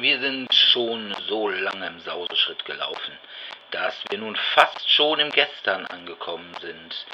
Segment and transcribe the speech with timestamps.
[0.00, 3.16] Wir sind schon so lange im Sauseschritt gelaufen,
[3.70, 7.06] dass wir nun fast schon im Gestern angekommen sind,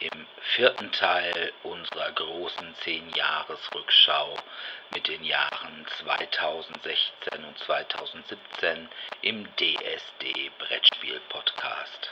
[0.00, 4.36] im vierten Teil unserer großen 10-Jahres-Rückschau
[4.92, 8.88] mit den Jahren 2016 und 2017
[9.22, 12.10] im DSD Brettspiel Podcast.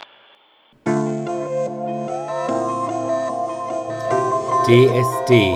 [4.64, 5.54] DSD,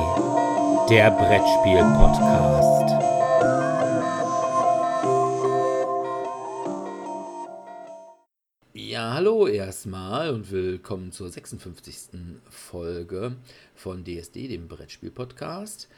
[0.91, 2.98] der Brettspiel Podcast.
[9.19, 12.11] Hallo erstmal und willkommen zur 56.
[12.49, 13.35] Folge
[13.75, 15.89] von DSD, dem Brettspiel Podcast.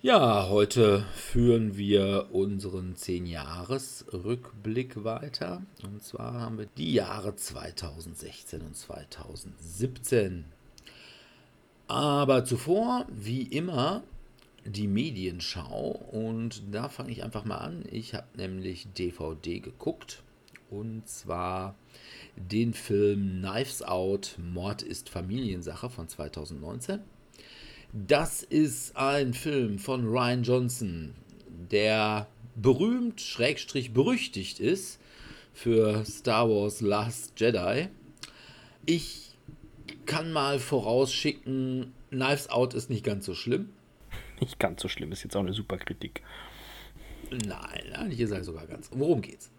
[0.00, 5.60] Ja, heute führen wir unseren 10-Jahres-Rückblick weiter.
[5.82, 10.46] Und zwar haben wir die Jahre 2016 und 2017.
[11.86, 14.02] Aber zuvor, wie immer,
[14.64, 16.00] die Medienschau.
[16.12, 17.84] Und da fange ich einfach mal an.
[17.90, 20.22] Ich habe nämlich DVD geguckt.
[20.70, 21.74] Und zwar
[22.36, 27.00] den Film Knives Out, Mord ist Familiensache von 2019.
[27.92, 31.14] Das ist ein Film von Ryan Johnson,
[31.70, 32.26] der
[32.56, 34.98] berühmt, schrägstrich berüchtigt ist
[35.52, 37.88] für Star Wars Last Jedi.
[38.84, 39.36] Ich
[40.06, 43.70] kann mal vorausschicken, Knives Out ist nicht ganz so schlimm.
[44.40, 46.22] Nicht ganz so schlimm, ist jetzt auch eine super Kritik.
[47.30, 48.90] Nein, ich sage sogar ganz.
[48.92, 49.50] Worum geht's?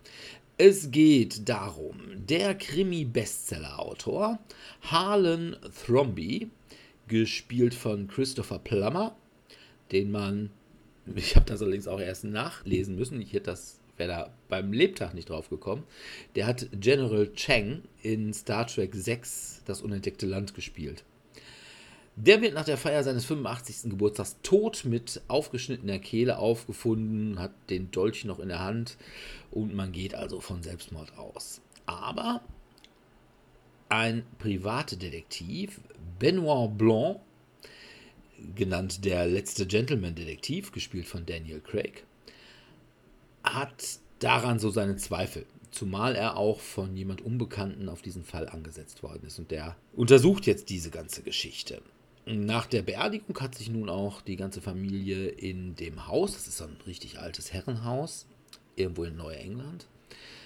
[0.57, 4.39] Es geht darum, der Krimi-Bestseller-Autor
[4.83, 6.49] Harlan Thromby,
[7.09, 9.17] gespielt von Christopher Plummer,
[9.91, 10.51] den man,
[11.13, 15.13] ich habe das allerdings auch erst nachlesen müssen, ich hätte das wäre da beim Lebtag
[15.13, 15.83] nicht drauf gekommen.
[16.35, 21.03] Der hat General Chang in Star Trek 6 Das unentdeckte Land gespielt.
[22.17, 23.89] Der wird nach der Feier seines 85.
[23.89, 28.97] Geburtstags tot mit aufgeschnittener Kehle aufgefunden, hat den Dolch noch in der Hand
[29.51, 31.59] und man geht also von Selbstmord aus.
[31.85, 32.41] Aber
[33.89, 35.81] ein Privatdetektiv,
[36.17, 37.19] Benoit Blanc,
[38.55, 42.05] genannt der letzte Gentleman-Detektiv, gespielt von Daniel Craig,
[43.43, 45.45] hat daran so seine Zweifel.
[45.69, 49.37] Zumal er auch von jemand Unbekannten auf diesen Fall angesetzt worden ist.
[49.39, 51.81] Und der untersucht jetzt diese ganze Geschichte.
[52.25, 56.57] Nach der Beerdigung hat sich nun auch die ganze Familie in dem Haus, das ist
[56.57, 58.25] so ein richtig altes Herrenhaus,
[58.75, 59.85] irgendwo in Neuengland,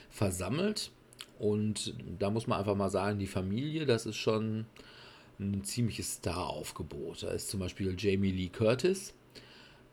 [0.09, 0.91] versammelt.
[1.39, 4.65] Und da muss man einfach mal sagen, die Familie, das ist schon
[5.39, 7.23] ein ziemliches Star-Aufgebot.
[7.23, 9.13] Da ist zum Beispiel Jamie Lee Curtis,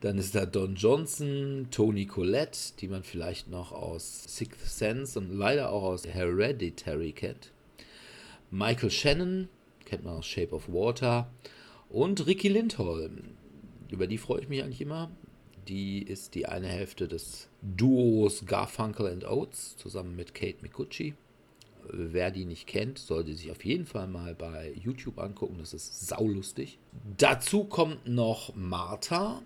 [0.01, 5.33] dann ist da Don Johnson, Tony Collette, die man vielleicht noch aus Sixth Sense und
[5.33, 7.53] leider auch aus Hereditary kennt.
[8.51, 9.49] Michael Shannon,
[9.85, 11.31] kennt man aus Shape of Water.
[11.89, 13.37] Und Ricky Lindholm,
[13.91, 15.11] über die freue ich mich eigentlich immer.
[15.69, 21.15] Die ist die eine Hälfte des Duos Garfunkel and Oates zusammen mit Kate Mikuchi.
[21.89, 25.57] Wer die nicht kennt, sollte sich auf jeden Fall mal bei YouTube angucken.
[25.59, 26.79] Das ist saulustig.
[27.17, 29.43] Dazu kommt noch Martha,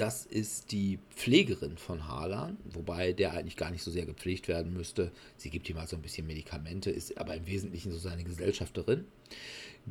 [0.00, 4.72] das ist die Pflegerin von Harlan, wobei der eigentlich gar nicht so sehr gepflegt werden
[4.72, 5.10] müsste.
[5.36, 9.04] Sie gibt ihm also ein bisschen Medikamente, ist aber im Wesentlichen so seine Gesellschafterin.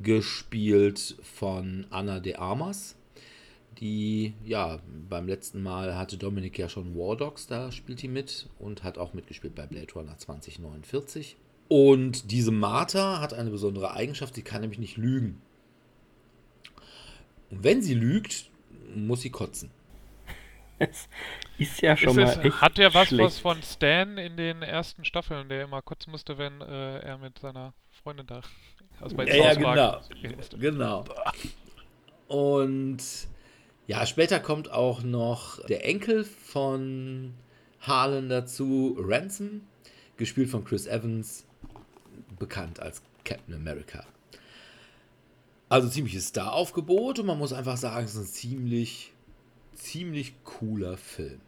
[0.02, 2.96] Gespielt von Anna de Armas,
[3.80, 4.80] die, ja,
[5.10, 8.98] beim letzten Mal hatte Dominik ja schon War Dogs, da spielt die mit und hat
[8.98, 11.36] auch mitgespielt bei Blade Runner 2049.
[11.68, 15.42] Und diese Martha hat eine besondere Eigenschaft, sie kann nämlich nicht lügen.
[17.52, 18.50] Und wenn sie lügt,
[18.96, 19.70] muss sie kotzen.
[20.80, 21.10] Es
[21.58, 22.48] ist ja schon ist mal.
[22.48, 26.38] Es, hat der was, was von Stan in den ersten Staffeln, der immer kotzen musste,
[26.38, 27.74] wenn äh, er mit seiner
[28.04, 28.42] Freundin da.
[29.02, 30.02] Also bei ja, ja genau.
[30.60, 31.06] Genau.
[32.28, 33.00] Und
[33.88, 37.34] ja, später kommt auch noch der Enkel von
[37.80, 39.62] Harlan dazu, Ransom,
[40.18, 41.46] gespielt von Chris Evans,
[42.38, 44.06] bekannt als Captain America.
[45.70, 49.14] Also ziemliches Star-Aufgebot und man muss einfach sagen, es ist ein ziemlich
[49.78, 51.40] ziemlich cooler Film.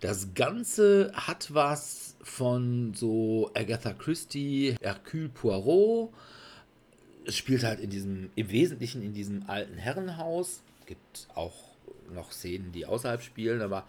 [0.00, 6.12] Das Ganze hat was von so Agatha Christie, Hercule Poirot.
[7.24, 10.62] Es spielt halt in diesem, im Wesentlichen in diesem alten Herrenhaus.
[10.86, 11.54] Gibt auch
[12.14, 13.86] noch Szenen, die außerhalb spielen, aber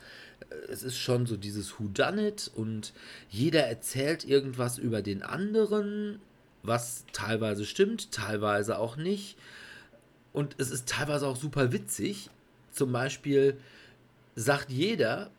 [0.50, 2.94] äh, es ist schon so dieses Whodunit und
[3.30, 6.20] jeder erzählt irgendwas über den anderen,
[6.64, 9.38] was teilweise stimmt, teilweise auch nicht.
[10.34, 12.30] Und es ist teilweise auch super witzig.
[12.72, 13.58] Zum Beispiel
[14.38, 15.32] sagt jeder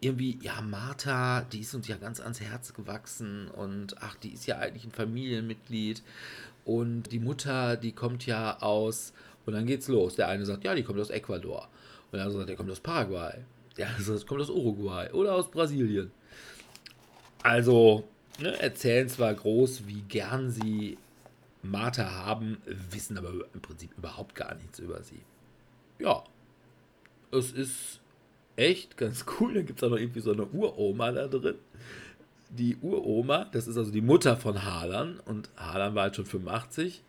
[0.00, 4.46] irgendwie, ja, Martha, die ist uns ja ganz ans Herz gewachsen und ach, die ist
[4.46, 6.02] ja eigentlich ein Familienmitglied
[6.64, 9.12] und die Mutter, die kommt ja aus
[9.44, 10.16] und dann geht's los.
[10.16, 11.68] Der eine sagt, ja, die kommt aus Ecuador
[12.06, 13.44] und der andere sagt, der kommt aus Paraguay.
[13.76, 16.10] Ja, das kommt aus Uruguay oder aus Brasilien.
[17.42, 18.04] Also,
[18.40, 20.96] ne, erzählen zwar groß, wie gern sie
[21.62, 22.56] Martha haben,
[22.90, 25.20] wissen aber im Prinzip überhaupt gar nichts über sie.
[25.98, 26.24] Ja,
[27.32, 28.00] es ist
[28.56, 29.54] echt ganz cool.
[29.54, 31.56] Da gibt es auch noch irgendwie so eine Uroma da drin.
[32.50, 37.02] Die Uroma, das ist also die Mutter von Harlan und Harlan war halt schon 85.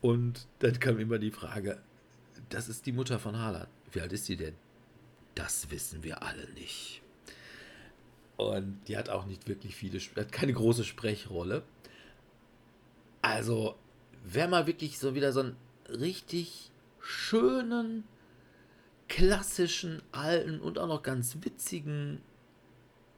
[0.00, 1.78] Und dann kam immer die Frage,
[2.48, 3.66] das ist die Mutter von Harlan.
[3.92, 4.54] Wie alt ist sie denn?
[5.34, 7.02] Das wissen wir alle nicht.
[8.36, 11.62] Und die hat auch nicht wirklich viele, hat keine große Sprechrolle.
[13.22, 13.76] Also,
[14.24, 15.56] wer mal wirklich so wieder so einen
[15.88, 16.70] richtig
[17.00, 18.04] schönen,
[19.08, 22.20] klassischen, alten und auch noch ganz witzigen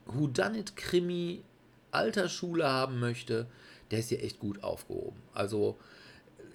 [0.07, 1.43] Whodunit-Krimi
[1.91, 3.47] alter Schule haben möchte,
[3.91, 5.21] der ist hier echt gut aufgehoben.
[5.33, 5.79] Also,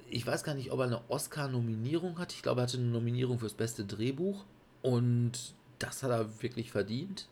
[0.10, 2.34] ich weiß gar nicht, ob er eine Oscar-Nominierung hat.
[2.34, 4.46] Ich glaube, er hatte eine Nominierung fürs beste Drehbuch.
[4.82, 7.28] Und das hat er wirklich verdient.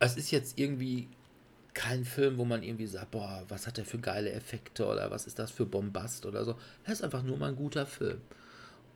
[0.00, 1.08] Es ist jetzt irgendwie
[1.74, 5.26] kein Film, wo man irgendwie sagt, boah, was hat der für geile Effekte oder was
[5.26, 6.56] ist das für Bombast oder so.
[6.84, 8.20] Er ist einfach nur mal ein guter Film.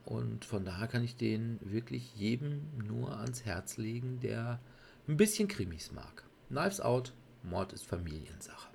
[0.05, 4.61] Und von daher kann ich den wirklich jedem nur ans Herz legen, der
[5.09, 6.25] ein bisschen Krimis mag.
[6.49, 7.13] Knives Out,
[7.43, 8.69] Mord ist Familiensache.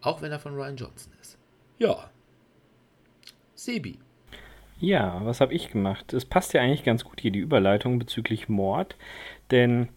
[0.00, 1.38] Auch wenn er von Ryan Johnson ist.
[1.78, 2.10] Ja.
[3.54, 3.98] Sebi.
[4.78, 6.12] Ja, was habe ich gemacht?
[6.12, 8.96] Es passt ja eigentlich ganz gut hier die Überleitung bezüglich Mord,
[9.50, 9.88] denn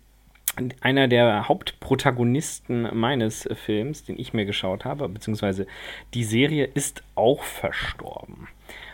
[0.81, 5.67] einer der Hauptprotagonisten meines Films, den ich mir geschaut habe, beziehungsweise
[6.13, 8.47] die Serie ist auch verstorben.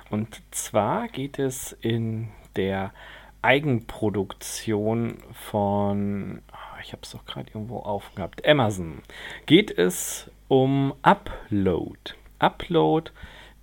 [0.09, 2.93] Und zwar geht es in der
[3.41, 9.01] Eigenproduktion von, ah, ich habe es doch gerade irgendwo aufgehabt, Amazon,
[9.45, 11.99] geht es um Upload.
[12.39, 13.11] Upload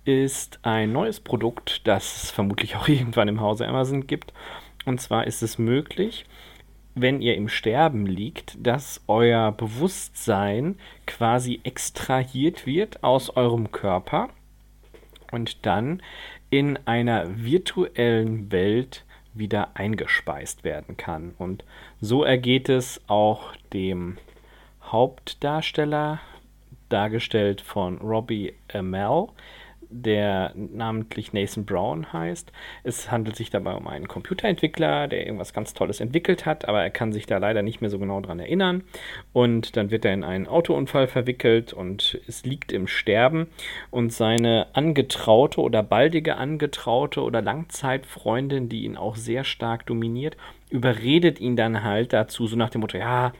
[0.05, 4.33] ist ein neues Produkt, das es vermutlich auch irgendwann im Hause Amazon gibt.
[4.85, 6.25] Und zwar ist es möglich,
[6.95, 14.29] wenn ihr im Sterben liegt, dass euer Bewusstsein quasi extrahiert wird aus eurem Körper
[15.33, 16.01] und dann
[16.49, 19.03] in einer virtuellen Welt
[19.33, 21.33] wieder eingespeist werden kann.
[21.37, 21.65] Und
[21.99, 24.17] so ergeht es auch dem
[24.83, 26.19] Hauptdarsteller,
[26.89, 29.29] dargestellt von Robbie Amell,
[29.93, 32.51] der namentlich Nathan Brown heißt.
[32.83, 36.89] Es handelt sich dabei um einen Computerentwickler, der irgendwas ganz Tolles entwickelt hat, aber er
[36.89, 38.83] kann sich da leider nicht mehr so genau dran erinnern.
[39.31, 43.47] Und dann wird er in einen Autounfall verwickelt und es liegt im Sterben.
[43.91, 50.37] Und seine angetraute oder baldige angetraute oder Langzeitfreundin, die ihn auch sehr stark dominiert,
[50.69, 53.31] überredet ihn dann halt dazu, so nach dem Motto, ja,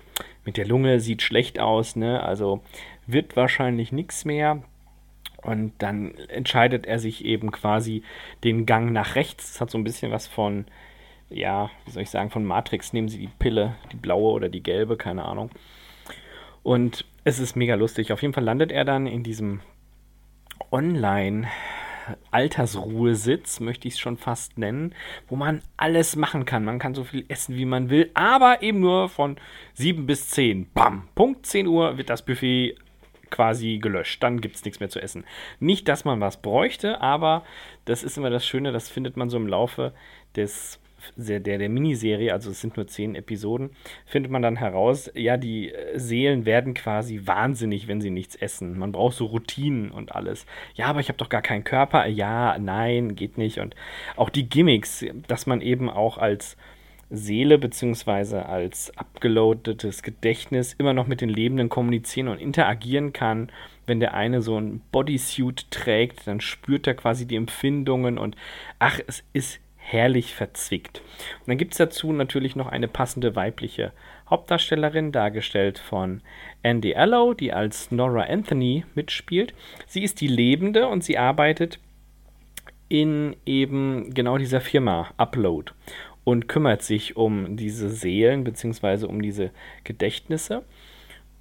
[0.45, 2.21] mit der Lunge sieht schlecht aus, ne?
[2.21, 2.61] Also
[3.07, 4.61] wird wahrscheinlich nichts mehr
[5.43, 8.03] und dann entscheidet er sich eben quasi
[8.43, 9.53] den Gang nach rechts.
[9.53, 10.65] Das hat so ein bisschen was von,
[11.29, 12.93] ja, wie soll ich sagen, von Matrix.
[12.93, 15.49] Nehmen Sie die Pille, die blaue oder die gelbe, keine Ahnung.
[16.63, 18.11] Und es ist mega lustig.
[18.11, 19.61] Auf jeden Fall landet er dann in diesem
[20.71, 21.47] Online-
[22.31, 24.93] Altersruhesitz, möchte ich es schon fast nennen,
[25.27, 26.65] wo man alles machen kann.
[26.65, 29.37] Man kann so viel essen, wie man will, aber eben nur von
[29.73, 30.71] 7 bis 10.
[30.73, 31.07] Bam!
[31.15, 32.75] Punkt 10 Uhr wird das Buffet
[33.33, 34.23] quasi gelöscht.
[34.23, 35.25] Dann gibt es nichts mehr zu essen.
[35.59, 37.43] Nicht, dass man was bräuchte, aber
[37.85, 39.93] das ist immer das Schöne, das findet man so im Laufe
[40.35, 40.79] des
[41.15, 43.71] der, der Miniserie, also es sind nur zehn Episoden,
[44.05, 48.77] findet man dann heraus, ja, die Seelen werden quasi wahnsinnig, wenn sie nichts essen.
[48.77, 50.45] Man braucht so Routinen und alles.
[50.75, 52.05] Ja, aber ich habe doch gar keinen Körper.
[52.05, 53.59] Ja, nein, geht nicht.
[53.59, 53.75] Und
[54.15, 56.57] auch die Gimmicks, dass man eben auch als
[57.13, 63.51] Seele beziehungsweise als abgeloadetes Gedächtnis immer noch mit den Lebenden kommunizieren und interagieren kann.
[63.85, 68.35] Wenn der eine so ein Bodysuit trägt, dann spürt er quasi die Empfindungen und
[68.79, 71.01] ach, es ist herrlich verzwickt.
[71.41, 73.91] Und dann gibt es dazu natürlich noch eine passende weibliche
[74.29, 76.21] Hauptdarstellerin, dargestellt von
[76.63, 79.53] Andy Allo, die als Nora Anthony mitspielt.
[79.85, 81.79] Sie ist die Lebende und sie arbeitet
[82.87, 85.73] in eben genau dieser Firma Upload
[86.23, 89.05] und kümmert sich um diese Seelen bzw.
[89.05, 89.51] um diese
[89.83, 90.63] Gedächtnisse.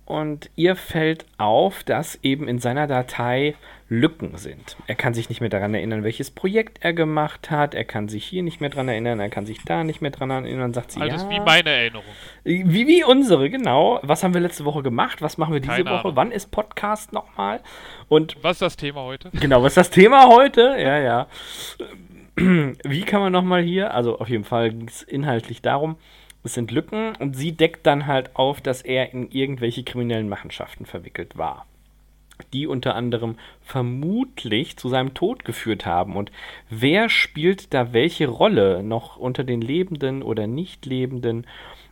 [0.04, 3.54] Und ihr fällt auf, dass eben in seiner Datei
[3.88, 4.76] Lücken sind.
[4.86, 7.74] Er kann sich nicht mehr daran erinnern, welches Projekt er gemacht hat.
[7.74, 9.20] Er kann sich hier nicht mehr daran erinnern.
[9.20, 10.72] Er kann sich da nicht mehr daran erinnern.
[10.72, 12.06] Sagt sie, Alles ja, wie meine Erinnerung.
[12.42, 14.00] Wie, wie unsere, genau.
[14.02, 15.20] Was haben wir letzte Woche gemacht?
[15.22, 16.00] Was machen wir diese Keine Woche?
[16.00, 16.16] Ahnung.
[16.16, 17.60] Wann ist Podcast nochmal?
[18.08, 19.30] Und Was ist das Thema heute?
[19.38, 20.74] Genau, was ist das Thema heute?
[20.82, 21.26] Ja, ja.
[22.36, 23.94] Wie kann man nochmal hier?
[23.94, 25.96] Also auf jeden Fall ging es inhaltlich darum,
[26.44, 30.86] es sind Lücken und sie deckt dann halt auf, dass er in irgendwelche kriminellen Machenschaften
[30.86, 31.66] verwickelt war.
[32.52, 36.16] Die unter anderem vermutlich zu seinem Tod geführt haben.
[36.16, 36.32] Und
[36.68, 41.46] wer spielt da welche Rolle noch unter den Lebenden oder Nicht-Lebenden?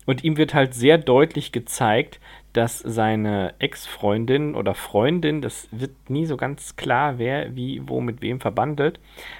[0.07, 2.19] Und ihm wird halt sehr deutlich gezeigt,
[2.53, 8.23] dass seine Ex-Freundin oder Freundin, das wird nie so ganz klar, wer wie wo mit
[8.23, 8.99] wem verbandelt,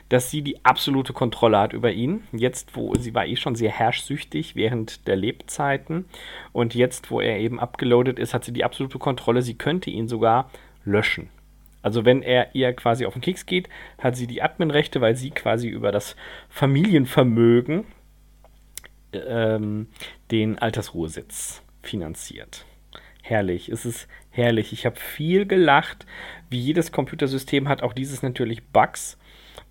[0.09, 2.23] dass sie die absolute Kontrolle hat über ihn.
[2.33, 6.05] Jetzt, wo sie war eh schon sehr herrschsüchtig während der Lebzeiten
[6.53, 9.43] und jetzt, wo er eben abgeloadet ist, hat sie die absolute Kontrolle.
[9.43, 10.51] Sie könnte ihn sogar
[10.85, 11.31] löschen.
[11.83, 15.31] Also wenn er ihr quasi auf den Keks geht, hat sie die Adminrechte, weil sie
[15.31, 16.15] quasi über das
[16.49, 17.85] Familienvermögen
[19.13, 19.89] ähm,
[20.31, 22.67] den Altersruhesitz finanziert.
[23.31, 24.73] Herrlich, es ist herrlich.
[24.73, 26.05] Ich habe viel gelacht.
[26.49, 29.19] Wie jedes Computersystem hat auch dieses natürlich Bugs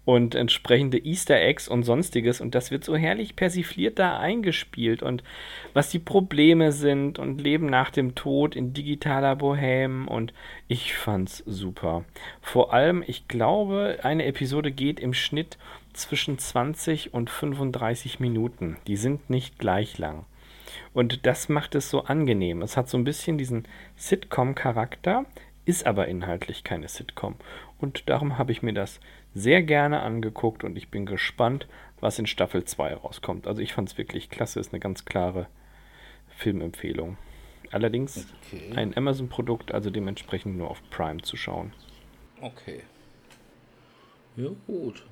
[0.05, 2.39] und entsprechende Easter Eggs und sonstiges.
[2.39, 5.03] Und das wird so herrlich persifliert da eingespielt.
[5.03, 5.25] Und
[5.73, 10.07] was die Probleme sind und Leben nach dem Tod in digitaler Bohème.
[10.07, 10.33] Und
[10.69, 12.05] ich fand's super.
[12.41, 15.57] Vor allem, ich glaube, eine Episode geht im Schnitt
[15.91, 18.77] zwischen 20 und 35 Minuten.
[18.87, 20.23] Die sind nicht gleich lang.
[20.93, 22.61] Und das macht es so angenehm.
[22.61, 25.25] Es hat so ein bisschen diesen Sitcom-Charakter,
[25.65, 27.35] ist aber inhaltlich keine Sitcom.
[27.77, 28.99] Und darum habe ich mir das
[29.33, 31.67] sehr gerne angeguckt und ich bin gespannt,
[31.99, 33.47] was in Staffel 2 rauskommt.
[33.47, 35.47] Also ich fand es wirklich klasse, ist eine ganz klare
[36.37, 37.17] Filmempfehlung.
[37.71, 38.71] Allerdings okay.
[38.75, 41.73] ein Amazon-Produkt, also dementsprechend nur auf Prime zu schauen.
[42.41, 42.81] Okay.
[44.35, 45.03] Ja, gut.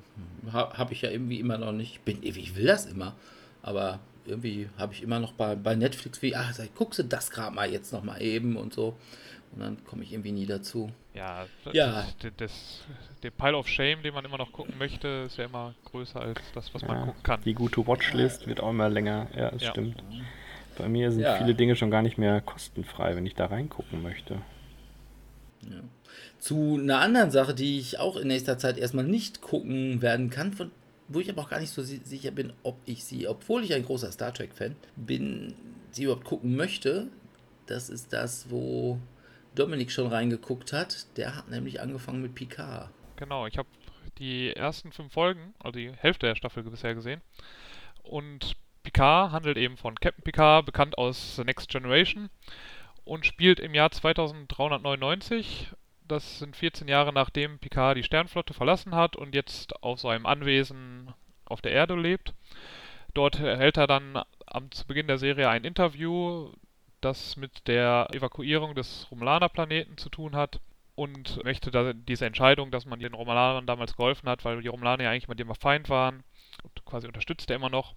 [0.52, 2.04] Ha, habe ich ja irgendwie immer noch nicht.
[2.04, 3.14] Bin, ich will das immer.
[3.62, 7.30] Aber irgendwie habe ich immer noch bei, bei Netflix wie, ach, sag, guckst du das
[7.30, 8.96] gerade mal jetzt noch mal eben und so.
[9.52, 10.90] Und dann komme ich irgendwie nie dazu.
[11.14, 12.06] Ja, ja.
[12.20, 12.82] Das, das,
[13.22, 16.40] der Pile of Shame, den man immer noch gucken möchte, ist ja immer größer als
[16.54, 17.40] das, was ja, man gucken kann.
[17.44, 19.26] Die gute Watchlist wird auch immer länger.
[19.34, 19.70] Ja, das ja.
[19.70, 20.02] stimmt.
[20.76, 21.36] Bei mir sind ja.
[21.36, 24.34] viele Dinge schon gar nicht mehr kostenfrei, wenn ich da reingucken möchte.
[25.62, 25.80] Ja.
[26.38, 30.52] Zu einer anderen Sache, die ich auch in nächster Zeit erstmal nicht gucken werden kann,
[30.52, 30.70] von
[31.08, 33.84] wo ich aber auch gar nicht so sicher bin, ob ich sie, obwohl ich ein
[33.84, 35.54] großer Star Trek-Fan bin,
[35.90, 37.08] sie überhaupt gucken möchte.
[37.66, 38.98] Das ist das, wo
[39.54, 41.06] Dominik schon reingeguckt hat.
[41.16, 42.90] Der hat nämlich angefangen mit Picard.
[43.16, 43.68] Genau, ich habe
[44.18, 47.20] die ersten fünf Folgen, also die Hälfte der Staffel bisher gesehen.
[48.02, 52.30] Und Picard handelt eben von Captain Picard, bekannt aus The Next Generation
[53.04, 55.68] und spielt im Jahr 2399
[56.08, 61.12] das sind 14 Jahre nachdem Picard die Sternflotte verlassen hat und jetzt auf seinem Anwesen
[61.44, 62.34] auf der Erde lebt.
[63.14, 66.52] Dort hält er dann am, zu Beginn der Serie ein Interview,
[67.00, 70.60] das mit der Evakuierung des Romulaner-Planeten zu tun hat
[70.94, 75.04] und möchte da diese Entscheidung, dass man den Romulanern damals geholfen hat, weil die Romulaner
[75.04, 76.24] ja eigentlich mit dem Feind waren,
[76.84, 77.94] quasi unterstützt er immer noch.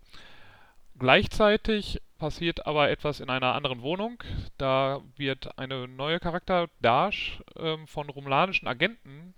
[1.02, 4.22] Gleichzeitig passiert aber etwas in einer anderen Wohnung.
[4.60, 9.34] Da wird eine neue Charakter, Dash, ähm, von romulanischen Agenten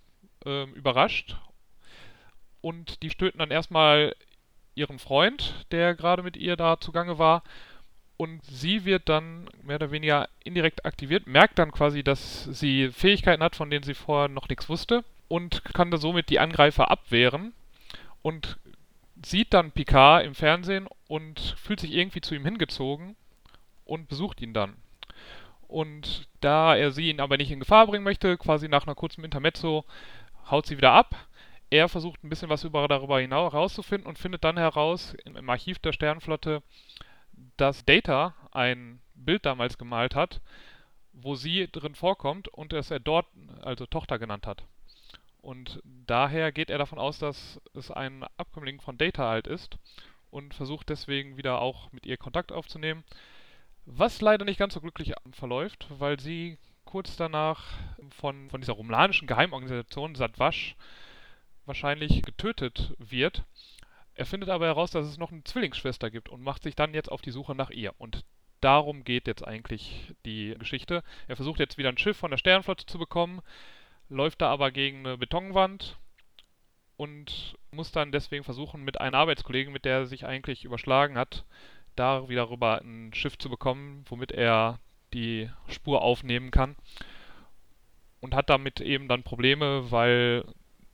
[0.45, 1.37] ähm, überrascht.
[2.59, 4.13] Und die stöten dann erstmal
[4.75, 7.43] ihren Freund, der gerade mit ihr da zugange war.
[8.17, 13.41] Und sie wird dann mehr oder weniger indirekt aktiviert, merkt dann quasi, dass sie Fähigkeiten
[13.41, 15.05] hat, von denen sie vorher noch nichts wusste.
[15.29, 17.53] Und kann da somit die Angreifer abwehren.
[18.21, 18.57] Und
[19.25, 23.15] sieht dann Picard im Fernsehen und fühlt sich irgendwie zu ihm hingezogen
[23.85, 24.77] und besucht ihn dann.
[25.67, 29.23] Und da er sie ihn aber nicht in Gefahr bringen möchte, quasi nach einer kurzen
[29.23, 29.85] Intermezzo,
[30.49, 31.15] haut sie wieder ab.
[31.69, 35.77] Er versucht ein bisschen was über, darüber hinaus herauszufinden und findet dann heraus im, Archiv
[35.77, 36.63] der Sternflotte,
[37.57, 40.41] dass Data ein Bild damals gemalt hat,
[41.11, 43.27] wo sie drin vorkommt und dass er dort
[43.61, 44.63] also Tochter genannt hat.
[45.43, 49.77] Und daher geht er davon aus, dass es ein Abkömmling von Data halt ist
[50.33, 53.03] und versucht deswegen wieder auch mit ihr Kontakt aufzunehmen.
[53.85, 57.63] Was leider nicht ganz so glücklich verläuft, weil sie kurz danach
[58.09, 60.75] von, von dieser romulanischen Geheimorganisation Sadwasch
[61.65, 63.43] wahrscheinlich getötet wird.
[64.15, 67.11] Er findet aber heraus, dass es noch eine Zwillingsschwester gibt und macht sich dann jetzt
[67.11, 67.93] auf die Suche nach ihr.
[67.97, 68.23] Und
[68.59, 71.03] darum geht jetzt eigentlich die Geschichte.
[71.27, 73.41] Er versucht jetzt wieder ein Schiff von der Sternflotte zu bekommen,
[74.09, 75.97] läuft da aber gegen eine Betonwand
[76.97, 81.45] und muss dann deswegen versuchen, mit einer Arbeitskollegen, mit der er sich eigentlich überschlagen hat,
[81.95, 84.79] da wieder rüber ein Schiff zu bekommen, womit er
[85.13, 86.75] die Spur aufnehmen kann.
[88.19, 90.45] Und hat damit eben dann Probleme, weil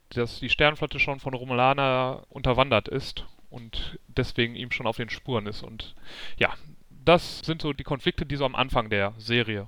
[0.09, 5.45] das, die Sternflotte schon von Romulaner unterwandert ist und deswegen ihm schon auf den Spuren
[5.45, 5.61] ist.
[5.61, 5.95] Und
[6.37, 6.53] ja,
[6.89, 9.67] das sind so die Konflikte, die so am Anfang der Serie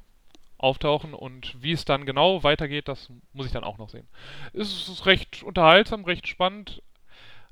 [0.61, 4.07] auftauchen und wie es dann genau weitergeht, das muss ich dann auch noch sehen.
[4.53, 6.81] Es ist recht unterhaltsam, recht spannend,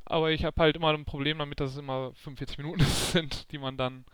[0.06, 3.58] aber ich habe halt immer ein Problem damit, dass es immer 45 Minuten sind, die
[3.58, 4.06] man dann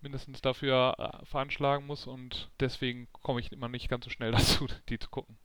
[0.00, 4.66] mindestens dafür äh, veranschlagen muss und deswegen komme ich immer nicht ganz so schnell dazu,
[4.88, 5.36] die zu gucken.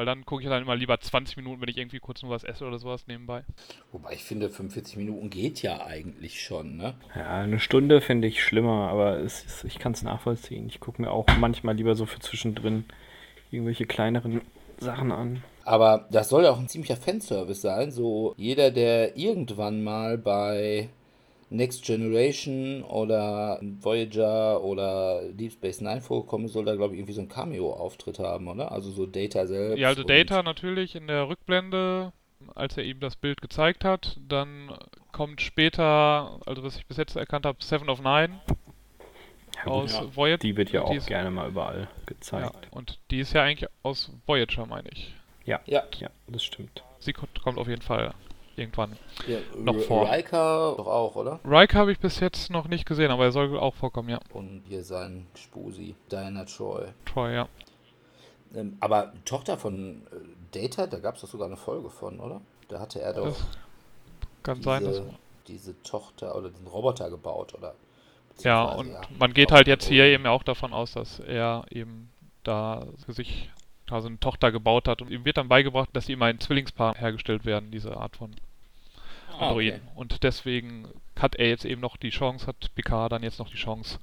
[0.00, 2.42] Weil dann gucke ich dann immer lieber 20 Minuten, wenn ich irgendwie kurz nur was
[2.42, 3.44] esse oder sowas nebenbei.
[3.92, 6.94] Wobei ich finde, 45 Minuten geht ja eigentlich schon, ne?
[7.14, 10.68] Ja, eine Stunde finde ich schlimmer, aber es ist, ich kann es nachvollziehen.
[10.70, 12.86] Ich gucke mir auch manchmal lieber so für zwischendrin
[13.50, 14.40] irgendwelche kleineren
[14.78, 15.42] Sachen an.
[15.66, 17.90] Aber das soll ja auch ein ziemlicher Fanservice sein.
[17.90, 20.88] So jeder, der irgendwann mal bei
[21.52, 27.12] Next Generation oder Voyager oder Deep Space Nine vorgekommen ist, soll da, glaube ich, irgendwie
[27.14, 28.70] so ein Cameo-Auftritt haben, oder?
[28.70, 29.78] Also so Data selbst.
[29.80, 32.12] Ja, also Data natürlich in der Rückblende,
[32.54, 34.16] als er ihm das Bild gezeigt hat.
[34.28, 34.70] Dann
[35.12, 38.40] kommt später, also was ich bis jetzt erkannt habe, Seven of Nine
[39.56, 40.16] Ja, gut, aus ja.
[40.16, 40.38] Voyager.
[40.38, 42.68] Die wird ja auch ist- gerne mal überall Ja, gezeigt.
[42.70, 45.12] und die ist ja eigentlich aus Voyager, meine ich.
[45.44, 46.84] Ja, Ja, ja, das stimmt.
[47.00, 48.14] Sie kommt, kommt auf jeden Fall
[48.56, 48.96] irgendwann.
[49.26, 50.10] ja Noch R- vor.
[50.10, 51.40] Riker doch auch, oder?
[51.44, 54.20] Riker habe ich bis jetzt noch nicht gesehen, aber er soll auch vorkommen, ja.
[54.32, 56.86] Und hier sein Spusi, Diana Troy.
[57.06, 57.48] Troy, ja.
[58.54, 62.40] Ähm, aber Tochter von äh, Data, da gab es doch sogar eine Folge von, oder?
[62.68, 63.46] Da hatte er doch Das
[64.42, 64.96] kann sein, dass.
[64.96, 65.14] diese,
[65.46, 67.74] diese Tochter oder den Roboter gebaut, oder?
[68.42, 72.10] Ja, und ja, man geht halt jetzt hier eben auch davon aus, dass er eben
[72.42, 73.50] da für sich
[73.90, 77.44] quasi eine Tochter gebaut hat und ihm wird dann beigebracht, dass ihm ein Zwillingspaar hergestellt
[77.44, 78.34] werden, diese Art von
[79.38, 79.80] Ah, Androiden.
[79.84, 79.92] okay.
[79.96, 80.86] Und deswegen
[81.18, 83.98] hat er jetzt eben noch die Chance, hat Picard dann jetzt noch die Chance,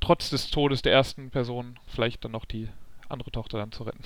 [0.00, 2.68] trotz des Todes der ersten Person vielleicht dann noch die
[3.08, 4.02] andere Tochter dann zu retten.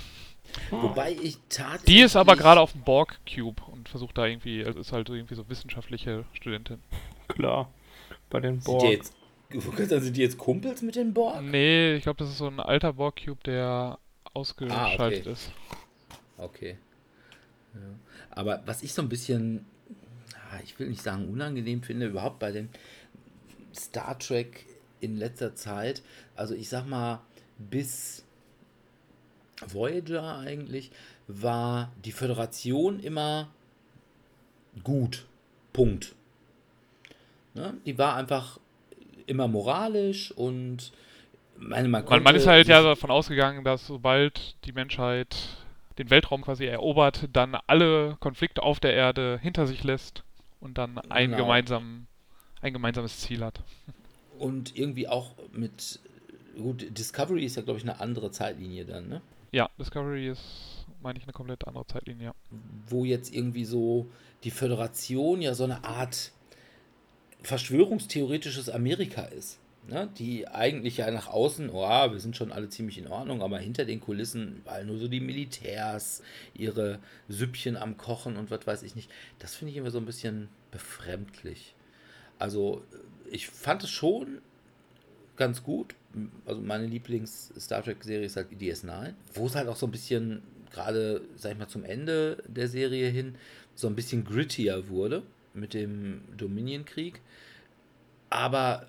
[0.71, 1.85] Wobei ich tatsächlich.
[1.97, 5.09] Die ist aber gerade auf dem Borg Cube und versucht da irgendwie, also ist halt
[5.09, 6.83] irgendwie so wissenschaftliche Studentin.
[7.29, 7.71] Klar.
[8.31, 8.83] Bei den Sind Borg.
[8.85, 9.15] die jetzt,
[10.03, 11.43] sind die jetzt Kumpels mit den Borg?
[11.43, 13.99] Nee, ich glaube, das ist so ein alter Borg Cube, der
[14.39, 15.33] ausgeschaltet okay.
[15.33, 15.51] ist.
[16.37, 16.79] Okay.
[17.75, 17.81] Ja.
[18.31, 19.67] Aber was ich so ein bisschen,
[20.35, 22.69] ah, ich will nicht sagen unangenehm finde, überhaupt bei den
[23.75, 24.67] Star Trek
[25.01, 26.03] in letzter Zeit,
[26.37, 27.21] also ich sag mal,
[27.59, 28.25] bis
[29.67, 30.91] Voyager eigentlich,
[31.27, 33.51] war die Föderation immer
[34.85, 35.27] gut.
[35.73, 36.15] Punkt.
[37.55, 37.75] Ne?
[37.85, 38.59] Die war einfach
[39.27, 40.93] immer moralisch und
[41.59, 45.37] meine, man, Man, man ist halt ja davon ausgegangen, dass sobald die Menschheit
[45.99, 50.23] den Weltraum quasi erobert, dann alle Konflikte auf der Erde hinter sich lässt
[50.61, 51.43] und dann ein, Genau.
[51.45, 52.07] gemeinsam,
[52.61, 53.61] ein gemeinsames Ziel hat.
[54.39, 55.99] Und irgendwie auch mit.
[56.57, 59.21] Gut, Discovery ist ja, glaube ich, eine andere Zeitlinie dann, ne?
[59.53, 62.27] Ja, Discovery ist, meine ich, eine komplett andere Zeitlinie.
[62.27, 62.35] ja.
[62.89, 64.07] Wo jetzt irgendwie so
[64.45, 66.33] die Föderation ja so eine Art
[67.43, 69.59] verschwörungstheoretisches Amerika ist.
[69.89, 70.09] Ne?
[70.19, 73.59] Die eigentlich ja nach außen, oh, ah, wir sind schon alle ziemlich in Ordnung, aber
[73.59, 76.23] hinter den Kulissen weil nur so die Militärs,
[76.53, 76.99] ihre
[77.29, 79.11] Süppchen am Kochen und was weiß ich nicht.
[79.39, 81.75] Das finde ich immer so ein bisschen befremdlich.
[82.39, 82.85] Also,
[83.31, 84.43] ich fand es schon
[85.37, 85.95] ganz gut.
[86.45, 91.23] Also meine Lieblings-Star Trek-Serie ist halt DS9, wo es halt auch so ein bisschen, gerade,
[91.37, 93.37] sag ich mal, zum Ende der Serie hin,
[93.75, 95.23] so ein bisschen grittier wurde
[95.55, 97.21] mit dem Dominion-Krieg.
[98.31, 98.87] Aber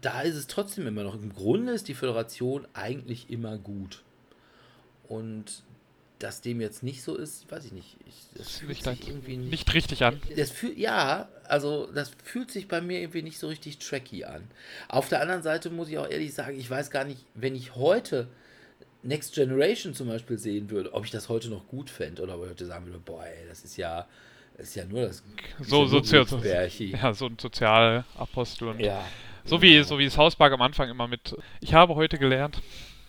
[0.00, 1.14] da ist es trotzdem immer noch.
[1.14, 4.02] Im Grunde ist die Föderation eigentlich immer gut.
[5.08, 5.62] Und
[6.18, 7.96] dass dem jetzt nicht so ist, weiß ich nicht.
[8.06, 10.20] Ich, das fühlt sich halt irgendwie nicht richtig an.
[10.34, 14.48] das fühlt, ja, also das fühlt sich bei mir irgendwie nicht so richtig tracky an.
[14.88, 17.74] Auf der anderen Seite muss ich auch ehrlich sagen, ich weiß gar nicht, wenn ich
[17.74, 18.28] heute
[19.02, 22.44] Next Generation zum Beispiel sehen würde, ob ich das heute noch gut fände oder ob
[22.44, 24.06] ich heute sagen würde, boah, ey, das ist ja,
[24.56, 25.22] das ist ja nur das.
[25.60, 26.96] So, ja so, nur so, Glücksbärchi.
[27.02, 29.04] ja, so ein Sozialapostel und Ja.
[29.46, 32.60] So wie so wie South Park am Anfang immer mit Ich habe heute gelernt.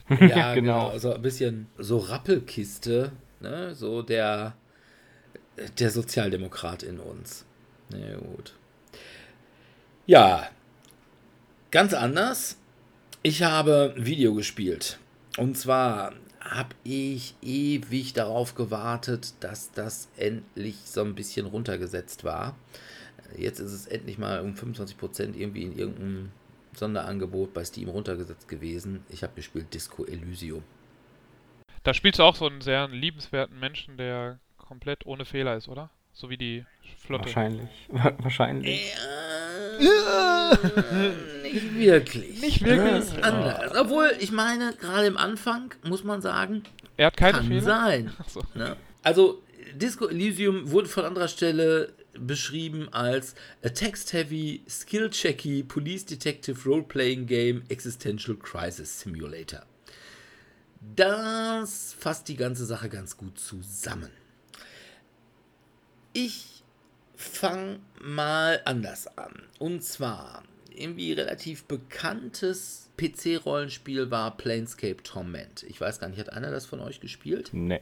[0.10, 0.18] Ja,
[0.54, 0.90] Genau.
[0.90, 0.98] genau.
[0.98, 3.76] So ein bisschen so Rappelkiste, ne?
[3.76, 4.56] So der,
[5.80, 7.46] der Sozialdemokrat in uns.
[7.90, 8.54] Na ja, gut.
[10.06, 10.48] Ja,
[11.72, 12.58] ganz anders.
[13.24, 15.00] Ich habe Video gespielt.
[15.38, 22.56] Und zwar habe ich ewig darauf gewartet, dass das endlich so ein bisschen runtergesetzt war.
[23.36, 26.30] Jetzt ist es endlich mal um 25% irgendwie in irgendeinem
[26.76, 29.04] Sonderangebot bei Steam runtergesetzt gewesen.
[29.10, 30.64] Ich habe gespielt Disco Elysium.
[31.84, 35.90] Da spielst du auch so einen sehr liebenswerten Menschen, der komplett ohne Fehler ist, oder?
[36.14, 36.66] So wie die
[37.00, 37.26] Flotte.
[37.26, 37.70] Wahrscheinlich.
[37.90, 38.82] Wa- Wahrscheinlich.
[41.44, 42.42] nicht wirklich.
[42.42, 42.98] Nicht wirklich?
[42.98, 43.72] Ist anders.
[43.80, 46.64] Obwohl, ich meine, gerade im Anfang muss man sagen,
[46.98, 47.62] Er hat keine kann Fehler.
[47.62, 48.12] sein.
[48.20, 48.42] Achso.
[48.56, 48.76] Ne?
[49.04, 49.42] Also,
[49.74, 57.64] Disco Elysium wurde von anderer Stelle beschrieben als a text-heavy, skill-checky, police detective role-playing game
[57.70, 59.66] existential crisis simulator.
[60.96, 64.12] Das fasst die ganze Sache ganz gut zusammen.
[66.14, 66.64] Ich
[67.16, 69.44] fange mal anders an.
[69.60, 75.64] Und zwar, irgendwie relativ bekanntes PC-Rollenspiel war Planescape Torment.
[75.64, 77.50] Ich weiß gar nicht, hat einer das von euch gespielt?
[77.54, 77.82] Nee.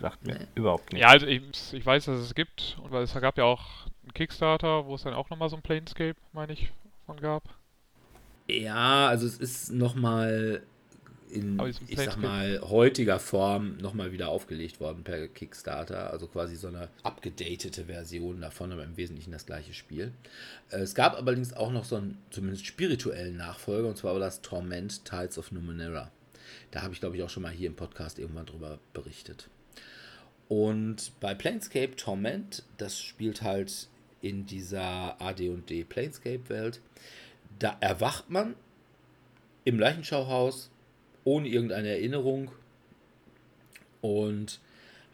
[0.00, 0.46] Sagt mir Nee.
[0.54, 1.02] überhaupt nicht.
[1.02, 2.76] Ja, also ich, ich weiß, dass es gibt.
[2.82, 5.62] Und weil es gab ja auch einen Kickstarter, wo es dann auch nochmal so ein
[5.62, 6.72] Planescape, meine ich,
[7.06, 7.44] von gab.
[8.48, 10.62] Ja, also es ist nochmal
[11.30, 16.10] in, ich sag mal, heutiger Form nochmal wieder aufgelegt worden per Kickstarter.
[16.10, 20.12] Also quasi so eine abgedatete Version davon, aber im Wesentlichen das gleiche Spiel.
[20.70, 24.42] Äh, Es gab allerdings auch noch so einen zumindest spirituellen Nachfolger, und zwar war das
[24.42, 26.10] Torment Tides of Numenera.
[26.70, 29.48] Da habe ich, glaube ich, auch schon mal hier im Podcast irgendwann drüber berichtet.
[30.52, 33.88] Und bei Planescape Torment, das spielt halt
[34.20, 36.82] in dieser AD&D Planescape-Welt,
[37.58, 38.54] da erwacht man
[39.64, 40.68] im Leichenschauhaus
[41.24, 42.50] ohne irgendeine Erinnerung
[44.02, 44.60] und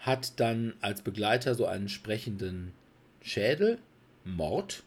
[0.01, 2.73] hat dann als Begleiter so einen sprechenden
[3.23, 3.79] Schädel,
[4.25, 4.83] Mord,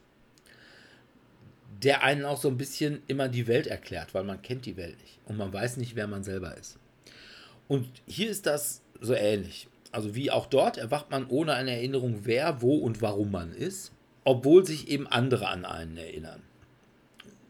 [1.82, 5.00] der einen auch so ein bisschen immer die Welt erklärt, weil man kennt die Welt
[5.00, 6.78] nicht und man weiß nicht, wer man selber ist.
[7.70, 9.70] Und hier ist das so ähnlich.
[9.92, 13.92] Also wie auch dort erwacht man ohne eine Erinnerung, wer, wo und warum man ist,
[14.24, 16.42] obwohl sich eben andere an einen erinnern.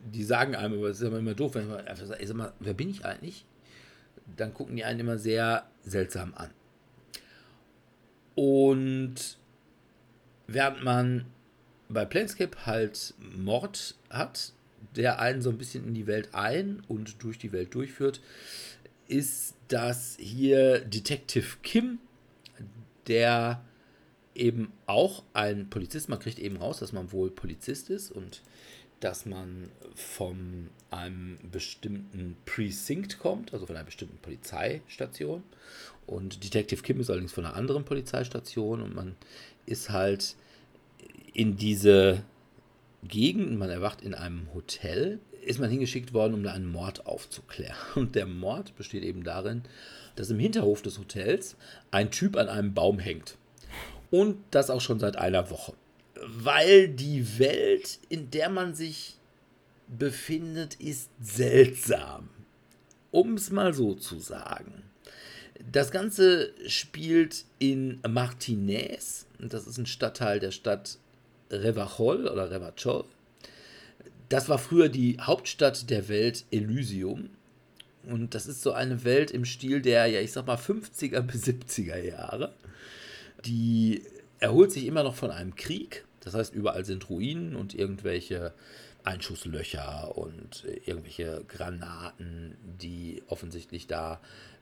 [0.04, 2.89] Die sagen einem, aber das ist immer, doof, wenn man einfach sagt, mal, wer bin
[2.89, 3.45] ich eigentlich?
[4.36, 6.49] Dann gucken die einen immer sehr seltsam an.
[8.34, 9.38] Und
[10.47, 11.25] während man
[11.89, 14.54] bei Planescape halt Mord hat,
[14.95, 18.21] der einen so ein bisschen in die Welt ein und durch die Welt durchführt,
[19.08, 21.99] ist das hier Detective Kim,
[23.12, 23.62] der
[24.34, 28.41] eben auch ein Polizist, man kriegt eben raus, dass man wohl Polizist ist und
[29.02, 35.43] dass man von einem bestimmten Precinct kommt, also von einer bestimmten Polizeistation.
[36.08, 39.15] Und Detective Kim ist allerdings von einer anderen Polizeistation und man
[39.65, 40.36] ist halt
[41.34, 42.24] in diese
[43.04, 47.76] Gegend, man erwacht in einem Hotel, ist man hingeschickt worden, um da einen Mord aufzuklären.
[47.95, 49.63] Und der Mord besteht eben darin,
[50.15, 51.56] dass im Hinterhof des Hotels
[51.91, 53.38] ein Typ an einem Baum hängt.
[54.10, 55.74] Und das auch schon seit einer Woche.
[56.21, 59.17] Weil die Welt, in der man sich
[59.88, 62.30] befindet, ist seltsam.
[63.12, 64.84] Um es mal so zu sagen.
[65.71, 69.28] Das Ganze spielt in Martinez.
[69.39, 70.97] Das ist ein Stadtteil der Stadt
[71.52, 73.06] Revachol oder Revachol.
[74.30, 77.30] Das war früher die Hauptstadt der Welt Elysium.
[78.03, 81.43] Und das ist so eine Welt im Stil der, ja, ich sag mal, 50er bis
[81.43, 82.53] 70er Jahre.
[83.45, 84.03] Die
[84.39, 86.05] erholt sich immer noch von einem Krieg.
[86.21, 88.53] Das heißt, überall sind Ruinen und irgendwelche
[89.03, 94.21] Einschusslöcher und äh, irgendwelche Granaten, die offensichtlich da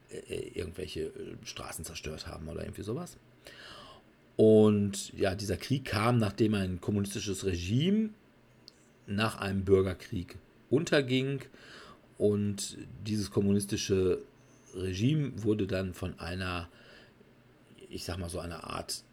[0.10, 3.18] äh, irgendwelche äh, Straßen zerstört haben oder irgendwie sowas.
[4.36, 8.12] Und ja, dieser Krieg kam, nachdem ein kommunistisches Regime
[9.06, 10.38] nach einem Bürgerkrieg
[10.70, 11.42] unterging.
[12.20, 12.78] Und
[13.08, 14.20] dieses kommunistische
[14.76, 16.70] Regime wurde dann von einer,
[17.90, 19.04] ich sag mal so einer Art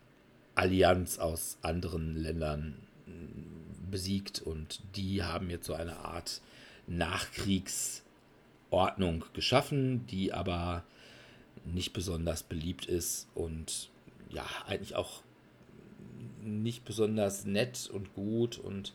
[0.57, 2.75] Allianz aus anderen Ländern
[3.07, 4.43] mm, besiegt.
[4.43, 6.41] Und die haben jetzt so eine Art
[6.89, 10.83] Nachkriegsordnung geschaffen, die aber
[11.65, 13.91] nicht besonders beliebt ist und
[14.31, 15.23] ja, eigentlich auch
[16.43, 18.93] nicht besonders nett und gut und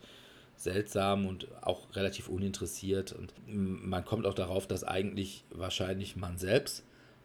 [0.62, 3.12] seltsam und auch relativ uninteressiert.
[3.12, 6.84] Und man kommt auch darauf, dass eigentlich wahrscheinlich man selbst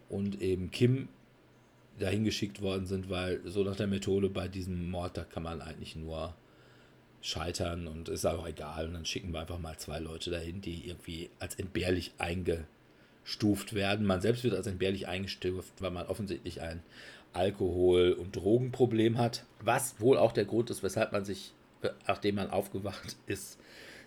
[0.09, 1.09] und eben Kim
[1.99, 5.61] dahin geschickt worden sind, weil so nach der Methode bei diesem Mord, da kann man
[5.61, 6.35] eigentlich nur
[7.21, 8.87] scheitern und ist auch egal.
[8.87, 14.05] Und dann schicken wir einfach mal zwei Leute dahin, die irgendwie als entbehrlich eingestuft werden.
[14.05, 16.81] Man selbst wird als entbehrlich eingestuft, weil man offensichtlich ein
[17.33, 19.45] Alkohol- und Drogenproblem hat.
[19.61, 21.53] Was wohl auch der Grund ist, weshalb man sich,
[22.07, 23.57] nachdem man aufgewacht ist,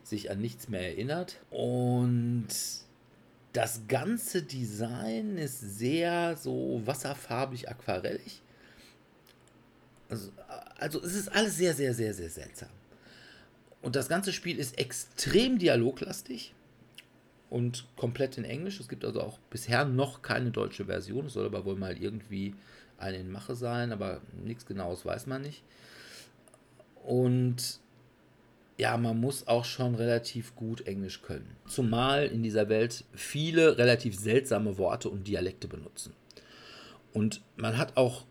[0.03, 1.37] sich an nichts mehr erinnert.
[1.51, 2.49] Und
[3.53, 8.43] das ganze Design ist sehr so wasserfarbig, aquarellig.
[10.09, 10.31] Also,
[10.79, 12.71] also es ist alles sehr, sehr, sehr, sehr seltsam.
[13.83, 16.53] Und das ganze Spiel ist extrem dialoglastig
[17.49, 18.79] und komplett in Englisch.
[18.81, 21.27] Es gibt also auch bisher noch keine deutsche Version.
[21.27, 22.55] Es soll aber wohl mal irgendwie
[22.99, 25.63] eine in Mache sein, aber nichts Genaues weiß man nicht.
[27.05, 27.81] Und
[28.77, 31.57] ja, man muss auch schon relativ gut Englisch können.
[31.69, 36.15] Zumal in dieser Welt viele relativ seltsame Worte und Dialekte benutzen.
[37.13, 38.25] Und man hat auch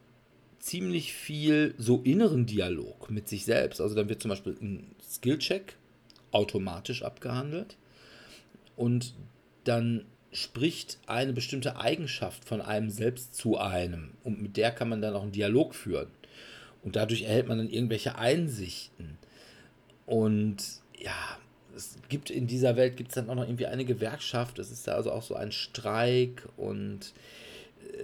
[0.60, 3.80] ziemlich viel so inneren Dialog mit sich selbst.
[3.82, 5.78] Also dann wird zum Beispiel ein Skillcheck
[6.32, 7.78] automatisch abgehandelt
[8.76, 9.14] und
[9.64, 15.02] dann spricht eine bestimmte Eigenschaft von einem selbst zu einem und mit der kann man
[15.02, 16.10] dann auch einen Dialog führen.
[16.84, 19.18] Und dadurch erhält man dann irgendwelche Einsichten.
[20.06, 20.58] Und
[20.98, 21.38] ja,
[21.76, 24.60] es gibt in dieser Welt gibt es dann auch noch irgendwie eine Gewerkschaft.
[24.60, 27.14] Es ist da also auch so ein Streik und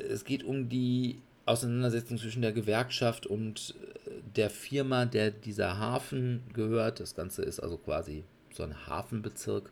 [0.10, 6.42] es geht um die Auseinandersetzung zwischen der Gewerkschaft und äh, der Firma, der dieser Hafen
[6.54, 7.00] gehört.
[7.00, 9.72] Das Ganze ist also quasi so ein Hafenbezirk.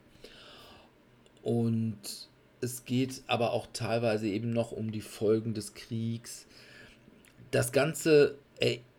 [1.42, 2.00] Und
[2.62, 6.46] es geht aber auch teilweise eben noch um die Folgen des Kriegs.
[7.52, 8.38] Das Ganze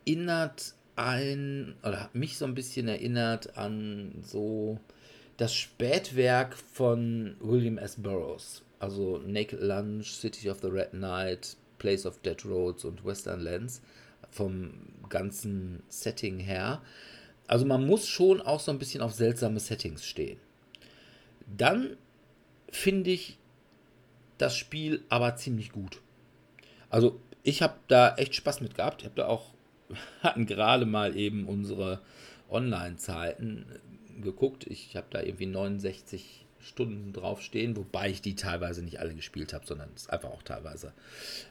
[0.07, 4.79] erinnert ein, oder hat mich so ein bisschen erinnert an so
[5.37, 7.97] das Spätwerk von William S.
[7.97, 8.63] Burroughs.
[8.79, 13.83] Also Naked Lunch, City of the Red Knight, Place of Dead Roads und Western Lands
[14.31, 14.73] vom
[15.09, 16.83] ganzen Setting her.
[17.47, 20.39] Also man muss schon auch so ein bisschen auf seltsame Settings stehen.
[21.47, 21.97] Dann
[22.71, 23.39] finde ich
[24.39, 26.01] das Spiel aber ziemlich gut.
[26.91, 29.03] Also ich habe da echt Spaß mit gehabt.
[29.03, 29.54] Ich habe da auch,
[30.23, 32.01] hatten gerade mal eben unsere
[32.51, 33.67] Online-Zeiten
[34.21, 34.67] geguckt.
[34.67, 39.67] Ich habe da irgendwie 69 Stunden draufstehen, wobei ich die teilweise nicht alle gespielt habe,
[39.67, 40.93] sondern es einfach auch teilweise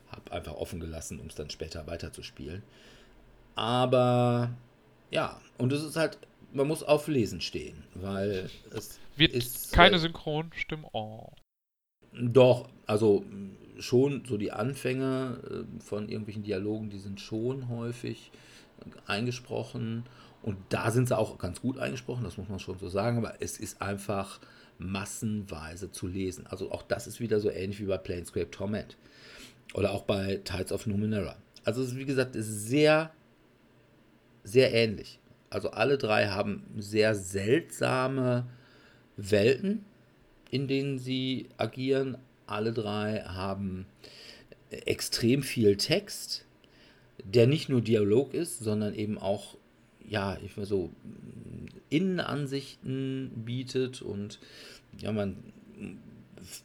[0.10, 2.63] habe einfach offen gelassen, um es dann später weiterzuspielen.
[3.56, 4.52] Aber
[5.12, 6.17] ja, und es ist halt,
[6.52, 10.86] man muss auf Lesen stehen, weil es wird ist keine Synchronstimmen.
[10.93, 11.30] Oh.
[12.19, 13.26] Doch, also
[13.80, 18.32] schon so die Anfänge äh, von irgendwelchen Dialogen, die sind schon häufig
[19.08, 20.04] eingesprochen
[20.41, 23.41] und da sind sie auch ganz gut eingesprochen, das muss man schon so sagen, aber
[23.41, 24.39] es ist einfach
[24.78, 26.45] massenweise zu lesen.
[26.47, 28.97] Also auch das ist wieder so ähnlich wie bei Planescape Torment.
[29.73, 31.36] Oder auch bei Tides of Numenera.
[31.63, 33.12] Also es ist, wie gesagt, ist sehr,
[34.43, 35.19] sehr ähnlich.
[35.49, 38.45] Also alle drei haben sehr seltsame
[39.15, 39.86] Welten,
[40.54, 42.16] in denen sie agieren.
[42.46, 43.88] Alle drei haben
[44.70, 46.46] extrem viel Text,
[47.24, 49.58] der nicht nur Dialog ist, sondern eben auch,
[50.08, 50.92] ja, ich weiß so,
[51.89, 54.39] Innenansichten bietet und
[55.00, 55.38] ja, man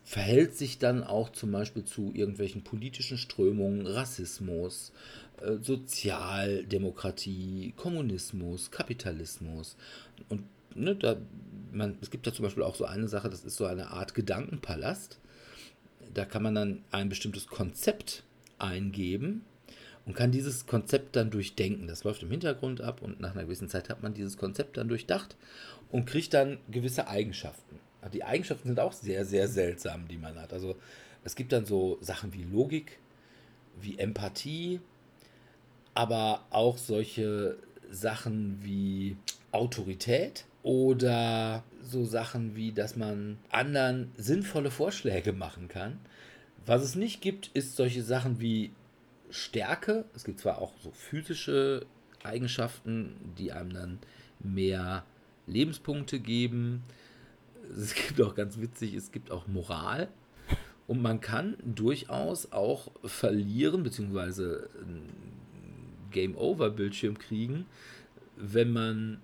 [0.05, 4.92] verhält sich dann auch zum Beispiel zu irgendwelchen politischen Strömungen, Rassismus,
[5.40, 9.79] äh, Sozialdemokratie, Kommunismus, Kapitalismus.
[10.29, 10.42] Und
[10.74, 11.16] ne, da,
[11.72, 14.14] man, es gibt da zum Beispiel auch so eine Sache, das ist so eine Art
[14.14, 15.18] Gedankenpalast.
[16.14, 18.24] Da kann man dann ein bestimmtes Konzept
[18.59, 19.44] eingeben
[20.07, 21.87] und kann dieses Konzept dann durchdenken.
[21.87, 24.88] Das läuft im Hintergrund ab und nach einer gewissen Zeit hat man dieses Konzept dann
[24.88, 25.37] durchdacht
[25.90, 27.78] und kriegt dann gewisse Eigenschaften.
[28.12, 30.52] Die Eigenschaften sind auch sehr, sehr seltsam, die man hat.
[30.52, 30.76] Also
[31.24, 32.98] es gibt dann so Sachen wie Logik,
[33.81, 34.81] wie Empathie,
[35.94, 37.59] aber auch solche
[37.90, 39.16] Sachen wie
[39.52, 45.98] Autorität oder so Sachen wie, dass man anderen sinnvolle Vorschläge machen kann.
[46.66, 48.72] Was es nicht gibt, ist solche Sachen wie
[49.31, 50.04] Stärke.
[50.14, 51.87] Es gibt zwar auch so physische
[52.22, 53.98] Eigenschaften, die einem dann
[54.40, 55.07] mehr
[55.46, 56.83] Lebenspunkte geben,
[57.74, 60.09] es gibt auch ganz witzig, es gibt auch Moral.
[60.87, 64.68] Und man kann durchaus auch verlieren, beziehungsweise
[66.11, 67.64] Game-Over-Bildschirm kriegen,
[68.37, 69.22] wenn man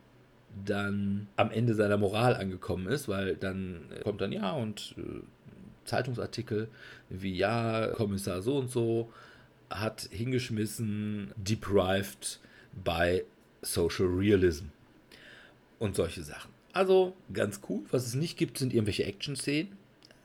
[0.64, 5.20] dann am Ende seiner Moral angekommen ist, weil dann kommt dann ja und äh,
[5.84, 6.68] Zeitungsartikel
[7.08, 9.10] wie ja, Kommissar so und so
[9.70, 12.40] hat hingeschmissen, deprived
[12.84, 13.22] by
[13.62, 14.66] Social Realism
[15.78, 16.50] und solche Sachen.
[16.72, 17.82] Also ganz cool.
[17.90, 19.76] Was es nicht gibt, sind irgendwelche Action-Szenen.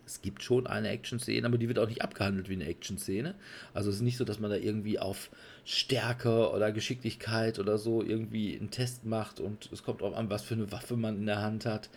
[0.09, 3.35] Es gibt schon eine Action-Szene, aber die wird auch nicht abgehandelt wie eine Action-Szene.
[3.75, 5.29] Also es ist nicht so, dass man da irgendwie auf
[5.65, 10.41] Stärke oder Geschicklichkeit oder so irgendwie einen Test macht und es kommt auch an, was
[10.41, 11.91] für eine Waffe man in der Hand hat.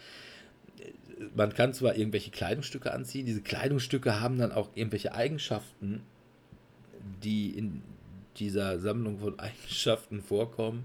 [1.34, 6.02] Man kann zwar irgendwelche Kleidungsstücke anziehen, diese Kleidungsstücke haben dann auch irgendwelche Eigenschaften,
[7.22, 7.82] die in
[8.36, 10.84] dieser Sammlung von Eigenschaften vorkommen.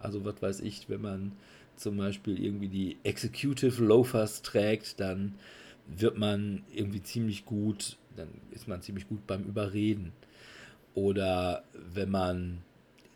[0.00, 1.32] Also was weiß ich, wenn man
[1.76, 5.34] zum Beispiel irgendwie die Executive Loafers trägt, dann
[5.86, 10.12] wird man irgendwie ziemlich gut, dann ist man ziemlich gut beim Überreden.
[10.94, 12.62] Oder wenn man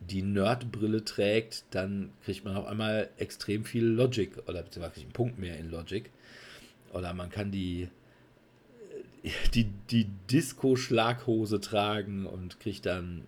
[0.00, 5.38] die Nerdbrille trägt, dann kriegt man auf einmal extrem viel Logic oder beziehungsweise einen Punkt
[5.38, 6.10] mehr in Logic.
[6.92, 7.88] Oder man kann die,
[9.54, 13.24] die, die Disco-Schlaghose tragen und kriegt dann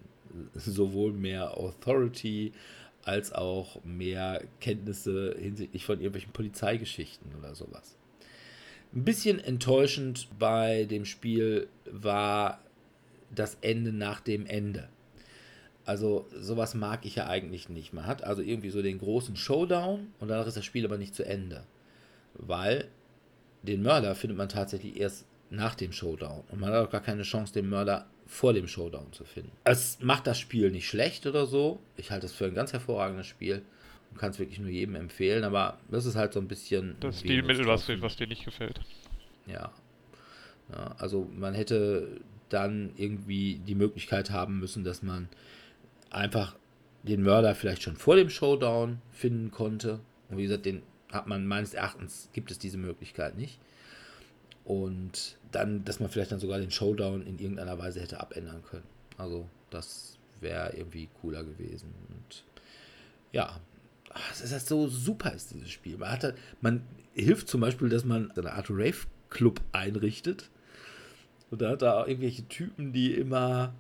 [0.55, 2.53] sowohl mehr Authority
[3.03, 7.98] als auch mehr Kenntnisse hinsichtlich von irgendwelchen Polizeigeschichten oder sowas.
[8.95, 12.61] Ein bisschen enttäuschend bei dem Spiel war
[13.35, 14.89] das Ende nach dem Ende.
[15.85, 17.93] Also sowas mag ich ja eigentlich nicht.
[17.93, 21.15] Man hat also irgendwie so den großen Showdown und danach ist das Spiel aber nicht
[21.15, 21.65] zu Ende.
[22.35, 22.89] Weil
[23.63, 26.45] den Mörder findet man tatsächlich erst nach dem Showdown.
[26.51, 29.53] Und man hat auch gar keine Chance, den Mörder vor dem Showdown zu finden.
[29.65, 31.81] Es macht das Spiel nicht schlecht oder so.
[31.97, 33.63] Ich halte es für ein ganz hervorragendes Spiel
[34.17, 36.97] kann es wirklich nur jedem empfehlen, aber das ist halt so ein bisschen.
[37.01, 38.81] Das Stilmittel, was, was dir nicht gefällt.
[39.47, 39.73] Ja.
[40.73, 40.95] ja.
[40.99, 45.29] Also man hätte dann irgendwie die Möglichkeit haben müssen, dass man
[46.11, 46.57] einfach
[47.03, 50.01] den Mörder vielleicht schon vor dem Showdown finden konnte.
[50.29, 53.59] Und wie gesagt, den hat man meines Erachtens, gibt es diese Möglichkeit nicht.
[54.65, 58.85] Und dann, dass man vielleicht dann sogar den Showdown in irgendeiner Weise hätte abändern können.
[59.17, 61.95] Also das wäre irgendwie cooler gewesen.
[62.11, 62.45] Und
[63.33, 63.61] ja,
[64.31, 65.97] es ist halt so super ist dieses Spiel.
[65.99, 66.83] Man, hat halt, man
[67.15, 70.51] hilft zum Beispiel, dass man eine Art Rave-Club einrichtet.
[71.51, 73.73] Und da hat da irgendwelche Typen, die immer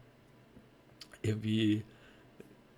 [1.23, 1.83] irgendwie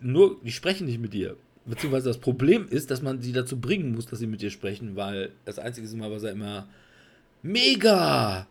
[0.01, 1.37] nur, die sprechen nicht mit dir.
[1.67, 4.97] Beziehungsweise das Problem ist, dass man sie dazu bringen muss, dass sie mit dir sprechen,
[4.97, 6.69] weil das Einzige ist immer, was er immer
[7.43, 8.47] mega,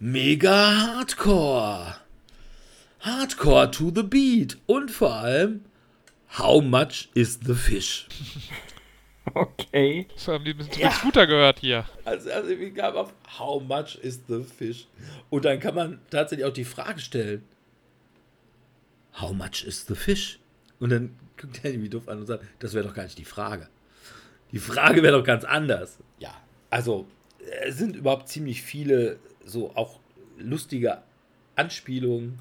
[0.00, 1.96] mega Hardcore.
[3.00, 4.58] Hardcore to the beat.
[4.66, 5.60] Und vor allem,
[6.36, 8.06] how much is the fish?
[9.34, 10.06] Okay.
[10.14, 10.90] Das haben die ein bisschen zu Ja.
[10.90, 11.84] Scooter gehört hier.
[12.06, 14.86] Also, also ich gab auf How much is the fish?
[15.28, 17.44] Und dann kann man tatsächlich auch die Frage stellen:
[19.20, 20.38] How much is the fish?
[20.80, 23.24] Und dann guckt er irgendwie doof an und sagt: Das wäre doch gar nicht die
[23.24, 23.68] Frage.
[24.52, 25.98] Die Frage wäre doch ganz anders.
[26.18, 26.34] Ja,
[26.70, 27.06] also
[27.66, 30.00] es sind überhaupt ziemlich viele so auch
[30.38, 31.02] lustige
[31.54, 32.38] Anspielungen.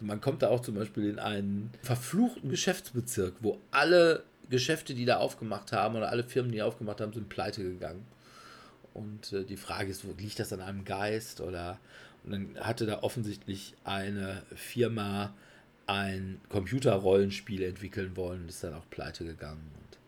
[0.00, 5.16] Man kommt da auch zum Beispiel in einen verfluchten Geschäftsbezirk, wo alle Geschäfte, die da
[5.16, 8.06] aufgemacht haben oder alle Firmen, die aufgemacht haben, sind pleite gegangen.
[8.94, 11.40] Und äh, die Frage ist, wo liegt das an einem Geist?
[11.40, 11.78] Oder
[12.26, 15.32] und dann hatte da offensichtlich eine Firma
[15.86, 19.70] ein Computerrollenspiel entwickeln wollen und ist dann auch pleite gegangen.
[19.74, 19.98] Und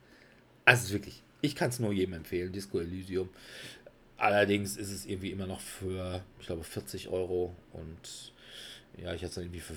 [0.64, 3.28] also wirklich, ich kann es nur jedem empfehlen, Disco Elysium.
[4.16, 8.32] Allerdings ist es irgendwie immer noch für, ich glaube, 40 Euro und
[9.02, 9.74] ja, ich hatte es dann irgendwie für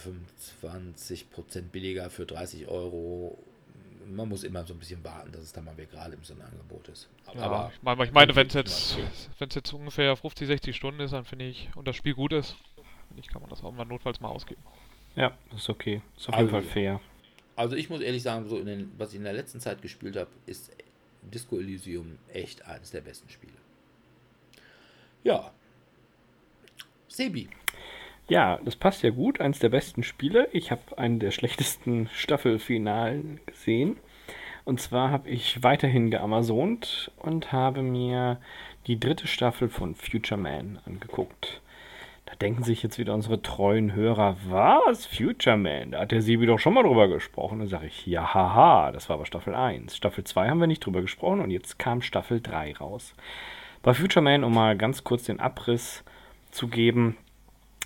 [0.68, 3.38] 25% billiger, für 30 Euro.
[4.08, 6.88] Man muss immer so ein bisschen warten, dass es dann mal wieder gerade im Sonderangebot
[6.90, 7.08] ist.
[7.36, 8.98] Ja, ich meine, ich meine wenn es jetzt,
[9.40, 12.56] wenn's jetzt ungefähr 50, 60 Stunden ist, dann finde ich, und das Spiel gut ist,
[13.08, 14.62] finde ich, kann man das auch mal notfalls mal ausgeben.
[15.16, 16.02] Ja, ist okay.
[16.18, 17.02] Ist auf jeden Also, Fall fair.
[17.56, 20.16] Also ich muss ehrlich sagen, so in den, was ich in der letzten Zeit gespielt
[20.18, 20.72] habe, ist
[21.22, 23.54] Disco Elysium echt eines der besten Spiele.
[25.24, 25.52] Ja.
[27.08, 27.50] Sebi.
[28.28, 29.42] Ja, das passt ja gut.
[29.42, 30.48] Eins der besten Spiele.
[30.54, 33.98] Ich habe einen der schlechtesten Staffelfinalen gesehen.
[34.64, 38.40] Und zwar habe ich weiterhin geamazont und habe mir
[38.88, 41.62] die dritte Staffel von Future Man angeguckt.
[42.26, 45.06] Da denken sich jetzt wieder unsere treuen Hörer, was?
[45.06, 45.92] Future Man?
[45.92, 47.60] Da hat der Sibi doch schon mal drüber gesprochen.
[47.60, 49.98] Dann sage ich, ja, haha, das war aber Staffel 1.
[49.98, 53.14] Staffel 2 haben wir nicht drüber gesprochen und jetzt kam Staffel 3 raus.
[53.82, 56.04] Bei Future Man, um mal ganz kurz den Abriss
[56.52, 57.18] zu geben,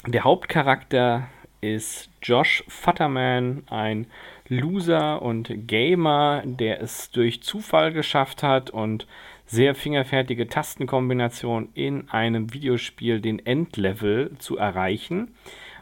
[0.08, 1.28] der Hauptcharakter
[1.62, 4.08] ist Josh Futterman, ein
[4.48, 9.08] Loser und Gamer, der es durch Zufall geschafft hat und
[9.48, 15.34] sehr fingerfertige Tastenkombinationen in einem Videospiel den Endlevel zu erreichen,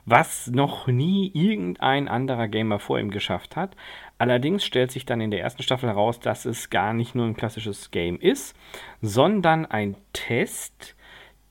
[0.05, 3.75] was noch nie irgendein anderer Gamer vor ihm geschafft hat.
[4.17, 7.35] Allerdings stellt sich dann in der ersten Staffel heraus, dass es gar nicht nur ein
[7.35, 8.55] klassisches Game ist,
[9.01, 10.95] sondern ein Test,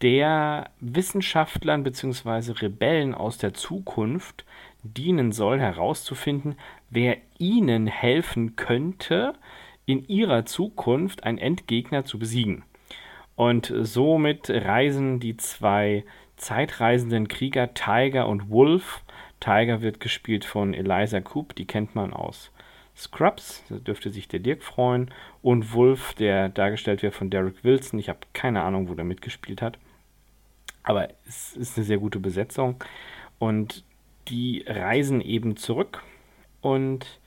[0.03, 2.53] der Wissenschaftlern bzw.
[2.53, 4.45] Rebellen aus der Zukunft
[4.83, 6.57] dienen soll, herauszufinden,
[6.91, 9.35] wer ihnen helfen könnte,
[9.87, 12.65] in ihrer Zukunft einen Endgegner zu besiegen.
[13.37, 16.05] Und somit reisen die zwei
[16.37, 19.03] zeitreisenden Krieger Tiger und Wolf.
[19.41, 22.51] Tiger wird gespielt von Eliza Coop, die kennt man aus
[22.97, 25.11] Scrubs, da dürfte sich der Dirk freuen.
[25.41, 27.99] Und Wolf, der dargestellt wird von Derek Wilson.
[27.99, 29.79] Ich habe keine Ahnung, wo der mitgespielt hat.
[30.83, 32.83] Aber es ist eine sehr gute Besetzung.
[33.39, 33.85] Und
[34.29, 36.03] die reisen eben zurück
[36.61, 37.21] und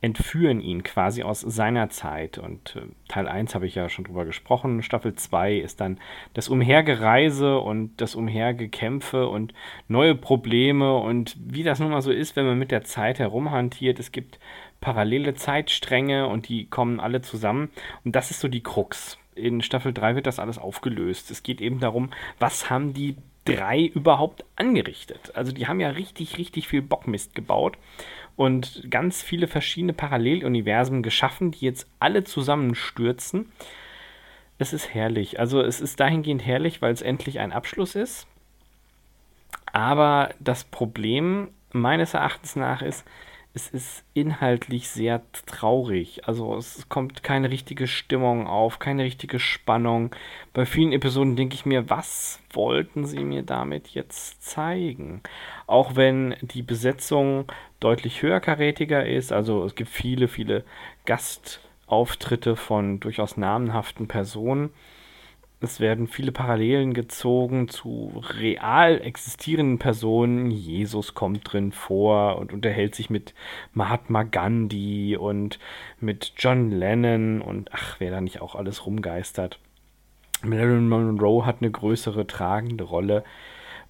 [0.00, 2.38] entführen ihn quasi aus seiner Zeit.
[2.38, 4.82] Und äh, Teil 1 habe ich ja schon drüber gesprochen.
[4.82, 5.98] Staffel 2 ist dann
[6.34, 9.54] das Umhergereise und das Umhergekämpfe und
[9.88, 13.98] neue Probleme und wie das nun mal so ist, wenn man mit der Zeit herumhantiert.
[13.98, 14.38] Es gibt
[14.80, 17.70] parallele Zeitstränge und die kommen alle zusammen.
[18.04, 19.18] Und das ist so die Krux.
[19.38, 21.30] In Staffel 3 wird das alles aufgelöst.
[21.30, 25.32] Es geht eben darum, was haben die drei überhaupt angerichtet?
[25.34, 27.78] Also die haben ja richtig, richtig viel Bockmist gebaut
[28.36, 33.50] und ganz viele verschiedene Paralleluniversen geschaffen, die jetzt alle zusammenstürzen.
[34.58, 35.38] Es ist herrlich.
[35.38, 38.26] Also es ist dahingehend herrlich, weil es endlich ein Abschluss ist.
[39.72, 43.04] Aber das Problem meines Erachtens nach ist,
[43.58, 46.28] es ist inhaltlich sehr traurig.
[46.28, 50.14] Also es kommt keine richtige Stimmung auf, keine richtige Spannung.
[50.54, 55.22] Bei vielen Episoden denke ich mir, was wollten sie mir damit jetzt zeigen?
[55.66, 57.46] Auch wenn die Besetzung
[57.80, 60.64] deutlich höherkarätiger ist, also es gibt viele, viele
[61.04, 64.70] Gastauftritte von durchaus namenhaften Personen.
[65.60, 70.52] Es werden viele Parallelen gezogen zu real existierenden Personen.
[70.52, 73.34] Jesus kommt drin vor und unterhält sich mit
[73.72, 75.58] Mahatma Gandhi und
[75.98, 79.58] mit John Lennon und ach, wer da nicht auch alles rumgeistert.
[80.44, 83.24] Marilyn Monroe hat eine größere tragende Rolle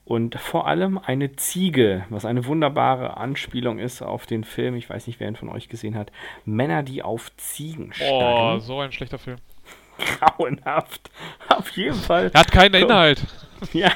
[0.07, 5.07] und vor allem eine Ziege, was eine wunderbare Anspielung ist auf den Film, ich weiß
[5.07, 6.13] nicht, wer ihn von euch gesehen hat,
[6.47, 8.57] Männer, die auf Ziegen starren.
[8.57, 9.37] Oh, so ein schlechter Film.
[9.99, 11.11] Grauenhaft.
[11.49, 12.31] Auf jeden Fall.
[12.33, 13.21] Er hat keinen Inhalt.
[13.73, 13.91] Ja,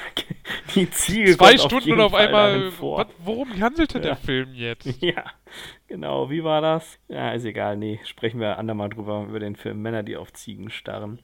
[0.74, 2.72] die Ziege Zwei auf Stunden jeden und auf Fall einmal.
[2.80, 4.02] Was, worum handelte Ja.
[4.06, 4.88] der Film jetzt?
[5.00, 5.22] Ja,
[5.86, 6.30] genau.
[6.30, 6.98] Wie war das?
[7.06, 7.76] Ja, ist egal.
[7.76, 11.20] Nee, sprechen wir andermal drüber, über den Film Männer, die auf Ziegen starren.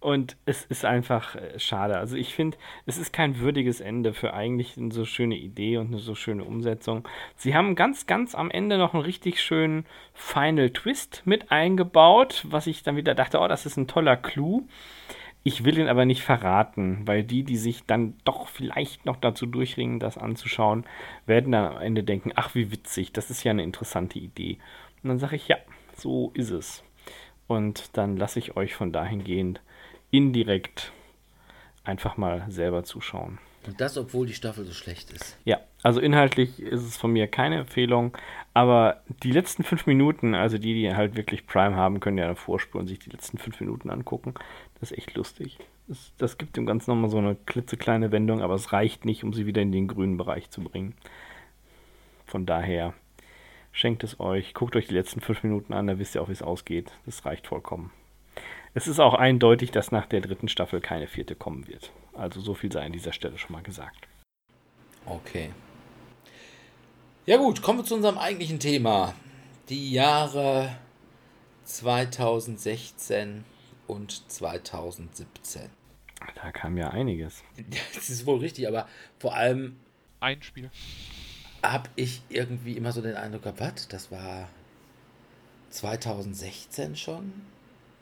[0.00, 1.98] Und es ist einfach äh, schade.
[1.98, 2.56] Also ich finde,
[2.86, 6.44] es ist kein würdiges Ende für eigentlich eine so schöne Idee und eine so schöne
[6.44, 7.06] Umsetzung.
[7.36, 12.66] Sie haben ganz, ganz am Ende noch einen richtig schönen Final Twist mit eingebaut, was
[12.66, 14.66] ich dann wieder dachte, oh, das ist ein toller Clou.
[15.42, 19.46] Ich will ihn aber nicht verraten, weil die, die sich dann doch vielleicht noch dazu
[19.46, 20.84] durchringen, das anzuschauen,
[21.24, 24.58] werden dann am Ende denken, ach wie witzig, das ist ja eine interessante Idee.
[25.02, 25.56] Und dann sage ich, ja,
[25.96, 26.84] so ist es.
[27.50, 29.60] Und dann lasse ich euch von dahingehend
[30.12, 30.92] indirekt
[31.82, 33.40] einfach mal selber zuschauen.
[33.66, 35.36] Und das, obwohl die Staffel so schlecht ist.
[35.44, 38.16] Ja, also inhaltlich ist es von mir keine Empfehlung,
[38.54, 42.36] aber die letzten fünf Minuten, also die, die halt wirklich Prime haben, können ja eine
[42.36, 44.34] Vorspur und sich die letzten fünf Minuten angucken.
[44.78, 45.58] Das ist echt lustig.
[45.88, 49.32] Das, das gibt dem Ganzen nochmal so eine klitzekleine Wendung, aber es reicht nicht, um
[49.32, 50.94] sie wieder in den grünen Bereich zu bringen.
[52.26, 52.94] Von daher
[53.80, 56.32] schenkt es euch, guckt euch die letzten fünf Minuten an, da wisst ihr auch, wie
[56.32, 56.92] es ausgeht.
[57.06, 57.90] Das reicht vollkommen.
[58.74, 61.90] Es ist auch eindeutig, dass nach der dritten Staffel keine vierte kommen wird.
[62.12, 64.06] Also so viel sei an dieser Stelle schon mal gesagt.
[65.06, 65.50] Okay.
[67.26, 69.14] Ja gut, kommen wir zu unserem eigentlichen Thema.
[69.68, 70.76] Die Jahre
[71.64, 73.44] 2016
[73.86, 75.62] und 2017.
[76.34, 77.42] Da kam ja einiges.
[77.94, 78.86] Das ist wohl richtig, aber
[79.18, 79.80] vor allem
[80.20, 80.70] Ein Spiel.
[81.62, 84.48] Habe ich irgendwie immer so den Eindruck gehabt, das war
[85.70, 87.32] 2016 schon?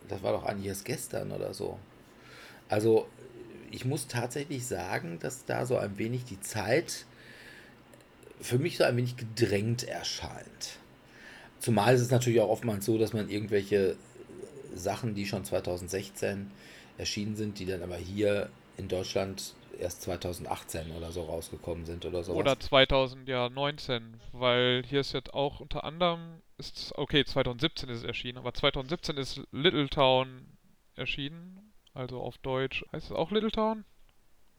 [0.08, 1.78] Das war doch eigentlich erst gestern oder so.
[2.68, 3.08] Also
[3.70, 7.04] ich muss tatsächlich sagen, dass da so ein wenig die Zeit
[8.40, 10.78] für mich so ein wenig gedrängt erscheint.
[11.58, 13.96] Zumal ist es natürlich auch oftmals so, dass man irgendwelche
[14.74, 16.50] Sachen, die schon 2016
[16.98, 22.22] erschienen sind, die dann aber hier in Deutschland erst 2018 oder so rausgekommen sind oder
[22.24, 22.32] so.
[22.34, 28.38] Oder 2019, weil hier ist jetzt auch unter anderem, ist, okay, 2017 ist es erschienen,
[28.38, 30.56] aber 2017 ist Little Town
[30.96, 32.84] erschienen, also auf Deutsch.
[32.92, 33.84] Heißt es auch Little Town?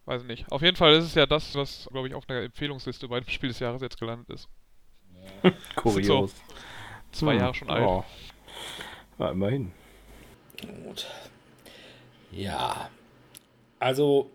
[0.05, 0.51] Weiß ich nicht.
[0.51, 3.29] Auf jeden Fall ist es ja das, was, glaube ich, auf der Empfehlungsliste bei dem
[3.29, 4.49] Spiel des Jahres jetzt gelandet ist.
[5.75, 6.33] Kurios.
[7.11, 7.83] Zwei Hm, Jahre schon alt.
[7.83, 8.05] ja.
[9.19, 9.71] Ja, immerhin.
[10.85, 11.07] Gut.
[12.31, 12.89] Ja.
[13.79, 14.29] Also,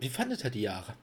[0.00, 0.94] wie fandet ihr die Jahre?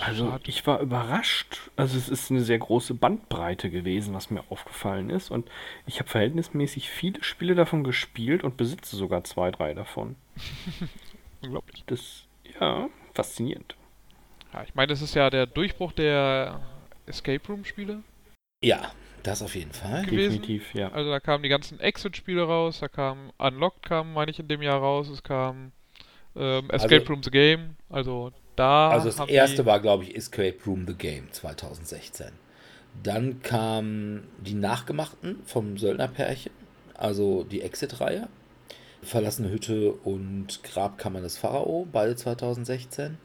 [0.00, 1.70] Also ich war überrascht.
[1.76, 5.30] Also es ist eine sehr große Bandbreite gewesen, was mir aufgefallen ist.
[5.30, 5.48] Und
[5.86, 10.16] ich habe verhältnismäßig viele Spiele davon gespielt und besitze sogar zwei, drei davon.
[11.42, 11.84] Unglaublich.
[11.86, 12.24] Das,
[12.60, 13.76] ja, faszinierend.
[14.52, 16.60] Ja, ich meine, das ist ja der Durchbruch der
[17.06, 18.02] Escape Room Spiele.
[18.62, 20.04] Ja, das auf jeden Fall.
[20.04, 20.40] gewesen.
[20.40, 20.90] Definitiv, ja.
[20.92, 24.62] Also da kamen die ganzen Exit-Spiele raus, da kam Unlocked kam, meine ich, in dem
[24.62, 25.72] Jahr raus, es kam
[26.36, 30.56] ähm, Escape Also- Room the Game, also da Also das erste war, glaube ich, Escape
[30.66, 32.26] Room The Game 2016.
[33.02, 36.52] Dann kamen die Nachgemachten vom Söldnerpärchen,
[36.94, 38.28] also die Exit-Reihe.
[39.02, 43.18] Verlassene Hütte und Grabkammer des Pharao, beide 2016.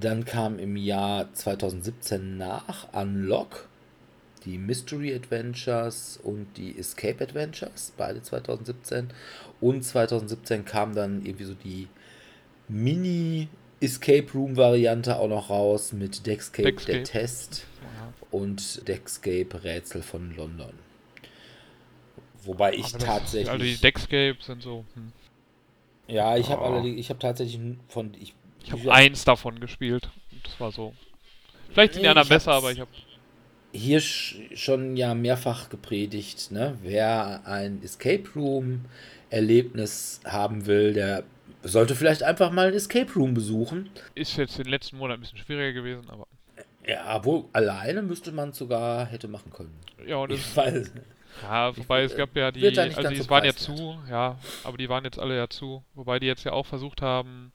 [0.00, 3.68] Dann kam im Jahr 2017 nach Unlock,
[4.44, 9.08] die Mystery Adventures und die Escape Adventures, beide 2017.
[9.60, 11.88] Und 2017 kam dann irgendwie so die
[12.68, 13.48] Mini
[13.80, 17.02] Escape Room Variante auch noch raus mit Dexcape, der Dexcape.
[17.02, 20.72] Test Ja, und Dexcape Rätsel von London.
[22.44, 25.12] Wobei ich das- tatsächlich Also die Deckscape sind so, hm.
[26.08, 26.66] ja, ich habe Oh.
[26.66, 30.08] allerdings ich habe tatsächlich von ich ich habe eins davon gespielt.
[30.42, 30.92] Das war so.
[31.70, 32.90] Vielleicht sind die Nee, anderen ich besser, aber ich habe
[33.72, 36.76] hier sch- schon ja mehrfach gepredigt, ne?
[36.82, 38.86] Wer ein Escape Room
[39.30, 41.24] Erlebnis haben will, der
[41.62, 43.90] sollte vielleicht einfach mal ein Escape Room besuchen.
[44.14, 46.26] ist jetzt den letzten Monaten ein bisschen schwieriger gewesen, aber
[46.86, 49.74] Ja, wohl alleine müsste man sogar hätte machen können.
[50.06, 50.92] ja, und das, Ich weiß.
[51.42, 54.88] ja, wobei es gab ja die, also die so waren ja zu, ja, aber die
[54.88, 57.52] waren jetzt alle ja zu, wobei die jetzt ja auch versucht haben,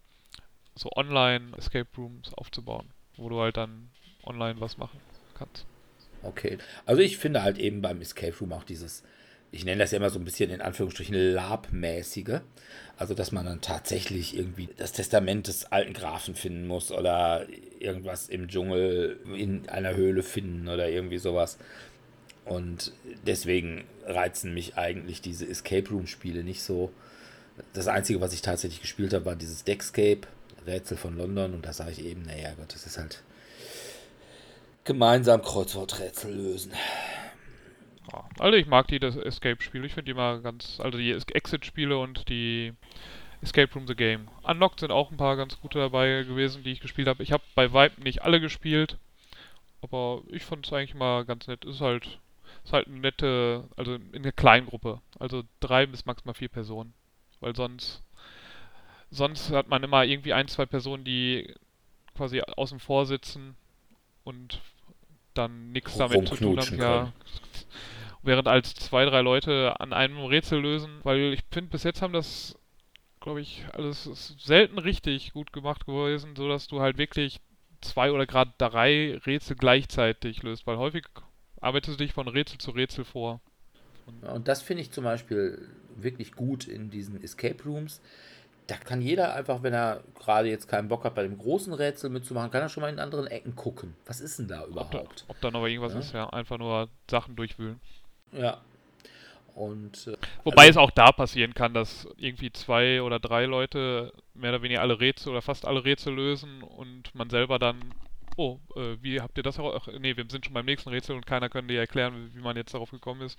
[0.76, 3.90] so online Escape Rooms aufzubauen, wo du halt dann
[4.24, 5.00] online was machen
[5.38, 5.66] kannst.
[6.24, 6.58] Okay.
[6.86, 9.04] Also ich finde halt eben beim Escape Room auch dieses
[9.52, 12.40] ich nenne das ja immer so ein bisschen in Anführungsstrichen Lab-mäßige.
[13.02, 17.48] Also, dass man dann tatsächlich irgendwie das Testament des alten Grafen finden muss oder
[17.80, 21.58] irgendwas im Dschungel in einer Höhle finden oder irgendwie sowas.
[22.46, 22.92] Und
[23.26, 26.92] deswegen reizen mich eigentlich diese Escape Room-Spiele nicht so.
[27.74, 30.22] Das Einzige, was ich tatsächlich gespielt habe, war dieses Deckscape,
[30.68, 31.56] Rätsel von London.
[31.56, 33.24] Und da sage ich eben, naja, Gott, das ist halt
[34.84, 36.72] gemeinsam Kreuzworträtsel lösen.
[38.12, 39.86] Ja, also ich mag die das Escape-Spiele.
[39.86, 42.74] Ich finde die mal ganz, also die Exit-Spiele und die
[43.42, 44.28] Escape Room the Game.
[44.44, 47.24] Unlocked sind auch ein paar ganz gute dabei gewesen, die ich gespielt habe.
[47.24, 48.98] Ich habe bei Vibe nicht alle gespielt,
[49.82, 51.66] aber ich fand es eigentlich mal ganz nett.
[51.66, 52.20] Ist halt,
[52.64, 55.02] ist halt eine nette, also in einer kleinen Gruppe.
[55.20, 56.94] Also drei bis maximal vier Personen.
[57.40, 58.04] Weil sonst,
[59.10, 61.54] sonst hat man immer irgendwie ein, zwei Personen, die
[62.16, 63.56] quasi außen vor sitzen
[64.24, 64.62] und
[65.34, 66.78] dann nichts damit zu tun haben.
[66.78, 67.14] Ja,
[68.24, 72.14] während als zwei, drei Leute an einem Rätsel lösen, weil ich finde, bis jetzt haben
[72.14, 72.58] das,
[73.20, 74.04] glaube ich, alles
[74.40, 77.40] selten richtig gut gemacht gewesen, so dass du halt wirklich
[77.82, 81.06] zwei oder gerade drei Rätsel gleichzeitig löst, weil häufig
[81.60, 83.42] arbeitest du dich von Rätsel zu Rätsel vor.
[84.06, 88.02] Und, und das finde ich zum Beispiel wirklich gut in diesen Escape Rooms.
[88.68, 92.10] Da kann jeder einfach, wenn er gerade jetzt keinen Bock hat, bei dem großen Rätsel
[92.10, 93.96] mitzumachen, kann er schon mal in anderen Ecken gucken.
[94.06, 94.96] Was ist denn da überhaupt?
[94.96, 96.00] Ob da, ob da noch irgendwas ja?
[96.00, 96.30] ist, ja.
[96.30, 97.82] Einfach nur Sachen durchwühlen.
[98.34, 98.62] Ja.
[99.54, 104.14] Und, äh, Wobei also, es auch da passieren kann, dass irgendwie zwei oder drei Leute
[104.34, 107.94] mehr oder weniger alle Rätsel oder fast alle Rätsel lösen und man selber dann,
[108.38, 109.88] oh, äh, wie habt ihr das auch?
[110.00, 112.74] Nee, wir sind schon beim nächsten Rätsel und keiner könnte dir erklären, wie man jetzt
[112.74, 113.38] darauf gekommen ist.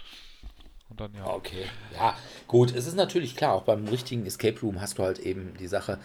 [0.90, 1.26] Und dann ja.
[1.26, 1.64] Okay,
[1.95, 2.14] ja,
[2.47, 2.74] gut.
[2.74, 5.99] Es ist natürlich klar, auch beim richtigen Escape Room hast du halt eben die Sache,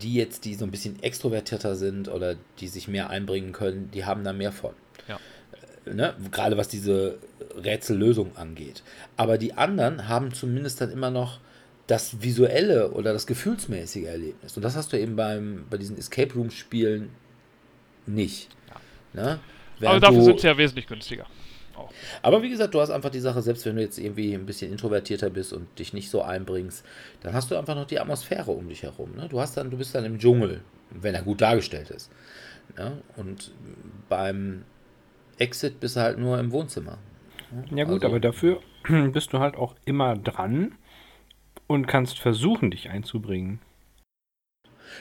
[0.00, 4.04] die jetzt, die so ein bisschen extrovertierter sind oder die sich mehr einbringen können, die
[4.04, 4.72] haben da mehr von.
[5.08, 5.18] Ja.
[5.84, 6.14] Äh, ne?
[6.30, 7.18] Gerade was diese
[7.56, 8.82] Rätsellösung angeht.
[9.16, 11.40] Aber die anderen haben zumindest dann immer noch
[11.86, 14.56] das visuelle oder das gefühlsmäßige Erlebnis.
[14.56, 17.10] Und das hast du eben beim, bei diesen Escape Room Spielen
[18.06, 18.48] nicht.
[19.14, 19.22] Ja.
[19.22, 19.40] Ne?
[19.88, 21.26] Aber dafür sind sie ja wesentlich günstiger.
[21.74, 21.90] Auch.
[22.20, 24.70] Aber wie gesagt, du hast einfach die Sache, selbst wenn du jetzt irgendwie ein bisschen
[24.70, 26.84] introvertierter bist und dich nicht so einbringst,
[27.22, 29.14] dann hast du einfach noch die Atmosphäre um dich herum.
[29.16, 29.28] Ne?
[29.28, 32.10] Du hast dann, du bist dann im Dschungel, wenn er gut dargestellt ist.
[32.76, 33.02] Ne?
[33.16, 33.52] Und
[34.08, 34.64] beim
[35.38, 36.98] Exit bist du halt nur im Wohnzimmer.
[37.70, 38.60] Ja gut, also, aber dafür
[39.12, 40.72] bist du halt auch immer dran
[41.66, 43.60] und kannst versuchen, dich einzubringen.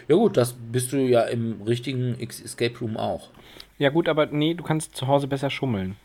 [0.07, 3.29] Ja gut, das bist du ja im richtigen Escape Room auch.
[3.77, 5.95] Ja gut, aber nee, du kannst zu Hause besser schummeln.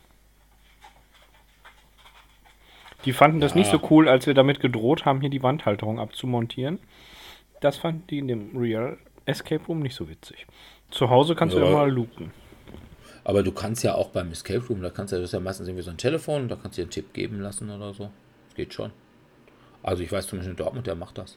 [3.04, 3.58] Die fanden das ja.
[3.58, 6.80] nicht so cool, als wir damit gedroht haben, hier die Wandhalterung abzumontieren.
[7.60, 10.46] Das fanden die in dem Real Escape Room nicht so witzig.
[10.90, 11.64] Zu Hause kannst ja.
[11.64, 12.32] du mal luken.
[13.26, 15.66] Aber du kannst ja auch beim Escape Room, da kannst du, das ist ja meistens
[15.66, 18.08] irgendwie so ein Telefon, da kannst du dir einen Tipp geben lassen oder so.
[18.46, 18.92] Das geht schon.
[19.82, 21.36] Also ich weiß zum Beispiel in Dortmund, der macht das.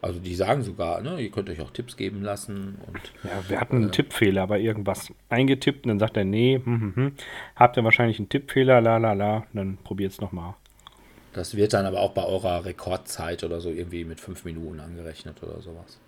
[0.00, 2.78] Also die sagen sogar, ne, ihr könnt euch auch Tipps geben lassen.
[2.86, 6.58] Und, ja, wir hatten einen äh, Tippfehler bei irgendwas eingetippt und dann sagt er, nee,
[6.64, 7.12] hm, hm, hm,
[7.56, 10.54] habt ihr wahrscheinlich einen Tippfehler, la la la, dann probiert es nochmal.
[11.34, 15.42] Das wird dann aber auch bei eurer Rekordzeit oder so irgendwie mit fünf Minuten angerechnet
[15.42, 16.00] oder sowas.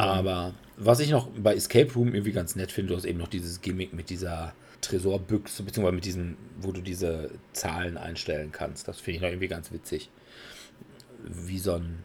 [0.00, 3.28] Aber was ich noch bei Escape Room irgendwie ganz nett finde, du hast eben noch
[3.28, 8.88] dieses Gimmick mit dieser Tresorbüchse, beziehungsweise mit diesem, wo du diese Zahlen einstellen kannst.
[8.88, 10.10] Das finde ich noch irgendwie ganz witzig.
[11.24, 12.02] Wie so ein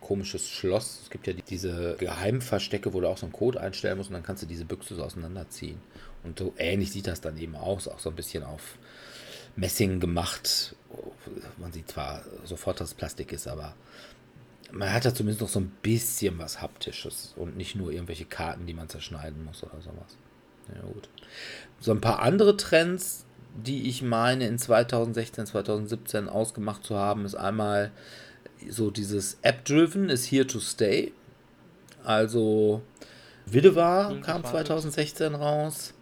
[0.00, 1.00] komisches Schloss.
[1.02, 4.22] Es gibt ja diese Geheimverstecke, wo du auch so einen Code einstellen musst und dann
[4.22, 5.80] kannst du diese Büchse so auseinanderziehen.
[6.22, 8.78] Und so ähnlich sieht das dann eben aus, auch so ein bisschen auf
[9.56, 10.76] Messing gemacht.
[11.58, 13.74] Man sieht zwar sofort, dass es Plastik ist, aber
[14.74, 18.66] man hat ja zumindest noch so ein bisschen was Haptisches und nicht nur irgendwelche Karten,
[18.66, 20.16] die man zerschneiden muss oder sowas.
[20.74, 21.08] Ja, gut.
[21.80, 27.34] So ein paar andere Trends, die ich meine in 2016, 2017 ausgemacht zu haben, ist
[27.34, 27.92] einmal
[28.68, 31.12] so dieses App-Driven ist here to stay.
[32.02, 32.82] Also
[33.46, 35.94] Widewar kam 2016 raus.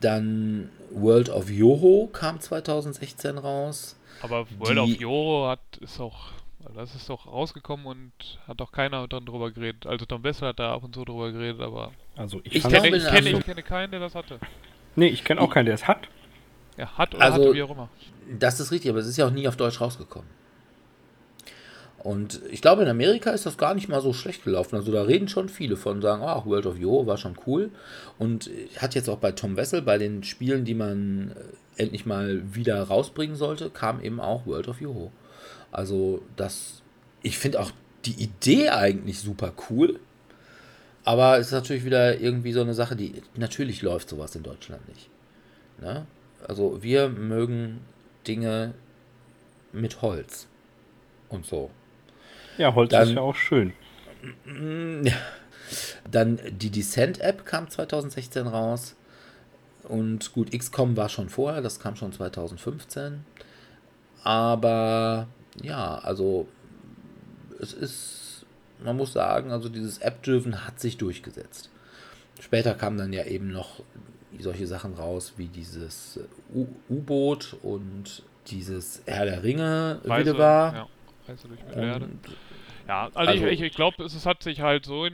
[0.00, 3.96] Dann World of Yoho kam 2016 raus.
[4.20, 6.32] Aber World die, of Yoho hat, ist auch
[6.74, 8.12] das ist doch rausgekommen und
[8.46, 9.86] hat doch keiner dann drüber geredet.
[9.86, 11.92] Also Tom Wessel hat da ab und zu drüber geredet, aber.
[12.16, 14.38] Also ich, ich, kenne, ich, kenne, ich kenne keinen, der das hatte.
[14.96, 16.08] Nee, ich kenne auch keinen, der es hat.
[16.76, 17.88] Ja, hat oder also, hatte, wie auch immer.
[18.38, 20.28] Das ist richtig, aber es ist ja auch nie auf Deutsch rausgekommen.
[22.02, 24.74] Und ich glaube, in Amerika ist das gar nicht mal so schlecht gelaufen.
[24.74, 27.70] Also da reden schon viele von, sagen, ach, World of Yo war schon cool.
[28.18, 31.32] Und hat jetzt auch bei Tom Wessel, bei den Spielen, die man
[31.76, 35.12] äh, endlich mal wieder rausbringen sollte, kam eben auch World of Yoho.
[35.72, 36.82] Also das,
[37.22, 37.72] ich finde auch
[38.04, 39.98] die Idee eigentlich super cool.
[41.04, 44.86] Aber es ist natürlich wieder irgendwie so eine Sache, die natürlich läuft sowas in Deutschland
[44.88, 45.10] nicht.
[45.80, 46.06] Ne?
[46.46, 47.80] Also wir mögen
[48.26, 48.74] Dinge
[49.72, 50.46] mit Holz
[51.28, 51.70] und so.
[52.58, 53.72] Ja, Holz Dann- ist ja auch schön.
[54.44, 55.08] Mm.
[56.10, 58.94] Dann die Descent-App kam 2016 raus.
[59.84, 63.24] Und gut, XCOM war schon vorher, das kam schon 2015.
[64.22, 65.26] Aber
[65.60, 66.48] ja, also
[67.60, 68.46] es ist,
[68.82, 71.70] man muss sagen, also dieses App-Driven hat sich durchgesetzt.
[72.40, 73.82] Später kamen dann ja eben noch
[74.38, 76.18] solche Sachen raus wie dieses
[76.54, 80.74] U- U-Boot und dieses Herr der Ringe Reise, war.
[80.74, 80.88] ja,
[81.28, 81.60] Reise durch
[82.88, 85.06] Ja, also, Also- ich, ich, glaube, es, es hat sich halt so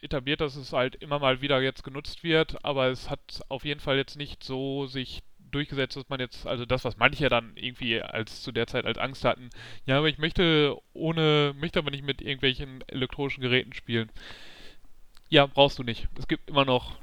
[0.00, 3.80] etabliert, dass es halt immer mal wieder jetzt genutzt wird, aber es hat auf jeden
[3.80, 5.22] Fall jetzt nicht so sich
[5.54, 8.98] durchgesetzt, dass man jetzt, also das, was manche dann irgendwie als zu der Zeit als
[8.98, 9.50] Angst hatten,
[9.86, 14.10] ja, aber ich möchte ohne, möchte aber nicht mit irgendwelchen elektronischen Geräten spielen.
[15.28, 16.08] Ja, brauchst du nicht.
[16.18, 16.98] Es gibt immer noch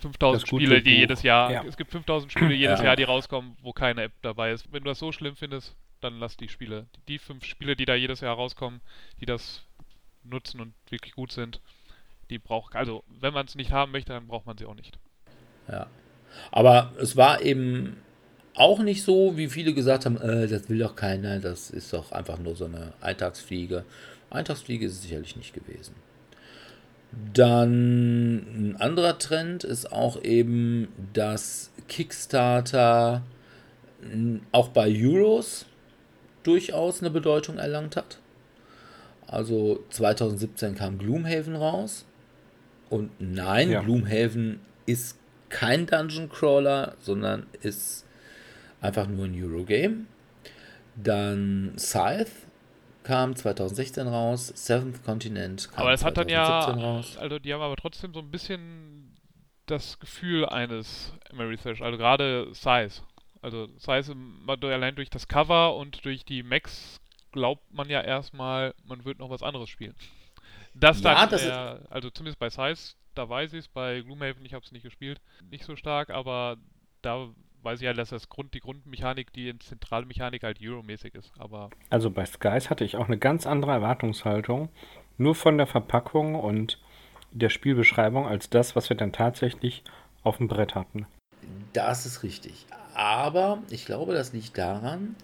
[0.00, 0.98] 5000 Das gute Spiele, die Buch.
[1.00, 1.64] jedes Jahr, Ja.
[1.64, 2.86] es gibt 5000 Spiele jedes Ja.
[2.86, 4.70] Jahr, die rauskommen, wo keine App dabei ist.
[4.72, 6.86] Wenn du das so schlimm findest, dann lass die Spiele.
[7.08, 8.80] Die fünf Spiele, die da jedes Jahr rauskommen,
[9.20, 9.62] die das
[10.22, 11.60] nutzen und wirklich gut sind,
[12.30, 14.98] die braucht, also wenn man es nicht haben möchte, dann braucht man sie auch nicht.
[15.68, 15.86] Ja.
[16.50, 17.96] Aber es war eben
[18.54, 22.12] auch nicht so, wie viele gesagt haben, äh, das will doch keiner, das ist doch
[22.12, 23.84] einfach nur so eine Eintagsfliege.
[24.30, 25.94] Eintagsfliege ist es sicherlich nicht gewesen.
[27.32, 33.22] Dann ein anderer Trend ist auch eben, dass Kickstarter
[34.52, 35.66] auch bei Euros
[36.42, 38.18] durchaus eine Bedeutung erlangt hat.
[39.26, 42.04] Also 2017 kam Gloomhaven raus.
[42.90, 43.80] Und nein, Ja.
[43.80, 45.16] Gloomhaven ist
[45.54, 48.04] kein Dungeon Crawler, sondern ist
[48.80, 50.06] einfach nur ein Eurogame.
[50.96, 52.30] Dann Scythe
[53.04, 57.16] kam 2016 raus, Seventh Continent kam Aber es hat dann ja, 2017 raus.
[57.18, 59.14] also die haben aber trotzdem so ein bisschen
[59.66, 63.02] das Gefühl eines Mary Thrash, also gerade Size.
[63.42, 64.14] Also Size
[64.58, 66.98] durch- allein durch das Cover und durch die Max
[67.32, 69.94] glaubt man ja erstmal, man wird noch was anderes spielen.
[70.74, 74.44] Das Ja, dann, das eher, also zumindest bei Size, da weiß ich es, bei Gloomhaven,
[74.44, 76.56] ich habe es nicht gespielt, nicht so stark, aber
[77.02, 77.28] da
[77.62, 81.70] weiß ich ja, dass das Grund, die Grundmechanik, die zentrale Mechanik halt Euro-mäßig ist, aber
[81.90, 84.68] Also bei Skies hatte ich auch eine ganz andere Erwartungshaltung.
[85.16, 86.80] Nur von der Verpackung und
[87.30, 89.82] der Spielbeschreibung als das, was wir dann tatsächlich
[90.22, 91.06] auf dem Brett hatten.
[91.72, 92.66] Das ist richtig.
[92.94, 95.16] Aber ich glaube, das liegt daran,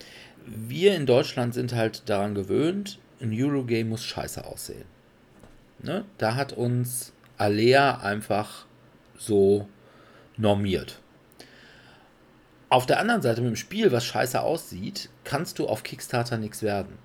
[0.47, 4.84] wir in Deutschland sind halt daran gewöhnt, ein Eurogame muss scheiße aussehen.
[5.82, 6.05] Ne?
[6.18, 8.66] Da hat uns Alea einfach
[9.16, 9.66] so
[10.36, 11.01] normiert.
[12.68, 16.62] Auf der anderen Seite mit dem Spiel, was scheiße aussieht, kannst du auf Kickstarter nichts
[16.62, 16.99] werden.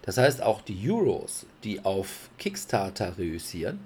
[0.00, 3.80] Das heißt, auch die Euros, die auf Kickstarter reüssieren,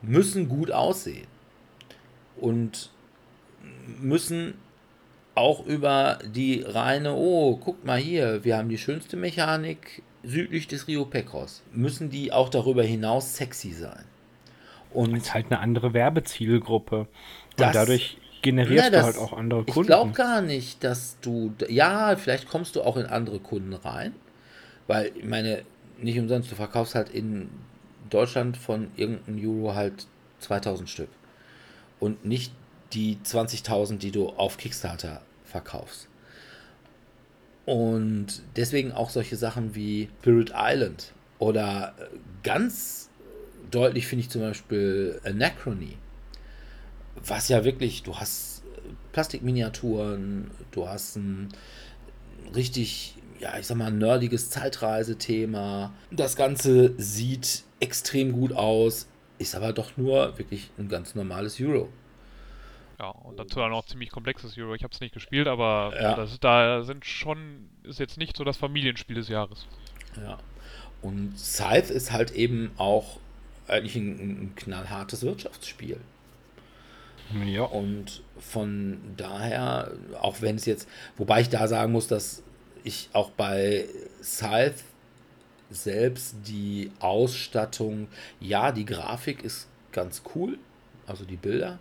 [0.00, 1.26] müssen gut aussehen.
[2.40, 2.90] Und
[4.00, 4.54] müssen
[5.34, 10.88] auch über die reine, oh, guck mal hier, wir haben die schönste Mechanik südlich des
[10.88, 14.04] Rio Pecos, müssen die auch darüber hinaus sexy sein.
[14.94, 17.00] Und ist halt eine andere Werbezielgruppe.
[17.00, 17.08] Und
[17.56, 19.86] Das- dadurch generierst Na, du das- halt auch andere ich Kunden.
[19.86, 24.14] glaube gar nicht, dass du, ja, vielleicht kommst du auch in andere Kunden rein,
[24.88, 25.62] weil, ich meine,
[25.98, 27.48] nicht umsonst, du verkaufst halt in
[28.10, 30.06] Deutschland von irgendeinem Euro halt
[30.40, 31.08] 2000 Stück
[32.00, 32.52] und nicht
[32.92, 36.08] die 20.000, die du auf Kickstarter verkaufst.
[37.64, 42.04] Und deswegen auch solche Sachen wie Spirit Island oder äh,
[42.42, 43.08] ganz
[43.72, 45.96] deutlich finde ich zum Beispiel Anachrony
[47.26, 48.80] was ja wirklich, du hast äh,
[49.12, 51.48] Plastikminiaturen, du hast ein
[52.54, 55.92] richtig, ja, ich sag mal, nerdiges Zeitreisethema.
[56.10, 59.08] Das Ganze sieht extrem gut aus,
[59.38, 61.88] ist aber doch nur wirklich ein ganz normales Euro.
[62.98, 64.74] Ja, und dazu dann auch ziemlich komplexes Euro.
[64.74, 66.14] Ich habe es nicht gespielt, aber Ja.
[66.14, 69.66] das da sind schon, ist jetzt nicht so das Familienspiel des Jahres.
[70.16, 70.38] Ja.
[71.00, 73.18] Und Scythe ist halt eben auch
[73.68, 75.98] eigentlich ein, ein knallhartes Wirtschaftsspiel.
[77.46, 77.62] Ja.
[77.62, 82.42] Und von daher, auch wenn es jetzt, wobei ich da sagen muss, dass
[82.84, 83.86] ich auch bei
[84.22, 84.82] Scythe
[85.70, 88.08] selbst die Ausstattung,
[88.40, 90.58] ja, die Grafik ist ganz cool,
[91.06, 91.78] also die Bilder.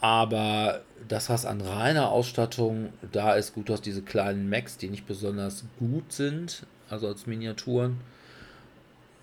[0.00, 5.06] Aber das, was an reiner Ausstattung da ist, gut, hast diese kleinen Macs, die nicht
[5.06, 8.00] besonders gut sind, also als Miniaturen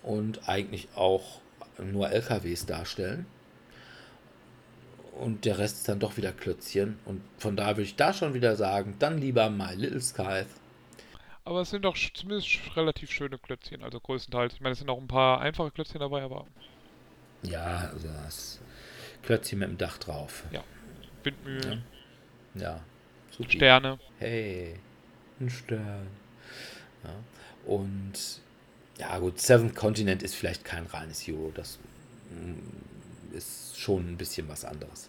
[0.08, 1.40] und eigentlich auch
[1.78, 3.26] nur LKWs darstellen
[5.18, 6.98] und der Rest ist dann doch wieder Klötzchen.
[7.04, 10.46] Und von daher würde ich da schon wieder sagen, dann lieber My Little Scythe.
[11.44, 14.54] Aber es sind doch zumindest relativ schöne Klötzchen, also größtenteils.
[14.54, 16.46] Ich meine, es sind auch ein paar einfache Klötzchen dabei, aber
[17.42, 18.60] Ja, also das
[19.22, 20.44] Klötzchen mit dem Dach drauf.
[21.22, 21.82] Windmühlen,
[22.54, 22.80] Ja,
[23.30, 23.50] super.
[23.50, 23.98] Sterne.
[24.18, 24.78] Hey.
[25.40, 26.06] Ein Stern.
[27.04, 27.14] Ja.
[27.66, 28.40] Und
[28.98, 31.52] ja gut, Seventh Continent ist vielleicht kein reines Euro.
[31.54, 31.78] Das
[32.30, 35.08] mm, ist schon ein bisschen was anderes.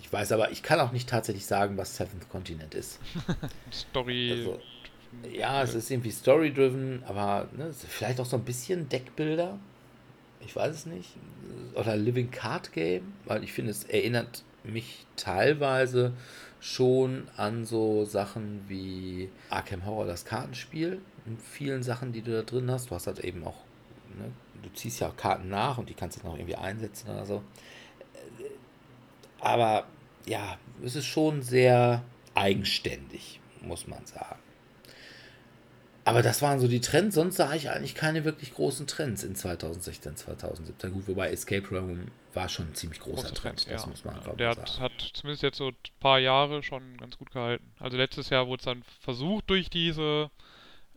[0.00, 3.00] Ich weiß aber, ich kann auch nicht tatsächlich sagen, was Seventh Continent ist.
[3.72, 4.32] Story.
[4.32, 4.60] Also,
[5.30, 9.58] ja, es ist irgendwie story-driven, aber ne, vielleicht auch so ein bisschen Deckbilder.
[10.40, 11.10] Ich weiß es nicht.
[11.74, 16.12] Oder Living Card Game, weil ich finde, es erinnert mich teilweise
[16.60, 21.00] schon an so Sachen wie Arkham Horror, das Kartenspiel.
[21.26, 22.90] In vielen Sachen, die du da drin hast.
[22.90, 23.56] Du hast halt eben auch,
[24.18, 27.10] ne, du ziehst ja auch Karten nach und die kannst du dann auch irgendwie einsetzen
[27.10, 27.42] oder so.
[29.40, 29.86] Aber
[30.26, 32.02] ja, es ist schon sehr
[32.34, 34.38] eigenständig, muss man sagen.
[36.04, 39.36] Aber das waren so die Trends, sonst sah ich eigentlich keine wirklich großen Trends in
[39.36, 40.92] 2016, 2017.
[40.92, 43.88] Gut, wobei Escape Room war schon ein ziemlich großer Großer Trend, Trend, das ja.
[43.88, 44.80] muss man einfach Der hat, sagen.
[44.80, 47.70] hat zumindest jetzt so ein paar Jahre schon ganz gut gehalten.
[47.78, 50.30] Also letztes Jahr wurde es dann versucht, durch diese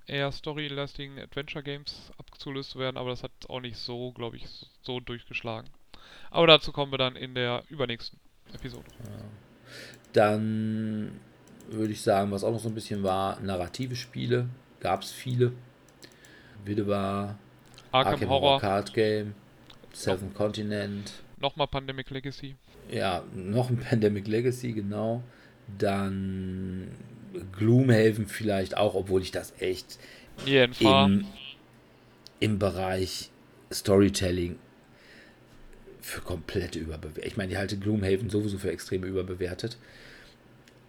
[0.08, 4.46] eher storylastigen Adventure Games abzulöst zu werden, aber das hat auch nicht so, glaube ich,
[4.82, 5.70] so durchgeschlagen.
[6.32, 8.20] Aber dazu kommen wir dann in der übernächsten
[8.54, 8.86] Episode.
[10.14, 11.20] Dann
[11.70, 14.48] würde ich sagen, was auch noch so ein bisschen war, narrative Spiele.
[14.80, 15.54] Gab es viele.
[16.64, 17.38] Wieder war
[17.92, 19.34] Arkham, Arkham Horror, Horror Card Game,
[19.94, 21.14] Seven Continent.
[21.40, 22.56] nochmal Pandemic Legacy.
[22.90, 25.24] Ja, noch ein Pandemic Legacy, genau.
[25.78, 26.92] Dann
[27.58, 30.00] Gloomhaven vielleicht auch, obwohl ich das echt
[31.16, 31.26] im,
[32.40, 33.30] im Bereich
[33.72, 34.58] Storytelling
[36.02, 37.26] für komplette überbewertet.
[37.26, 39.78] Ich meine, ich halte Gloomhaven sowieso für extrem überbewertet.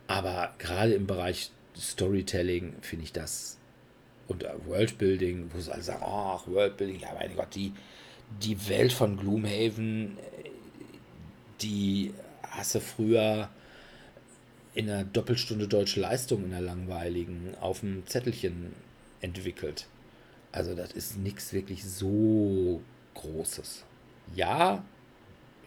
[0.08, 3.58] Aber gerade im Bereich Storytelling finde ich das
[4.28, 7.72] und äh, Worldbuilding, wo sie alle sagen, ach, Worldbuilding, ja, mein Gott, die,
[8.42, 10.50] die Welt von Gloomhaven, äh,
[11.60, 13.48] die hast du früher
[14.76, 18.74] in einer Doppelstunde deutsche Leistung in der langweiligen auf dem Zettelchen
[19.22, 19.86] entwickelt.
[20.52, 22.82] Also das ist nichts wirklich so
[23.14, 23.84] Großes.
[24.34, 24.84] Ja,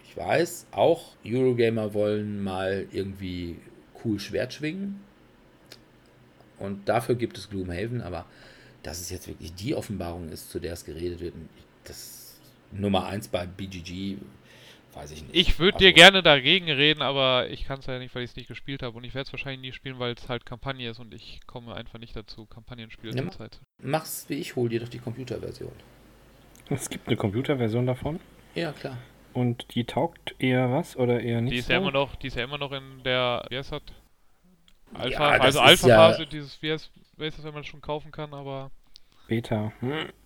[0.04, 3.56] ich weiß, auch Eurogamer wollen mal irgendwie
[4.04, 5.00] cool Schwert schwingen.
[6.60, 8.26] Und dafür gibt es Gloomhaven, aber
[8.84, 11.34] dass es jetzt wirklich die Offenbarung ist, zu der es geredet wird,
[11.82, 12.38] das
[12.70, 14.18] Nummer 1 bei BGG,
[14.94, 15.34] weiß ich nicht.
[15.34, 18.30] Ich würde Also, dir gerne dagegen reden, aber ich kann es ja nicht, weil ich
[18.30, 18.96] es nicht gespielt habe.
[18.96, 21.74] Und ich werde es wahrscheinlich nie spielen, weil es halt Kampagne ist und ich komme
[21.74, 23.60] einfach nicht dazu, Kampagnenspiele Ja, zurzeit.
[23.82, 25.72] Mach's wie ich, hol dir doch die Computerversion.
[26.68, 28.20] Es gibt eine Computerversion davon
[28.54, 28.98] Ja, klar.
[29.32, 31.72] und die taugt eher was oder eher nicht Die ist so.
[31.72, 33.82] ja immer noch, die ist ja immer noch in der, wie heißt das?
[34.94, 37.68] Alpha, Ja, das also Alpha-Phase, ja- dieses, wie heißt, wie heißt das, wenn man es
[37.68, 38.70] schon kaufen kann, aber
[39.30, 39.72] Beta.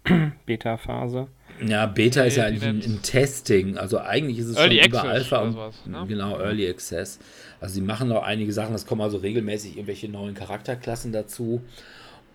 [0.46, 1.28] Beta-Phase.
[1.61, 3.76] Ja, Beta ist Nee, ja die eigentlich ein, ein Testing.
[3.76, 6.05] Also eigentlich ist es Early schon über Access Alpha und sowas, ne?
[6.09, 7.18] genau Early Access.
[7.61, 8.74] Also sie machen noch einige Sachen.
[8.74, 11.61] Es kommen also regelmäßig irgendwelche neuen Charakterklassen dazu.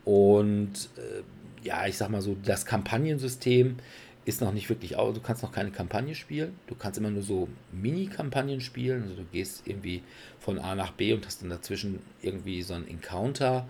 [0.06, 3.78] Und äh, ja, ich sag mal so, das Kampagnensystem
[4.26, 5.16] ist noch nicht wirklich aus.
[5.16, 6.54] Du kannst noch keine Kampagne spielen.
[6.68, 9.02] Du kannst immer nur so Mini-Kampagnen spielen.
[9.02, 10.04] Also du gehst irgendwie
[10.38, 13.68] von A nach B und hast dann dazwischen irgendwie so ein Encounter.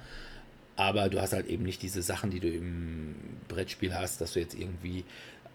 [0.80, 3.14] Aber du hast halt eben nicht diese Sachen, die du im
[3.50, 5.04] Brettspiel hast, dass du jetzt irgendwie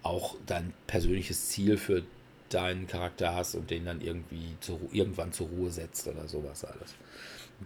[0.02, 2.02] auch dein persönliches Ziel für
[2.50, 6.94] deinen Charakter hast und den dann irgendwie zu, irgendwann zur Ruhe setzt oder sowas alles.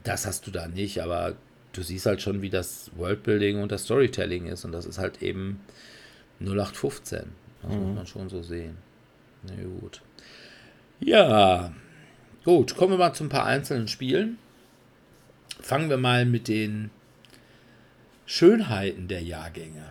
[0.05, 1.35] Das hast du da nicht, aber
[1.73, 5.21] du siehst halt schon, wie das Worldbuilding und das Storytelling ist und das ist halt
[5.21, 5.59] eben
[6.39, 7.25] 0815.
[7.63, 8.77] Das muss man schon so sehen.
[9.43, 10.01] Na gut.
[11.01, 11.73] Ja,
[12.45, 14.39] gut, kommen wir mal zu ein paar einzelnen Spielen.
[15.61, 16.93] Fangen wir mal mit den
[18.31, 19.91] Schönheiten der Jahrgänge.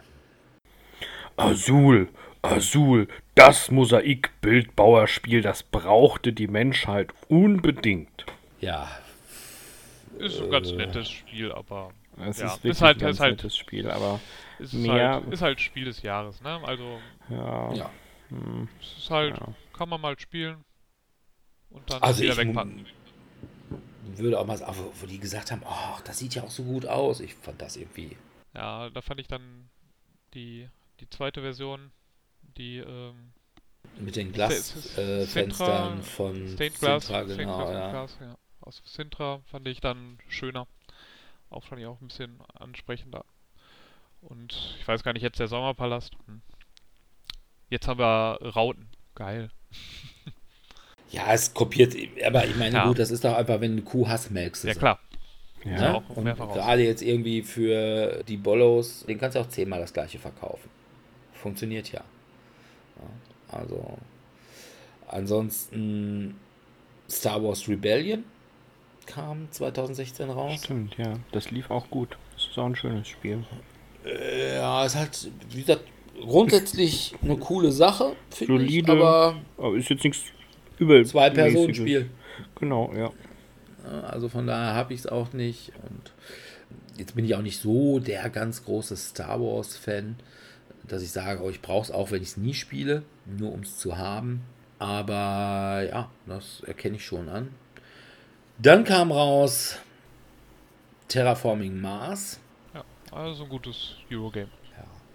[1.37, 2.07] Azul,
[2.43, 8.27] Azul, das Mosaik-Bildbauerspiel, das brauchte die Menschheit unbedingt.
[8.61, 8.87] Ja,
[10.19, 13.19] ist ein ganz nettes Spiel, aber Es Ja, ist ist wirklich halt- ein ganz ist
[13.21, 14.19] halt- nettes Spiel, aber
[14.59, 16.59] ist Mehr- halt, ist halt Spiel des Jahres, ne?
[16.63, 17.89] Also ja, ja.
[18.29, 19.47] hm, es ist halt, Ja.
[19.75, 20.57] kann man mal spielen
[21.71, 22.85] und dann Also wieder wegpacken.
[24.15, 26.63] würde auch mal sagen, wo- wo die gesagt haben, ach, das sieht ja auch so
[26.63, 27.19] gut aus.
[27.19, 28.15] Ich fand das irgendwie.
[28.57, 29.69] Ja, da fand ich dann
[30.33, 30.67] die,
[30.99, 31.91] die zweite Version,
[32.57, 33.33] die ähm,
[33.99, 37.91] Mit den Glasfenstern von Stained Glass, Sintra, genau, Glass, ja.
[37.91, 38.37] Glass, ja.
[38.61, 40.67] Aus Sintra fand ich dann schöner.
[41.51, 43.23] Auch fand ich auch ein bisschen ansprechender.
[44.21, 46.13] Und ich weiß gar nicht, jetzt der Sommerpalast.
[46.25, 46.41] Hm.
[47.69, 48.89] Jetzt haben wir Rauten.
[49.15, 49.51] Geil.
[51.09, 51.95] Ja, es kopiert,
[52.25, 52.87] aber ich meine, Ja.
[52.87, 54.99] gut, das ist doch einfach, wenn du eine Kuh hast, melkst Ja klar.
[55.63, 55.93] Ja.
[55.93, 56.03] Ne?
[56.15, 60.69] Und gerade jetzt irgendwie für die Bollos, den kannst du auch zehnmal das gleiche verkaufen.
[61.33, 62.03] Funktioniert ja.
[62.97, 63.97] ja also,
[65.07, 66.35] ansonsten
[67.09, 68.23] Star Wars Rebellion
[69.05, 70.61] kam 2016 raus.
[70.63, 72.17] Stimmt, ja, das lief auch gut.
[72.35, 73.43] ist auch ein schönes Spiel.
[74.55, 75.83] Ja, es hat, wie gesagt,
[76.19, 80.23] grundsätzlich eine coole Sache, finde ich, aber Aber ist jetzt nichts
[80.77, 82.09] über Zwei-Personen-Spiel.
[82.59, 83.11] Genau, ja.
[83.87, 85.71] Also von daher habe ich es auch nicht.
[85.89, 86.11] Und
[86.97, 90.17] jetzt bin ich auch nicht so der ganz große Star Wars-Fan,
[90.83, 93.61] dass ich sage, oh, ich brauche es auch, wenn ich es nie spiele, nur um
[93.61, 94.41] es zu haben.
[94.79, 97.49] Aber ja, das erkenne ich schon an.
[98.59, 99.79] Dann kam raus
[101.07, 102.39] Terraforming Mars.
[102.73, 104.49] Ja, also ein gutes Eurogame.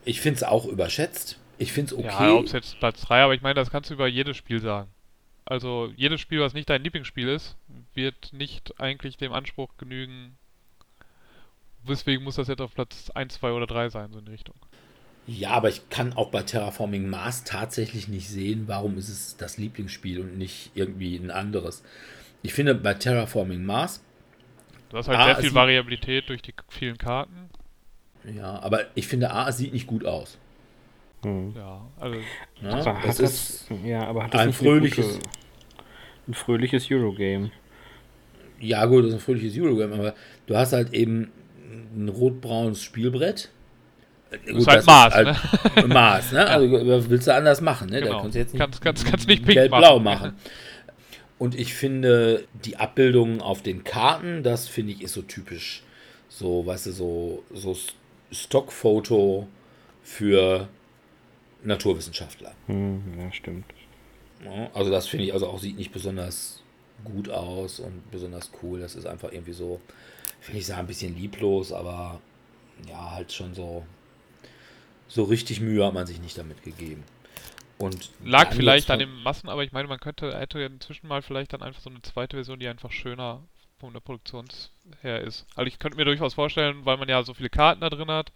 [0.04, 1.38] Ich finde es auch überschätzt.
[1.58, 2.08] Ich finde es okay.
[2.08, 4.60] Ja, ob es jetzt Platz 3, aber ich meine, das kannst du über jedes Spiel
[4.60, 4.90] sagen.
[5.44, 7.56] Also jedes Spiel, was nicht dein Lieblingsspiel ist,
[7.95, 10.36] wird nicht eigentlich dem Anspruch genügen.
[11.88, 14.55] Deswegen muss das jetzt auf Platz 1, 2 oder 3 sein, so in die Richtung.
[15.26, 19.57] Ja, aber ich kann auch bei Terraforming Mars tatsächlich nicht sehen, warum ist es das
[19.57, 21.84] Lieblingsspiel und nicht irgendwie ein anderes.
[22.43, 24.03] Ich finde bei Terraforming Mars,
[24.90, 27.49] Du hast halt Ah, sehr viel Variabilität durch die vielen Karten.
[28.24, 30.36] ja, aber ich finde A, es sieht nicht gut aus.
[31.22, 31.55] Hm.
[31.57, 32.18] Ja, also
[32.61, 32.74] Ne?
[32.74, 35.28] Aber Es hat ist, das, ja, aber hat das ein fröhliches- gute,
[36.28, 37.51] ein fröhliches Eurogame?
[38.62, 40.14] Ja gut, das ist ein fröhliches Eurogame, aber
[40.46, 41.30] du hast halt eben
[41.94, 43.50] ein rot-braunes Spielbrett.
[44.46, 46.46] Gut, ist halt das Mars, halt Mars, ne?
[46.46, 48.00] Also was willst du anders machen, ne?
[48.00, 48.20] Da Genau.
[48.22, 50.28] kannst du jetzt nicht Kannst- kannst- kannst nicht pink gelb-blau machen.
[50.32, 50.36] machen.
[51.38, 55.82] Und ich finde, die Abbildungen auf den Karten, das finde ich ist so typisch.
[56.28, 57.76] So, weißt du, so, so
[58.30, 59.48] Stockfoto
[60.02, 60.68] für
[61.64, 62.52] Naturwissenschaftler.
[62.66, 63.64] Hm, ja, stimmt.
[64.44, 66.61] Ja, Also das finde ich also auch sieht nicht besonders
[67.05, 68.80] gut aus und besonders cool.
[68.80, 69.80] Das ist einfach irgendwie so,
[70.40, 72.20] finde ich, sah ein bisschen lieblos, aber
[72.88, 73.84] ja, halt schon so,
[75.09, 77.05] so richtig Mühe hat man sich nicht damit gegeben.
[77.78, 81.22] Und lag vielleicht an den Massen, aber ich meine, man könnte, hätte ja inzwischen mal
[81.22, 83.42] vielleicht dann einfach so eine zweite Version, die einfach schöner
[83.80, 84.46] von der Produktion
[85.00, 85.46] her ist.
[85.57, 88.30] Also ich könnte mir durchaus vorstellen, weil man ja so viele Karten da drin hat,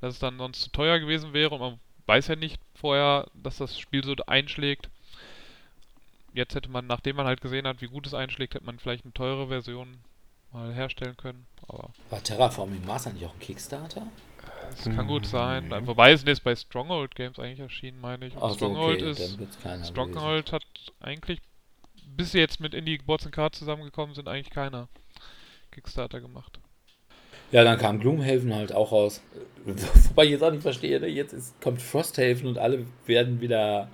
[0.00, 3.58] dass es dann sonst zu teuer gewesen wäre und man weiß ja nicht vorher, dass
[3.58, 4.90] das Spiel so einschlägt.
[6.34, 9.04] Jetzt hätte man, nachdem man halt gesehen hat, wie gut es einschlägt, hätte man vielleicht
[9.04, 9.98] eine teure Version
[10.52, 11.46] mal herstellen können.
[11.68, 14.06] Aber War Terraforming Mars eigentlich auch ein Kickstarter?
[14.78, 15.68] es kann gut sein.
[15.68, 15.86] Mhm.
[15.86, 18.34] Wobei es ist bei Stronghold Games eigentlich erschienen, meine ich.
[18.34, 19.38] Und Ach so, Stronghold okay, ist.
[19.88, 20.64] Stronghold hat
[21.00, 21.40] eigentlich,
[22.16, 24.88] bis sie jetzt mit Indie Boards and Cards zusammengekommen sind, eigentlich keiner
[25.70, 26.58] Kickstarter gemacht.
[27.50, 29.20] Ja, dann kam Gloomhaven halt auch raus.
[29.64, 31.06] Wobei ich jetzt auch nicht verstehe, ne?
[31.06, 33.88] jetzt ist, kommt Frosthaven und alle werden wieder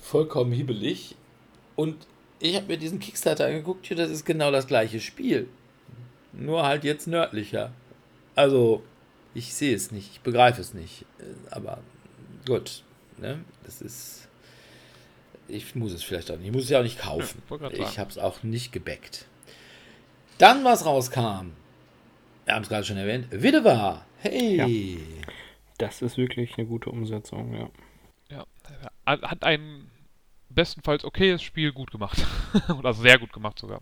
[0.00, 1.16] vollkommen hibbelig.
[1.76, 2.06] Und
[2.40, 5.48] ich habe mir diesen Kickstarter angeguckt, hier, das ist genau das gleiche Spiel.
[6.32, 7.72] Nur halt jetzt nördlicher.
[8.34, 8.82] Also,
[9.34, 11.06] ich sehe es nicht, ich begreife es nicht.
[11.50, 11.78] Aber
[12.46, 12.82] gut,
[13.18, 13.38] ne?
[13.64, 14.28] Das ist.
[15.48, 16.48] Ich muss es vielleicht auch nicht.
[16.48, 17.40] Ich muss es ja auch nicht kaufen.
[17.50, 19.26] Ja, ich habe es auch nicht gebackt.
[20.38, 21.52] Dann, was rauskam,
[22.44, 24.04] wir haben es gerade schon erwähnt, Widewar.
[24.18, 24.98] Hey!
[25.78, 27.70] Das ist wirklich eine gute Umsetzung, ja.
[28.30, 28.44] Ja,
[29.06, 29.90] hat ein
[30.56, 32.18] bestenfalls okayes Spiel gut gemacht.
[32.78, 33.80] Oder sehr gut gemacht sogar.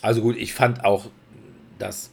[0.00, 1.06] Also gut, ich fand auch
[1.78, 2.10] das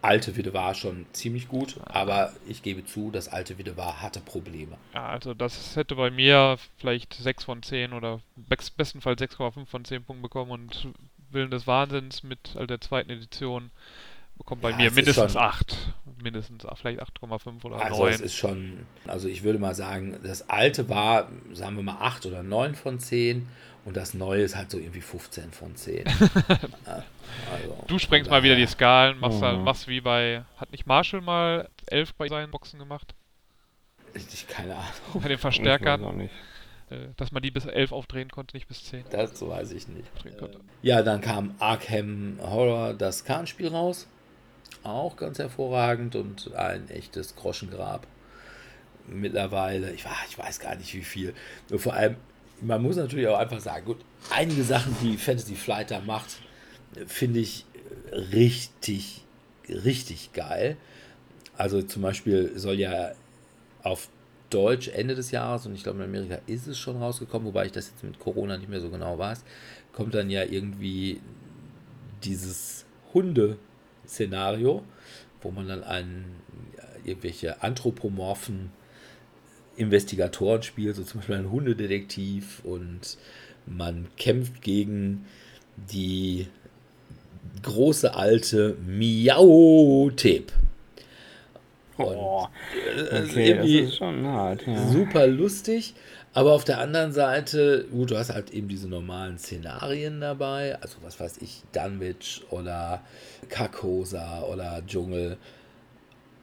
[0.00, 4.76] alte Widewar schon ziemlich gut, aber ich gebe zu, das alte Widewar hatte Probleme.
[4.94, 9.84] Ja, also das hätte bei mir vielleicht 6 von 10 oder best- bestenfalls 6,5 von
[9.84, 10.88] 10 Punkten bekommen und
[11.30, 13.70] Willen des Wahnsinns mit äh, der zweiten Edition
[14.38, 15.76] bekommt bei Ja, mir mindestens schon- 8.
[16.22, 18.12] Mindestens vielleicht 8,5 oder Also 9.
[18.14, 22.26] es ist schon, also ich würde mal sagen, das alte war, sagen wir mal, 8
[22.26, 23.48] oder 9 von 10
[23.84, 26.04] und das neue ist halt so irgendwie 15 von 10.
[26.86, 27.02] Ja,
[27.52, 29.64] also, Du sprengst mal wieder die Skalen, machst, da, Mhm.
[29.64, 30.44] machst wie bei.
[30.58, 33.14] Hat nicht Marshall mal 11 bei seinen Boxen gemacht?
[34.14, 36.32] Ich, keine Ahnung, Bei den Ich weiß Verstärkern, auch nicht.
[36.90, 40.08] äh, dass man die bis 11 aufdrehen konnte, nicht bis 10 das weiß ich nicht.
[40.82, 44.06] Ja, dann kam Arkham Horror, das Kartenspiel raus.
[44.82, 48.06] Auch ganz hervorragend und ein echtes Groschengrab.
[49.06, 51.34] Mittlerweile, ich, ich weiß gar nicht wie viel.
[51.70, 52.16] Nur vor allem,
[52.60, 53.98] man muss natürlich auch einfach sagen, gut,
[54.30, 56.38] einige Sachen, die Fantasy Flight da macht,
[57.06, 57.64] finde ich
[58.12, 59.24] richtig,
[59.68, 60.76] richtig geil.
[61.56, 63.12] Also zum Beispiel soll ja
[63.82, 64.08] auf
[64.50, 67.72] Deutsch Ende des Jahres, und ich glaube in Amerika ist es schon rausgekommen, wobei ich
[67.72, 69.44] das jetzt mit Corona nicht mehr so genau weiß,
[69.92, 71.20] kommt dann ja irgendwie
[72.22, 72.84] dieses
[74.12, 74.82] Hunde-Szenario,
[75.40, 76.36] wo man dann einen,
[77.04, 78.70] irgendwelche anthropomorphen
[79.76, 83.16] Investigatoren spielt, so zum Beispiel einen Hundedetektiv und
[83.66, 85.24] man kämpft gegen
[85.76, 86.46] die
[87.62, 90.52] große alte Miau-Tip.
[91.98, 92.46] Oh,
[92.96, 94.88] Das ist okay, das ist schon hart, ja.
[94.88, 95.94] super lustig,
[96.34, 100.96] aber auf der anderen Seite, gut, du hast halt eben diese normalen Szenarien dabei, also
[101.02, 103.02] was weiß ich, Dunwich oder
[103.48, 105.36] Carcosa oder Dschungel.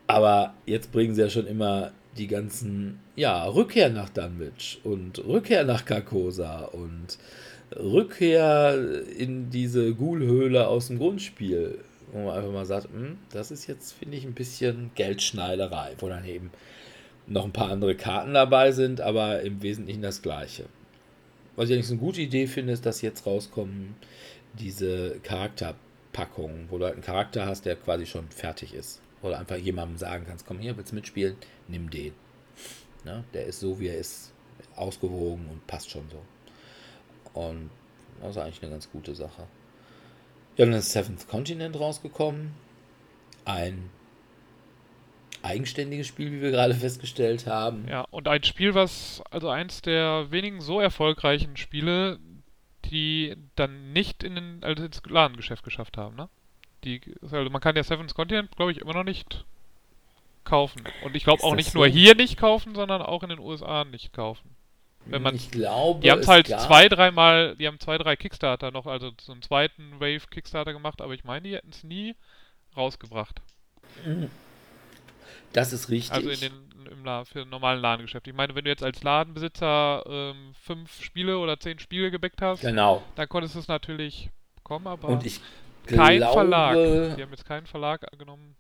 [0.06, 5.64] Aber jetzt bringen sie ja schon immer die ganzen, ja, Rückkehr nach Dunwich und Rückkehr
[5.64, 7.18] nach Carcosa und
[7.76, 11.80] Rückkehr in diese Ghoul-Höhle aus dem Grundspiel,
[12.12, 16.10] wo man einfach mal sagt, hm, das ist jetzt, finde ich, ein bisschen Geldschneiderei, wo
[16.10, 16.52] dann eben
[17.30, 20.66] noch ein paar andere Karten dabei sind, aber im Wesentlichen das gleiche.
[21.56, 23.96] Was ich eigentlich eine gute Idee finde, ist, dass jetzt rauskommen
[24.54, 29.02] diese Charakterpackungen, wo du halt einen Charakter hast, der quasi schon fertig ist.
[29.22, 31.36] Oder einfach jemandem sagen kannst, komm hier, willst mitspielen?
[31.68, 32.14] Nimm den.
[33.04, 33.24] Ne?
[33.34, 34.32] Der ist so, wie er ist,
[34.76, 36.22] ausgewogen und passt schon so.
[37.40, 37.70] Und
[38.22, 39.44] das ist eigentlich eine ganz gute Sache.
[40.58, 42.52] Ja, dann ist Seventh Continent rausgekommen.
[43.46, 43.90] Ein
[45.42, 47.88] eigenständiges Spiel, wie wir gerade festgestellt haben.
[47.88, 52.20] Ja, und ein Spiel, was, also eins der wenigen so erfolgreichen Spiele,
[52.86, 56.30] die dann nicht in den, also ins Ladengeschäft geschafft haben, ne?
[56.84, 59.46] Die, also man kann ja Seventh Continent, glaube ich, immer noch nicht
[60.46, 60.84] kaufen.
[61.04, 61.80] Und ich glaube auch nicht so?
[61.80, 64.56] nur hier nicht kaufen, sondern auch in den USA nicht kaufen.
[65.06, 68.72] Wenn man, ich glaube, die haben es halt zwei, dreimal, die haben zwei, drei Kickstarter
[68.72, 72.16] noch, also so einen zweiten Wave Kickstarter gemacht, aber ich meine, die hätten es nie
[72.76, 73.42] rausgebracht.
[75.54, 76.12] Das ist richtig.
[76.12, 76.52] Also in den,
[76.92, 78.28] im für normalen Ladengeschäft.
[78.28, 82.62] Ich meine, wenn du jetzt als Ladenbesitzer ähm, fünf Spiele oder zehn Spiele gebackt hast,
[82.62, 83.04] genau.
[83.16, 85.42] dann konntest du es natürlich bekommen, aber Und ich
[85.86, 86.76] kein glaube, Verlag.
[86.76, 88.56] Die haben jetzt keinen Verlag genommen.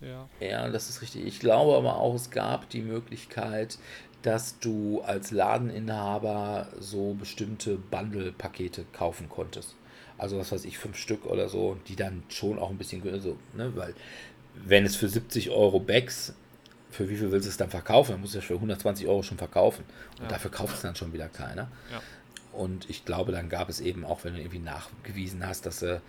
[0.00, 1.24] Der ja, das ist richtig.
[1.24, 3.78] Ich glaube aber auch, es gab die Möglichkeit,
[4.22, 9.76] dass du als Ladeninhaber so bestimmte Bundle-Pakete kaufen konntest.
[10.16, 13.36] Also was weiß ich, fünf Stück oder so, die dann schon auch ein bisschen, also,
[13.52, 13.94] ne, weil
[14.54, 16.34] wenn es für 70 Euro Bags,
[16.90, 18.12] für wie viel willst du es dann verkaufen?
[18.12, 19.84] Dann musst du es für 120 Euro schon verkaufen.
[20.18, 20.28] Und ja.
[20.28, 21.68] dafür kauft es dann schon wieder keiner.
[21.90, 22.00] Ja.
[22.52, 26.00] Und ich glaube, dann gab es eben auch, wenn du irgendwie nachgewiesen hast, dass du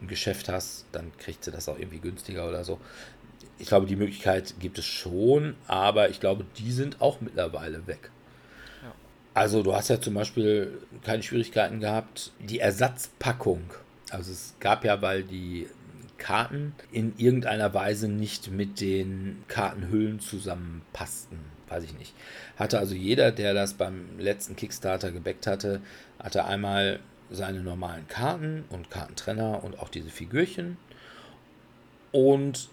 [0.00, 2.80] ein Geschäft hast, dann kriegst du das auch irgendwie günstiger oder so.
[3.58, 8.10] Ich glaube, die Möglichkeit gibt es schon, aber ich glaube, die sind auch mittlerweile weg.
[8.82, 8.92] Ja.
[9.34, 13.62] Also du hast ja zum Beispiel keine Schwierigkeiten gehabt, die Ersatzpackung.
[14.10, 15.68] Also es gab ja, weil die
[16.22, 21.38] Karten in irgendeiner Weise nicht mit den Kartenhüllen zusammenpassten.
[21.68, 22.14] Weiß ich nicht.
[22.56, 25.80] Hatte also jeder, der das beim letzten Kickstarter gebackt hatte,
[26.20, 27.00] hatte einmal
[27.30, 30.76] seine normalen Karten und Kartentrenner und auch diese Figürchen.
[32.12, 32.68] Und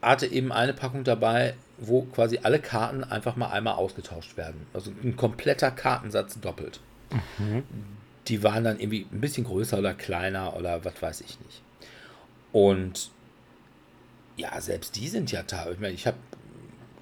[0.00, 4.66] hatte eben eine Packung dabei, wo quasi alle Karten einfach mal einmal ausgetauscht werden.
[4.72, 6.78] Also ein kompletter Kartensatz doppelt.
[7.38, 7.64] Mhm.
[8.28, 11.63] Die waren dann irgendwie ein bisschen größer oder kleiner oder was weiß ich nicht.
[12.54, 13.10] Und
[14.36, 15.68] ja, selbst die sind ja da.
[15.72, 16.16] Ich meine, ich habe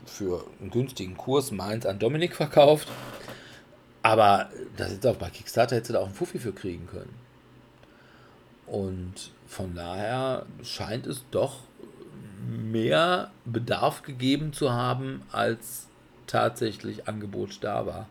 [0.07, 2.89] für einen günstigen Kurs meins an Dominik verkauft.
[4.03, 4.49] Aber
[4.79, 7.15] das ist auch bei Kickstarter hätte da auch einen Fuffi für kriegen können.
[8.67, 11.59] Und von daher scheint es doch
[12.49, 15.87] mehr Bedarf gegeben zu haben, als
[16.27, 18.09] tatsächlich Angebot da war.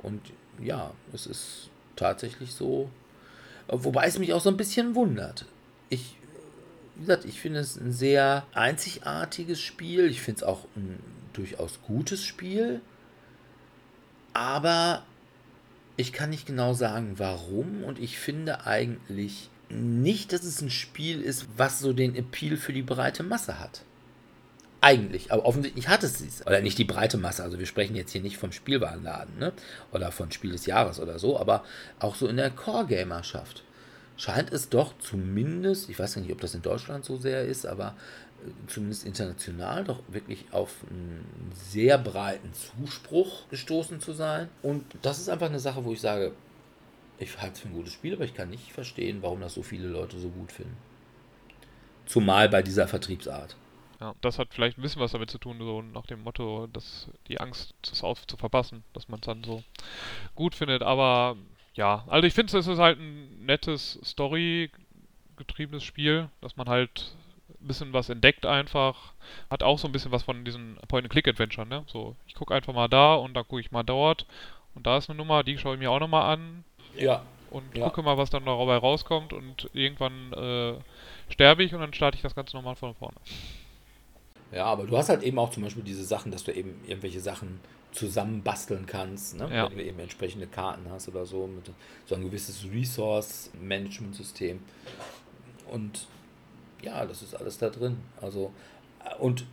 [0.00, 0.20] Und
[0.62, 2.88] ja, es ist tatsächlich so.
[3.66, 5.46] Wobei es mich auch so ein bisschen wundert.
[5.88, 6.16] Ich
[6.96, 10.06] wie gesagt, ich finde es ein sehr einzigartiges Spiel.
[10.06, 10.98] Ich finde es auch ein
[11.32, 12.80] durchaus gutes Spiel.
[14.32, 15.04] Aber
[15.96, 17.84] ich kann nicht genau sagen, warum.
[17.84, 22.72] Und ich finde eigentlich nicht, dass es ein Spiel ist, was so den Appeal für
[22.72, 23.82] die breite Masse hat.
[24.80, 26.46] Eigentlich, aber offensichtlich hat es dies.
[26.46, 29.54] Oder nicht die breite Masse, also wir sprechen jetzt hier nicht vom Spielwarenladen, ne?
[29.92, 31.64] Oder von Spiel des Jahres oder so, aber
[31.98, 33.63] auch so in der Core-Gamerschaft
[34.16, 37.96] scheint es doch zumindest, ich weiß nicht, ob das in Deutschland so sehr ist, aber
[38.44, 44.48] äh, zumindest international doch wirklich auf einen sehr breiten Zuspruch gestoßen zu sein.
[44.62, 46.32] Und das ist einfach eine Sache, wo ich sage,
[47.18, 49.62] ich halte es für ein gutes Spiel, aber ich kann nicht verstehen, warum das so
[49.62, 50.76] viele Leute so gut finden.
[52.06, 53.56] Zumal bei dieser Vertriebsart.
[54.00, 57.08] Ja, das hat vielleicht ein bisschen was damit zu tun, so nach dem Motto, dass
[57.28, 59.62] die Angst, das auf zu verpassen, dass man es dann so
[60.34, 60.82] gut findet.
[60.82, 61.36] Aber
[61.74, 67.14] ja, also ich finde, es ist halt ein nettes Story-getriebenes Spiel, dass man halt
[67.60, 69.12] ein bisschen was entdeckt einfach.
[69.50, 71.84] Hat auch so ein bisschen was von diesen Point-and-Click-Adventure, ne?
[71.86, 74.26] So, ich gucke einfach mal da und dann gucke ich mal dort.
[74.74, 76.64] Und da ist eine Nummer, die schaue ich mir auch nochmal an.
[76.96, 77.22] Ja.
[77.50, 77.84] Und ja.
[77.84, 79.32] gucke mal, was dann dabei rauskommt.
[79.32, 80.74] Und irgendwann äh,
[81.32, 83.16] sterbe ich und dann starte ich das Ganze nochmal von vorne.
[84.54, 87.20] Ja, aber du hast halt eben auch zum Beispiel diese Sachen, dass du eben irgendwelche
[87.20, 87.58] Sachen
[87.90, 89.48] zusammenbasteln kannst, ne?
[89.52, 89.68] ja.
[89.68, 91.70] wenn du eben entsprechende Karten hast oder so, mit
[92.06, 94.60] so ein gewisses Resource-Management-System.
[95.70, 96.06] Und
[96.82, 97.98] ja, das ist alles da drin.
[98.20, 98.52] Also,
[99.18, 99.44] und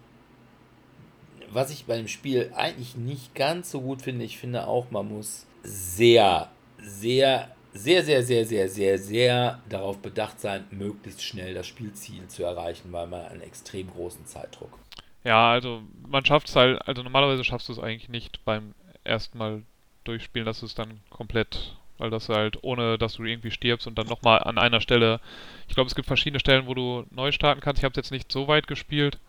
[1.49, 5.07] was ich bei dem Spiel eigentlich nicht ganz so gut finde, ich finde auch, man
[5.07, 6.49] muss sehr,
[6.79, 12.43] sehr, sehr, sehr, sehr, sehr, sehr, sehr darauf bedacht sein, möglichst schnell das Spielziel zu
[12.43, 14.77] erreichen, weil man einen extrem großen Zeitdruck
[15.23, 19.37] Ja, also man schafft es halt, also normalerweise schaffst du es eigentlich nicht beim ersten
[19.37, 19.61] Mal
[20.03, 24.07] durchspielen, dass es dann komplett, weil das halt ohne, dass du irgendwie stirbst und dann
[24.07, 25.19] nochmal an einer Stelle,
[25.67, 27.79] ich glaube es gibt verschiedene Stellen, wo du neu starten kannst.
[27.79, 29.19] Ich habe es jetzt nicht so weit gespielt,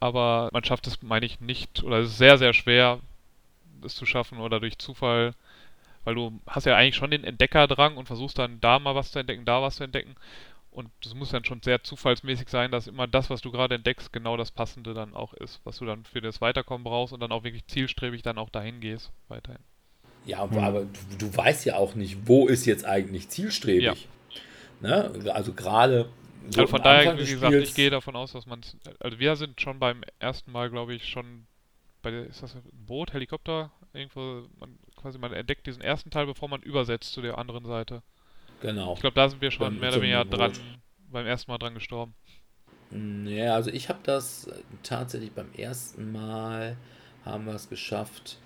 [0.00, 3.00] aber man schafft es, meine ich, nicht, oder es ist sehr, sehr schwer,
[3.84, 5.34] es zu schaffen oder durch Zufall,
[6.04, 9.18] weil du hast ja eigentlich schon den Entdeckerdrang und versuchst dann da mal was zu
[9.20, 10.16] entdecken, da was zu entdecken
[10.70, 14.12] und es muss dann schon sehr zufallsmäßig sein, dass immer das, was du gerade entdeckst,
[14.12, 17.32] genau das Passende dann auch ist, was du dann für das Weiterkommen brauchst und dann
[17.32, 19.62] auch wirklich zielstrebig dann auch dahin gehst, weiterhin.
[20.24, 24.08] Ja, aber du, du weißt ja auch nicht, wo ist jetzt eigentlich zielstrebig.
[24.82, 25.10] Ja.
[25.12, 25.32] Ne?
[25.32, 26.08] Also gerade
[26.50, 28.60] so also von daher, wie gesagt, ich gehe davon aus, dass man
[29.00, 31.46] also wir sind schon beim ersten Mal, glaube ich, schon
[32.02, 36.26] bei der, ist das ein Boot, Helikopter, irgendwo, man quasi man entdeckt diesen ersten Teil,
[36.26, 38.02] bevor man übersetzt zu der anderen Seite.
[38.60, 38.94] Genau.
[38.94, 40.52] Ich glaube, da sind wir schon beim, mehr oder weniger dran,
[41.10, 42.14] beim ersten Mal dran gestorben.
[43.26, 44.48] Ja, also ich habe das
[44.82, 46.76] tatsächlich beim ersten Mal
[47.24, 48.38] haben wir es geschafft.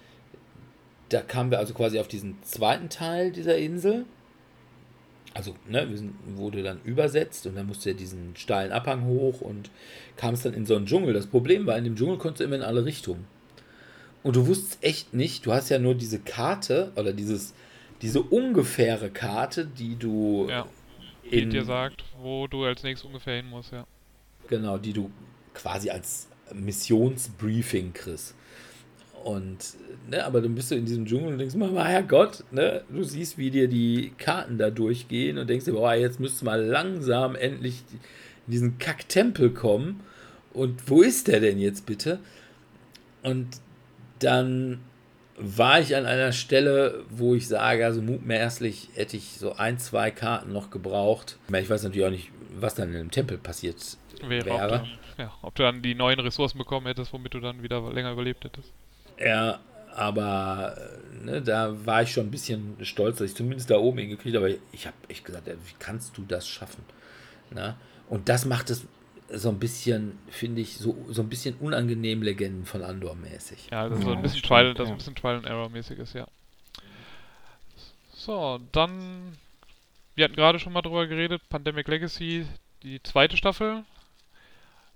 [1.09, 4.07] Da kamen wir also quasi auf diesen zweiten Teil dieser Insel
[5.35, 9.41] also ne, wir sind, wurde dann übersetzt und dann musste er diesen steilen Abhang hoch
[9.41, 9.71] und
[10.17, 11.15] kam es dann in so einen Dschungel.
[11.15, 13.27] Das Problem war, in dem Dschungel konntest du immer in alle Richtungen.
[14.23, 17.55] Und du wusstest echt nicht, du hast ja nur diese Karte oder dieses,
[18.03, 20.67] diese ungefähre Karte, die du ja,
[21.25, 23.87] die in, dir sagt, wo du als nächstes ungefähr hin musst, ja.
[24.49, 25.11] Genau, die du
[25.55, 28.35] quasi als Missionsbriefing kriegst.
[29.25, 29.77] Und,
[30.11, 33.39] ne, aber dann bist du in diesem Dschungel und denkst mal, Herrgott, ne, du siehst,
[33.39, 37.37] wie dir die Karten da durchgehen und denkst dir, boah, jetzt müsstest du mal langsam
[37.37, 37.85] endlich
[38.47, 40.01] in diesen Kacktempel kommen.
[40.53, 42.19] Und wo ist der denn jetzt bitte?
[43.23, 43.47] Und
[44.19, 44.81] dann
[45.37, 50.11] war ich an einer Stelle, wo ich sage, also mutmaßlich hätte ich so ein, zwei
[50.11, 51.39] Karten noch gebraucht.
[51.49, 54.47] Ich weiß natürlich auch nicht, was dann in dem Tempel passiert wäre.
[54.47, 54.75] wäre.
[54.75, 54.85] Ob,
[55.17, 58.13] du, ja, ob du dann die neuen Ressourcen bekommen hättest, womit du dann wieder länger
[58.13, 58.73] überlebt hättest.
[59.19, 59.61] Ja,
[59.95, 60.77] aber
[61.23, 64.47] ne, da war ich schon ein bisschen stolz, dass ich zumindest da oben hingekriegt habe.
[64.47, 66.85] Aber ich habe echt gesagt, wie kannst du das schaffen?
[67.51, 67.77] Na?
[68.09, 68.87] Und das macht es
[69.35, 73.69] so ein bisschen, finde ich, so, so ein bisschen unangenehm Legenden von Andor mäßig.
[73.71, 76.15] Ja, das ist so ein bisschen Trial, das ein bisschen Trial and Error mäßig ist,
[76.15, 76.27] ja.
[78.13, 79.37] So, dann,
[80.15, 82.47] wir hatten gerade schon mal drüber geredet, Pandemic Legacy,
[82.83, 83.85] die zweite Staffel,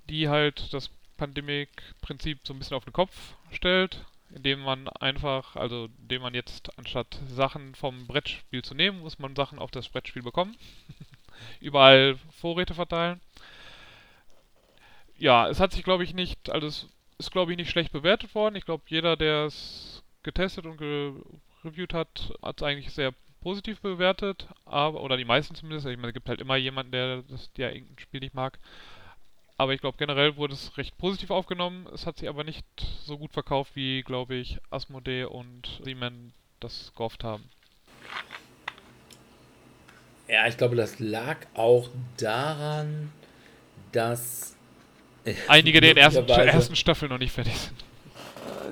[0.09, 5.89] die halt das Pandemic-Prinzip so ein bisschen auf den Kopf stellt, indem man einfach, also
[6.03, 10.22] indem man jetzt anstatt Sachen vom Brettspiel zu nehmen, muss man Sachen auf das Brettspiel
[10.22, 10.57] bekommen.
[11.61, 13.20] Überall Vorräte verteilen.
[15.19, 16.89] Ja, es hat sich, glaube ich, nicht, also es
[17.19, 18.57] ist, glaube ich, nicht schlecht bewertet worden.
[18.57, 24.49] Ich glaube, jeder, der es getestet und gereviewt hat, hat es eigentlich sehr positiv bewertet,
[24.64, 25.87] aber, oder die meisten zumindest.
[25.87, 28.59] Ich meine, es gibt halt immer jemanden, der das, der irgendein Spiel nicht mag.
[29.57, 31.87] Aber ich glaube, generell wurde es recht positiv aufgenommen.
[31.95, 32.67] Es hat sich aber nicht
[33.05, 37.49] so gut verkauft, wie, glaube ich, Asmodee und Riemann das gehofft haben.
[40.29, 43.12] Ja, ich glaube, das lag auch daran,
[43.93, 44.56] dass
[45.49, 47.85] einige der ersten, ersten Staffel noch nicht fertig sind.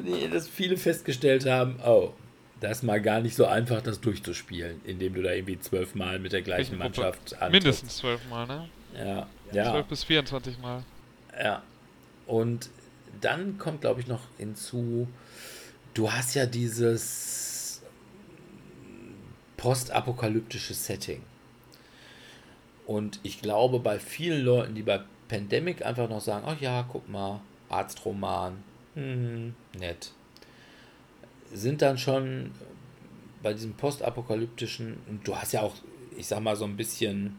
[0.04, 2.12] Nee, dass viele festgestellt haben, oh,
[2.60, 6.32] das ist mal gar nicht so einfach, das durchzuspielen, indem du da irgendwie zwölfmal mit
[6.32, 7.52] der gleichen Mannschaft antrittst.
[7.52, 8.68] Mindestens zwölfmal, ne?
[8.96, 9.70] Ja, ja.
[9.70, 10.82] 12 bis 24 Mal.
[11.40, 11.62] Ja.
[12.26, 12.70] Und
[13.20, 15.08] dann kommt, glaube ich, noch hinzu,
[15.94, 17.82] du hast ja dieses
[19.56, 21.22] postapokalyptische Setting.
[22.86, 27.08] Und ich glaube, bei vielen Leuten, die bei Pandemic einfach noch sagen, ach ja, guck
[27.08, 28.62] mal, Arztroman,
[28.94, 30.12] hm, nett,
[31.52, 32.52] sind dann schon
[33.42, 35.74] bei diesem postapokalyptischen, und du hast ja auch,
[36.16, 37.38] ich sag mal, so ein bisschen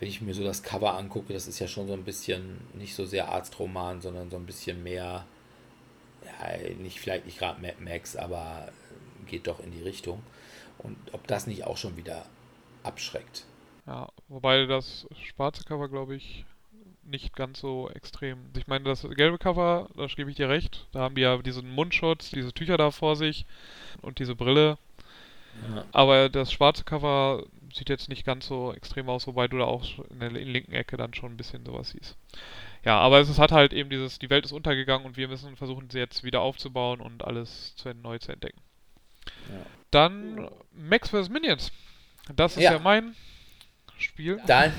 [0.00, 2.94] wenn ich mir so das Cover angucke, das ist ja schon so ein bisschen nicht
[2.94, 5.26] so sehr Arztroman, sondern so ein bisschen mehr,
[6.24, 8.68] ja, nicht vielleicht nicht gerade Mad Max, aber
[9.26, 10.22] geht doch in die Richtung.
[10.78, 12.26] Und ob das nicht auch schon wieder
[12.84, 13.44] abschreckt.
[13.86, 16.44] Ja, wobei das schwarze Cover, glaube ich,
[17.08, 18.38] nicht ganz so extrem.
[18.56, 20.86] Ich meine, das gelbe Cover, da gebe ich dir recht.
[20.92, 23.46] Da haben die ja diesen Mundschutz, diese Tücher da vor sich
[24.02, 24.78] und diese Brille.
[25.74, 25.84] Ja.
[25.92, 27.44] Aber das schwarze Cover
[27.74, 30.96] sieht jetzt nicht ganz so extrem aus, wobei du da auch in der linken Ecke
[30.96, 32.16] dann schon ein bisschen sowas siehst.
[32.84, 35.90] Ja, aber es hat halt eben dieses, die Welt ist untergegangen und wir müssen versuchen,
[35.90, 38.60] sie jetzt wieder aufzubauen und alles zu, neu zu entdecken.
[39.50, 39.66] Ja.
[39.90, 41.28] Dann Max vs.
[41.28, 41.72] Minions.
[42.34, 43.14] Das ist ja, ja mein
[43.98, 44.40] Spiel.
[44.46, 44.72] Dann.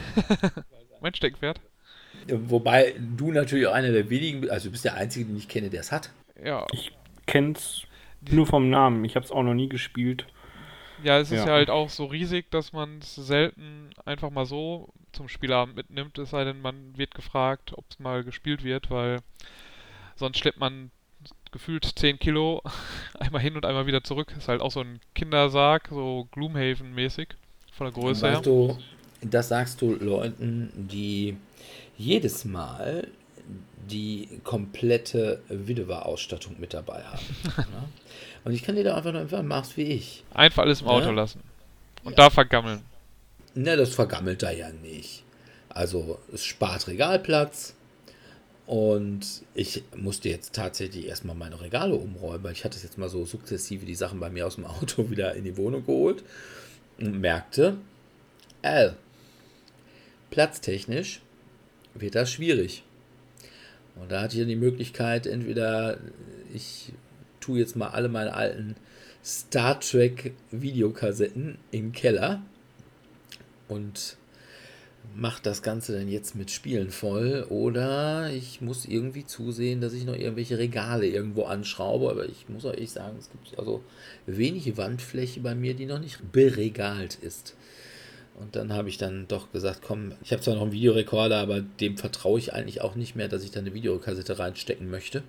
[1.02, 1.60] mein Steckenpferd.
[2.28, 5.70] Wobei du natürlich auch einer der wenigen, also du bist der Einzige, den ich kenne,
[5.70, 6.10] der es hat.
[6.44, 6.66] Ja.
[6.72, 6.92] Ich
[7.26, 7.84] kenn's
[8.30, 9.06] nur vom Namen.
[9.06, 10.26] Ich habe es auch noch nie gespielt.
[11.04, 11.48] Ja, es ist ja.
[11.48, 16.18] ja halt auch so riesig, dass man es selten einfach mal so zum Spielabend mitnimmt,
[16.18, 19.20] es sei denn, man wird gefragt, ob es mal gespielt wird, weil
[20.20, 20.92] Sonst schleppt man
[21.52, 22.62] gefühlt 10 Kilo
[23.20, 24.36] einmal hin und einmal wieder zurück.
[24.38, 27.30] Ist halt auch so ein Kindersarg, so Gloomhaven-mäßig
[27.72, 28.42] von der Größe weißt her.
[28.42, 28.78] du,
[29.22, 31.38] das sagst du Leuten, die
[32.00, 33.08] jedes Mal
[33.90, 37.24] die komplette Widewa-Ausstattung mit dabei haben.
[37.58, 37.84] ne?
[38.46, 40.24] Und ich kann dir da einfach nur empfehlen, mach's wie ich.
[40.34, 41.12] Einfach alles im Auto Ja.
[41.12, 41.42] lassen.
[42.04, 42.24] Und Ja.
[42.26, 42.82] da vergammeln.
[43.56, 45.24] Ne, das vergammelt da ja nicht.
[45.68, 47.74] Also es spart Regalplatz
[48.68, 49.22] und
[49.56, 53.86] ich musste jetzt tatsächlich erstmal meine Regale umräumen, weil ich hatte jetzt mal so sukzessive
[53.86, 56.24] die Sachen bei mir aus dem Auto wieder in die Wohnung geholt
[57.00, 57.78] und merkte,
[58.62, 58.92] äh,
[60.30, 61.22] platztechnisch
[61.94, 62.84] wird das schwierig.
[63.96, 65.98] Und da hatte ich dann die Möglichkeit, entweder
[66.54, 66.94] ich
[67.40, 68.76] tue jetzt mal alle meine alten
[69.24, 72.42] Star Trek Videokassetten im Keller
[73.68, 74.18] und
[75.16, 80.06] mache das Ganze dann jetzt mit Spielen voll oder ich muss irgendwie zusehen, dass ich
[80.06, 83.84] noch irgendwelche Regale irgendwo anschraube, aber ich muss euch sagen, es gibt also
[84.26, 87.56] wenig Wandfläche bei mir, die noch nicht beregalt ist.
[88.40, 91.60] Und dann habe ich dann doch gesagt, komm, ich habe zwar noch einen Videorekorder, aber
[91.60, 95.24] dem vertraue ich eigentlich auch nicht mehr, dass ich da eine Videokassette reinstecken möchte.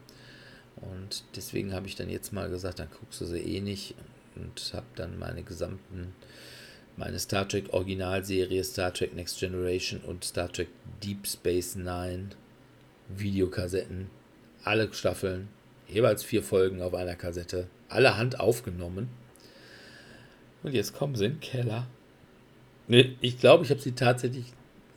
[0.76, 3.94] Und deswegen habe ich dann jetzt mal gesagt, dann guckst du sie eh nicht
[4.36, 6.14] und habe dann meine gesamten,
[6.96, 10.68] meine Star Trek Originalserie, Star Trek Next Generation und Star Trek
[11.02, 12.28] Deep Space Nine
[13.08, 14.08] Videokassetten,
[14.62, 15.48] alle Staffeln,
[15.88, 19.08] jeweils vier Folgen auf einer Kassette, alle Hand aufgenommen.
[20.62, 21.88] Und jetzt kommen sie in den Keller.
[22.90, 24.46] Nee, ich glaube, ich habe sie tatsächlich,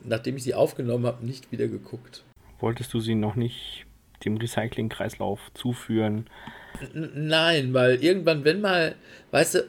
[0.02, 2.24] nachdem ich sie aufgenommen habe, nicht wieder geguckt.
[2.58, 3.86] Wolltest du sie noch nicht
[4.24, 6.26] dem Recyclingkreislauf zuführen?
[6.92, 8.96] N nein, weil irgendwann, wenn mal,
[9.30, 9.64] weißt du,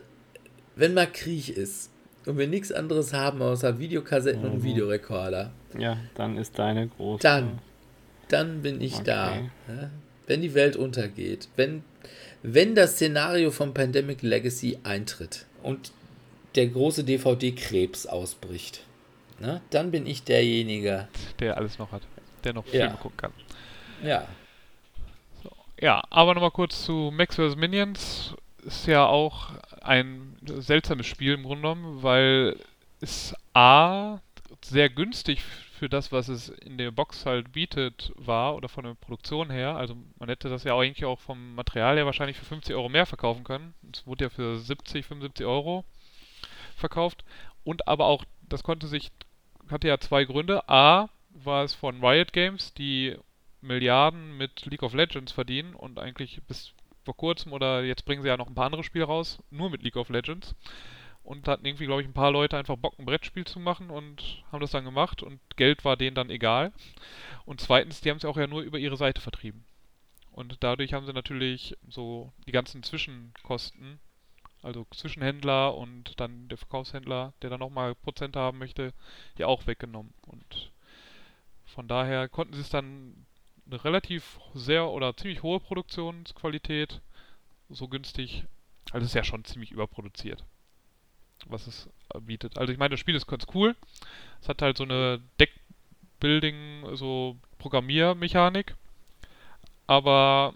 [0.76, 1.92] wenn mal Krieg ist
[2.26, 4.64] und wir nichts anderes haben außer Videokassetten und Mhm.
[4.64, 7.22] Videorekorder, Ja, dann ist deine große.
[7.22, 7.60] dann,
[8.30, 9.04] dann bin ich Okay.
[9.06, 9.36] da.
[9.36, 9.92] Ja?
[10.26, 11.84] Wenn die Welt untergeht, wenn,
[12.42, 15.92] wenn das Szenario von Pandemic Legacy eintritt und
[16.56, 18.82] der große DVD-Krebs ausbricht,
[19.40, 21.08] ne, dann bin ich derjenige.
[21.40, 22.02] Der alles noch hat.
[22.44, 22.72] Der noch Ja.
[22.72, 23.34] Filme gucken kann.
[24.04, 24.28] Ja,
[25.82, 27.56] Ja, aber nochmal kurz zu Max vs.
[27.56, 28.34] Minions.
[28.64, 29.50] Ist ja auch
[29.82, 32.56] ein seltsames Spiel im Grunde genommen, weil
[33.02, 34.20] es A
[34.64, 35.42] sehr günstig
[35.78, 39.76] für das, was es in der Box halt bietet, war oder von der Produktion her.
[39.76, 42.88] Also man hätte das ja auch eigentlich auch vom Material her wahrscheinlich für 50 Euro
[42.90, 43.74] mehr verkaufen können.
[43.92, 45.84] Es wurde ja für 70, 75 Euro
[46.76, 47.24] verkauft.
[47.64, 49.12] Und aber auch, das konnte sich,
[49.70, 50.68] hatte ja zwei Gründe.
[50.70, 53.16] A, war es von Riot Games, die
[53.62, 56.74] Milliarden mit League of Legends verdienen und eigentlich bis
[57.04, 59.84] vor kurzem oder jetzt bringen sie ja noch ein paar andere Spiele raus, nur mit
[59.84, 60.56] League of Legends.
[61.24, 64.44] Und hatten irgendwie, glaube ich, ein paar Leute einfach Bock, ein Brettspiel zu machen und
[64.52, 66.72] haben das dann gemacht und Geld war denen dann egal.
[67.46, 69.66] Und zweitens, die haben es auch ja nur über ihre Seite vertrieben.
[70.32, 74.00] Und dadurch haben sie natürlich so die ganzen Zwischenkosten,
[74.66, 78.94] also Zwischenhändler und dann der Verkaufshändler, der dann nochmal Prozent haben möchte,
[79.38, 80.14] ja auch weggenommen.
[80.26, 80.72] Und
[81.66, 83.26] von daher konnten sie es dann
[83.68, 87.02] eine relativ sehr oder ziemlich hohe Produktionsqualität
[87.70, 88.44] so günstig,
[88.92, 90.44] also es ist ja schon ziemlich überproduziert,
[91.46, 91.90] was es
[92.22, 92.58] bietet.
[92.58, 93.76] Also ich meine, das Spiel ist ganz cool.
[94.42, 98.76] Es hat halt so eine Deckbuilding, so Programmiermechanik,
[99.88, 100.54] aber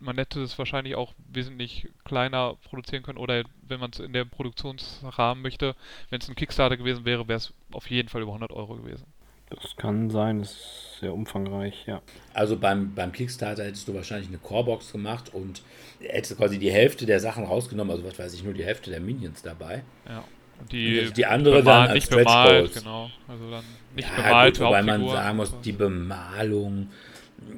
[0.00, 4.28] man hätte es wahrscheinlich auch wesentlich kleiner produzieren können oder wenn man es in dem
[4.28, 5.74] Produktionsrahmen möchte,
[6.10, 9.06] wenn es ein Kickstarter gewesen wäre, wäre es auf jeden Fall über 100 Euro gewesen.
[9.50, 12.02] Das kann sein, das ist sehr umfangreich, ja.
[12.34, 15.62] Also beim, beim Kickstarter hättest du wahrscheinlich eine Corebox gemacht und
[16.00, 19.00] hättest quasi die Hälfte der Sachen rausgenommen, also was weiß ich, nur die Hälfte der
[19.00, 19.84] Minions dabei.
[20.06, 20.22] Ja.
[20.60, 23.10] Und die, Und die andere bemal- dann als nicht bemalt, genau.
[23.26, 23.64] Also dann
[23.94, 26.88] nicht ja, bemalt, gut, wobei man sagen muss, die Bemalung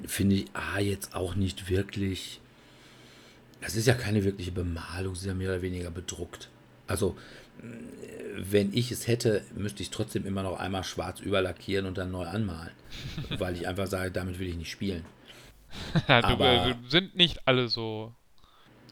[0.06, 2.40] finde ich A jetzt auch nicht wirklich.
[3.60, 6.48] Das ist ja keine wirkliche Bemalung, sie ist ja mehr oder weniger bedruckt.
[6.86, 7.16] Also,
[8.36, 12.10] wenn ich es hätte, müsste ich es trotzdem immer noch einmal schwarz überlackieren und dann
[12.10, 12.72] neu anmalen.
[13.38, 15.04] weil ich einfach sage, damit will ich nicht spielen.
[16.06, 18.14] Aber- äh, sind nicht alle so.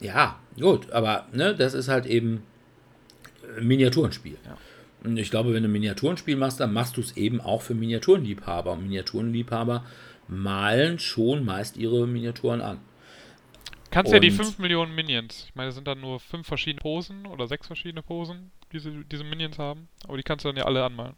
[0.01, 2.44] Ja, gut, aber ne, das ist halt eben
[3.56, 4.36] ein Miniaturenspiel.
[4.44, 4.56] Ja.
[5.02, 7.74] Und ich glaube, wenn du ein Miniaturenspiel machst, dann machst du es eben auch für
[7.74, 8.73] Miniaturenliebhaber.
[8.73, 9.85] Und Miniaturenliebhaber
[10.28, 12.78] malen schon meist ihre Miniaturen an.
[13.90, 15.46] Kannst ja die Und- 5 Millionen Minions.
[15.48, 19.02] Ich meine, das sind dann nur 5 verschiedene Posen oder 6 verschiedene Posen, die sie,
[19.10, 19.88] diese Minions haben.
[20.06, 21.14] Aber die kannst du dann ja alle anmalen.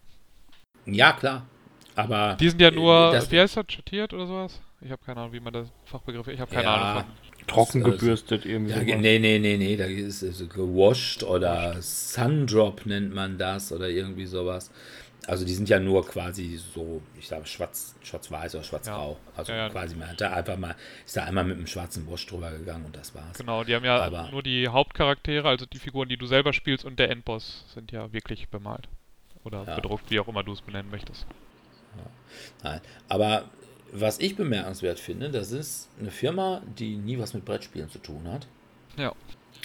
[0.86, 1.46] Ja, klar.
[1.96, 4.60] Aber Die sind ja äh, nur, das- wie heißt das, schattiert oder sowas?
[4.80, 6.74] Ich habe keine Ahnung, wie man das Fachbegriff, ich habe keine Ja.
[6.92, 7.30] Ahnung von.
[7.46, 8.72] Trocken gebürstet irgendwie.
[8.72, 13.88] Ja, nee, nee, nee, nee, da ist es gewascht oder Sundrop nennt man das oder
[13.88, 14.70] irgendwie sowas.
[15.26, 19.16] Also die sind ja nur quasi so, ich sage schwarz, schwarz-weiß oder schwarz-grau.
[19.36, 19.68] Also Ja, ja.
[19.68, 20.74] quasi man hat da einfach mal,
[21.04, 23.36] ist da einmal mit einem schwarzen Wash drüber gegangen und das war's.
[23.38, 26.84] Genau, die haben ja Aber- nur die Hauptcharaktere, also die Figuren, die du selber spielst
[26.84, 28.88] und der Endboss sind ja wirklich bemalt.
[29.44, 29.76] Oder Ja.
[29.76, 31.26] bedruckt, wie auch immer du es benennen möchtest.
[32.62, 32.80] Nein.
[33.08, 33.44] Aber
[33.92, 38.28] was ich bemerkenswert finde, das ist eine Firma, die nie was mit Brettspielen zu tun
[38.30, 38.46] hat.
[38.96, 39.12] Ja.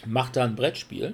[0.06, 1.14] Macht da ein Brettspiel,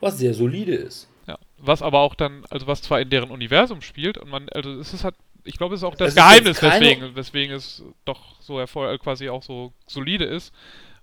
[0.00, 1.08] was sehr solide ist.
[1.58, 4.92] Was aber auch dann, also was zwar in deren Universum spielt und man, also es
[4.92, 5.14] ist halt,
[5.44, 9.28] ich glaube, es ist auch das ist Geheimnis, weswegen, weswegen es doch so erfolg, quasi
[9.30, 10.52] auch so solide ist,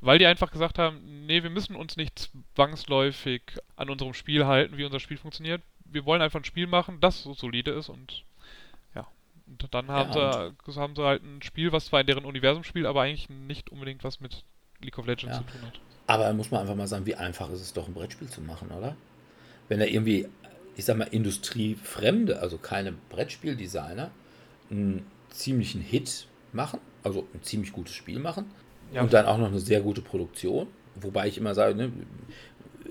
[0.01, 3.41] weil die einfach gesagt haben, nee, wir müssen uns nicht zwangsläufig
[3.75, 5.61] an unserem Spiel halten, wie unser Spiel funktioniert.
[5.85, 8.23] Wir wollen einfach ein Spiel machen, das so solide ist und
[8.95, 9.07] ja.
[9.47, 12.63] Und dann haben, Ja, sie, haben sie halt ein Spiel, was zwar in deren Universum
[12.63, 14.43] spielt, aber eigentlich nicht unbedingt was mit
[14.81, 15.43] League of Legends Ja.
[15.45, 15.79] zu tun hat.
[16.05, 18.69] Aber muss man einfach mal sagen, wie einfach ist es doch, ein Brettspiel zu machen,
[18.71, 18.95] oder?
[19.69, 20.27] Wenn da irgendwie,
[20.75, 24.11] ich sag mal, Industriefremde, also keine Brettspieldesigner,
[24.71, 28.45] einen ziemlichen Hit machen, also ein ziemlich gutes Spiel machen
[28.93, 29.01] Ja.
[29.01, 30.67] und dann auch noch eine sehr gute Produktion.
[30.95, 31.91] Wobei ich immer sage, ne,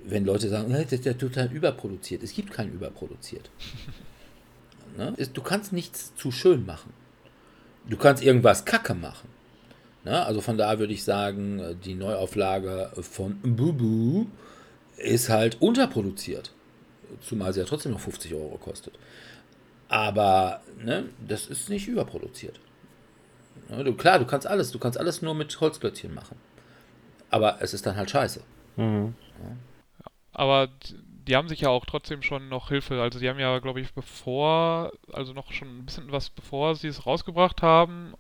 [0.04, 2.22] wenn Leute sagen, "Ne, das ist ja total überproduziert.
[2.22, 3.50] Es gibt kein überproduziert.
[4.96, 5.14] ne?
[5.32, 6.92] Du kannst nichts zu schön machen.
[7.88, 9.28] Du kannst irgendwas kacke machen.
[10.04, 10.24] Ne?
[10.24, 14.26] Also von daher würde ich sagen, die Neuauflage von Bubu
[14.96, 16.52] ist halt unterproduziert.
[17.20, 18.98] Zumal sie ja trotzdem noch 50 Euro kostet.
[19.89, 22.59] Aber ne, das ist nicht überproduziert.
[23.68, 26.36] Ne, du, klar, du kannst alles, du kannst alles nur mit Holzklötzchen machen.
[27.30, 28.43] Aber es ist dann halt scheiße.
[28.76, 29.14] Mhm.
[30.32, 30.94] Aber d-
[31.28, 33.93] die haben sich ja auch trotzdem schon noch Hilfe, also die haben ja, glaube ich,
[33.93, 38.14] bevor, also noch schon ein bisschen was bevor sie es rausgebracht haben,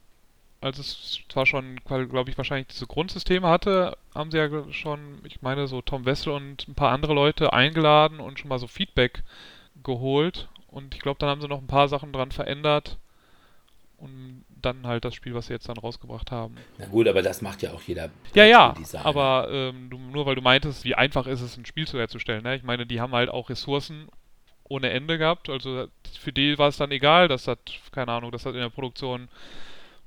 [0.62, 5.42] als es zwar schon, glaube ich, wahrscheinlich diese Grundsysteme hatte, haben sie ja schon, ich
[5.42, 9.24] meine, so Tom Wessel und ein paar andere Leute eingeladen und schon mal so Feedback
[9.82, 10.48] geholt.
[10.68, 12.98] Und ich glaube, dann haben sie noch ein paar Sachen dran verändert
[13.98, 16.56] und dann halt das Spiel, was sie jetzt dann rausgebracht haben.
[16.78, 18.10] Na gut, aber das macht ja auch jeder.
[18.34, 21.86] Ja, ja, aber ähm, du, nur weil du meintest, wie einfach ist es, ein Spiel
[21.86, 22.44] zu herzustellen.
[22.44, 22.54] Ne?
[22.56, 24.08] Ich meine, die haben halt auch Ressourcen
[24.64, 25.48] ohne Ende gehabt.
[25.48, 25.88] Also
[26.20, 27.58] für die war es dann egal, dass das,
[27.90, 29.28] keine Ahnung, dass das in der Produktion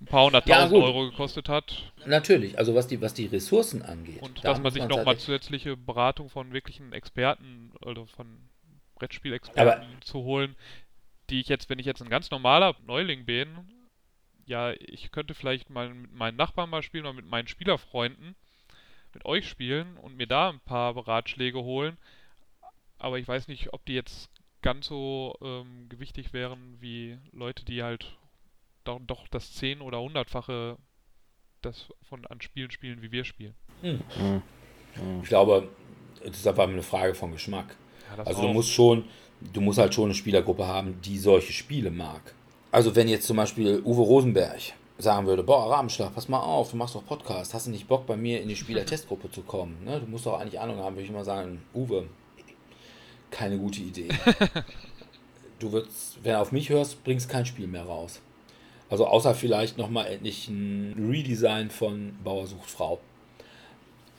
[0.02, 0.84] ein paar Ja, hunderttausend gut.
[0.84, 1.92] Euro gekostet hat.
[2.06, 4.22] Natürlich, also was die, was die Ressourcen angeht.
[4.22, 8.28] Und da dass man sich nochmal zusätzliche Beratung von wirklichen Experten, also von
[8.96, 10.56] Brettspielexperten zu holen,
[11.30, 13.48] die ich jetzt, wenn ich jetzt ein ganz normaler Neuling bin,
[14.46, 18.36] ja, ich könnte vielleicht mal mit meinen Nachbarn mal spielen oder mit meinen Spielerfreunden
[19.16, 21.98] mit euch spielen und mir da ein paar Ratschläge holen.
[23.00, 24.30] Aber ich weiß nicht, ob die jetzt
[24.62, 28.18] ganz so ähm, gewichtig wären wie Leute, die halt
[28.86, 30.78] doch, doch das zehn- oder hundertfache
[31.62, 33.56] das von an Spielen spielen, wie wir spielen.
[33.82, 34.42] Mhm.
[35.22, 35.68] Ich glaube,
[36.24, 37.76] das ist einfach eine Frage von Geschmack.
[38.16, 38.54] Ja, Also du auch.
[38.54, 39.06] musst schon,
[39.42, 42.34] du musst halt schon eine Spielergruppe haben, die solche Spiele mag.
[42.72, 44.60] Also wenn jetzt zum Beispiel Uwe Rosenberg
[44.98, 48.06] sagen würde, boah, Rabenschlag, pass mal auf, du machst doch Podcast, hast du nicht Bock
[48.06, 49.84] bei mir in die Spielertestgruppe zu kommen?
[49.84, 50.00] Ne?
[50.00, 52.08] Du musst doch eigentlich Ahnung haben, würde ich mal sagen, Uwe,
[53.32, 54.08] keine gute Idee.
[55.60, 58.22] du würdest, wenn du auf mich hörst, bringst kein Spiel mehr raus.
[58.90, 63.00] Also außer vielleicht nochmal endlich ein Redesign von Bauer sucht Frau.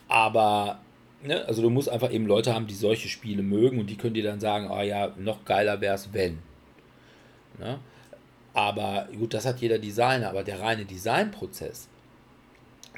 [0.09, 0.79] Aber,
[1.23, 4.13] ne, also du musst einfach eben Leute haben, die solche Spiele mögen und die können
[4.13, 6.39] dir dann sagen, oh ja, noch geiler wäre es, wenn.
[7.59, 7.79] Ne?
[8.53, 11.87] Aber gut, das hat jeder Designer, aber der reine Designprozess,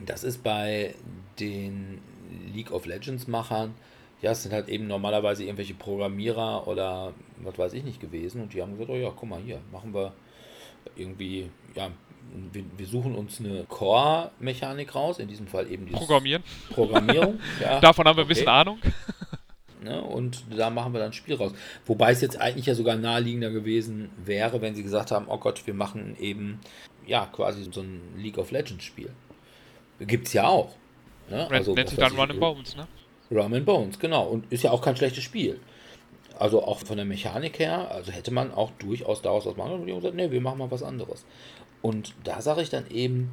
[0.06, 0.96] das ist bei
[1.40, 2.00] den
[2.54, 3.74] League of Legends Machern,
[4.22, 8.54] ja, es sind halt eben normalerweise irgendwelche Programmierer oder was weiß ich nicht gewesen und
[8.54, 10.14] die haben gesagt, oh ja, guck mal hier, machen wir
[10.96, 11.90] irgendwie, ja,
[12.52, 16.44] wir, wir suchen uns eine Core-Mechanik raus, in diesem Fall eben die Programmieren.
[16.72, 17.40] Programmierung.
[17.62, 18.34] ja, Davon haben wir ein okay.
[18.34, 18.80] bisschen Ahnung.
[19.82, 20.02] Ne?
[20.02, 21.54] Und da machen wir dann ein Spiel raus.
[21.86, 25.66] Wobei es jetzt eigentlich ja sogar naheliegender gewesen wäre, wenn sie gesagt haben, oh Gott,
[25.66, 26.60] wir machen eben,
[27.08, 29.10] ja, quasi so ein League of Legends Spiel.
[30.02, 30.76] Gibt es ja auch.
[31.30, 31.48] Ne?
[31.50, 32.88] Nennt nennt sich dann Run and Bones, ne?
[33.32, 34.26] Rum and Bones, genau.
[34.26, 35.60] Und ist ja auch kein schlechtes Spiel.
[36.40, 39.82] Also auch von der Mechanik her, also hätte man auch durchaus daraus was machen können.
[39.82, 41.26] Und die haben gesagt, nee, wir machen mal was anderes.
[41.82, 43.30] Und da sage ich dann eben,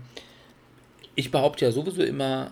[1.14, 2.50] ich behaupte ja sowieso immer,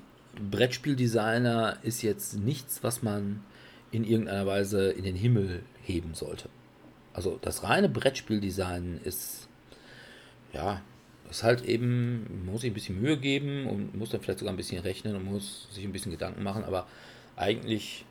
[0.50, 3.42] Brettspieldesigner ist jetzt nichts, was man
[3.90, 6.48] in irgendeiner Weise in den Himmel heben sollte.
[7.12, 9.48] Also das reine Brettspieldesign ist,
[10.52, 10.82] ja,
[11.30, 14.56] ist halt eben, muss sich ein bisschen Mühe geben und muss dann vielleicht sogar ein
[14.56, 16.86] bisschen rechnen und muss sich ein bisschen Gedanken machen, aber
[17.34, 18.04] eigentlich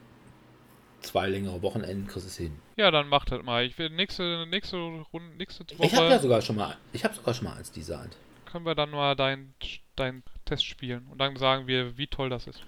[1.04, 2.54] zwei längere Wochenenden kriegst du es hin.
[2.76, 3.66] Ja, dann macht das mal.
[3.66, 7.14] Ich will nächste, nächste Runde, nächste Woche Ich habe ja sogar schon mal, ich habe
[7.14, 8.18] sogar schon mal eins designt.
[8.46, 9.54] können wir dann mal dein,
[9.96, 12.62] dein Test spielen und dann sagen wir, wie toll das ist.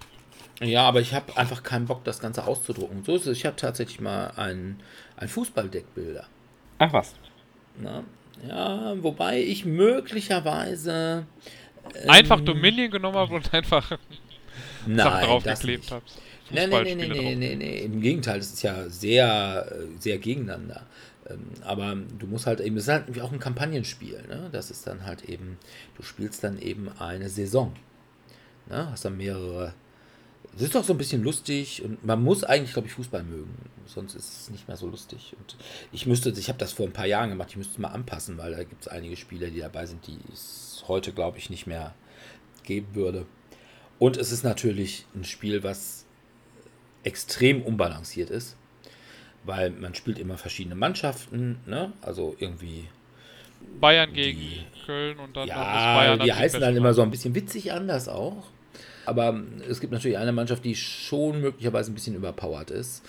[0.60, 3.04] Ja, aber ich habe einfach keinen Bock, das Ganze auszudrucken.
[3.04, 3.36] So ist es.
[3.38, 4.80] Ich habe tatsächlich mal ein,
[5.16, 6.26] ein Fußballdeckbilder.
[6.78, 7.14] Ach was.
[7.78, 8.04] Na?
[8.46, 11.26] Ja, wobei ich möglicherweise.
[12.06, 13.90] Einfach ähm, Dominion genommen habe und einfach
[14.86, 16.04] Sachen Nein, das draufgeklebt habe.
[16.50, 20.18] Nee, nee, nee, nee, nee, nee, nee, im Gegenteil, das ist ja sehr, äh, sehr
[20.18, 20.86] gegeneinander.
[21.28, 24.48] Ähm, Aber du musst halt eben, das ist halt auch ein Kampagnenspiel, ne?
[24.52, 25.58] Das ist dann halt eben,
[25.96, 27.74] du spielst dann eben eine Saison.
[28.68, 28.90] Ne?
[28.90, 29.74] Hast dann mehrere.
[30.52, 33.54] Das ist doch so ein bisschen lustig und man muss eigentlich, glaube ich, Fußball mögen.
[33.84, 35.36] Sonst ist es nicht mehr so lustig.
[35.38, 35.56] Und
[35.92, 38.38] ich müsste, ich habe das vor ein paar Jahren gemacht, ich müsste es mal anpassen,
[38.38, 41.66] weil da gibt es einige Spieler, die dabei sind, die es heute, glaube ich, nicht
[41.66, 41.94] mehr
[42.62, 43.26] geben würde.
[43.98, 46.05] Und es ist natürlich ein Spiel, was
[47.06, 48.56] extrem unbalanciert ist,
[49.44, 51.92] weil man spielt immer verschiedene Mannschaften, ne?
[52.02, 52.84] Also irgendwie,
[53.80, 55.56] Bayern gegen Die- Köln und dann, ja,
[55.96, 58.44] Bayern die heißen dann immer so ein bisschen witzig anders auch.
[59.06, 63.04] Aber es gibt natürlich eine Mannschaft, die schon möglicherweise ein bisschen überpowered ist.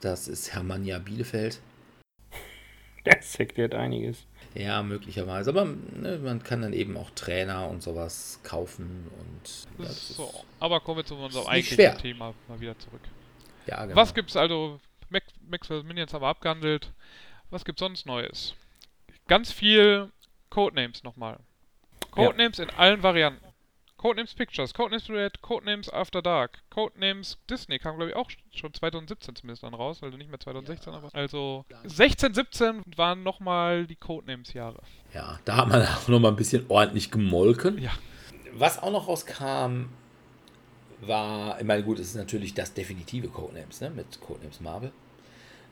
[0.00, 1.60] Das ist Hermannia Bielefeld.
[3.04, 4.18] Das erklärt einiges.
[4.54, 5.48] Ja, möglicherweise.
[5.50, 9.48] Aber ne, man kann dann eben auch Trainer und sowas kaufen und
[9.78, 10.30] ja, Das das ist so.
[10.58, 11.96] Aber kommen wir zu unserem eigentlichen schwer.
[11.96, 13.00] Thema mal wieder zurück.
[13.66, 13.96] Ja, genau.
[13.96, 14.80] Was gibt's also?
[15.08, 15.82] Max, Max vs.
[15.84, 16.92] Minions haben wir abgehandelt.
[17.50, 18.54] Was gibt's sonst Neues?
[19.26, 20.10] Ganz viel
[20.50, 21.40] Codenames nochmal.
[22.10, 23.44] Codenames in allen Varianten.
[24.00, 29.36] Codenames Pictures, Codenames Red, Codenames After Dark, Codenames Disney kam glaube ich auch schon 2017
[29.36, 34.54] zumindest dann raus, also nicht mehr 2016, aber also 16, 17 waren nochmal die Codenames
[34.54, 34.80] Jahre.
[35.12, 37.76] Ja, da hat man auch noch mal ein bisschen ordentlich gemolken.
[37.76, 37.90] Ja.
[38.54, 39.90] Was auch noch rauskam,
[41.00, 44.92] war, ich meine, gut, es ist natürlich das definitive Codenames, ne, mit Codenames Marvel.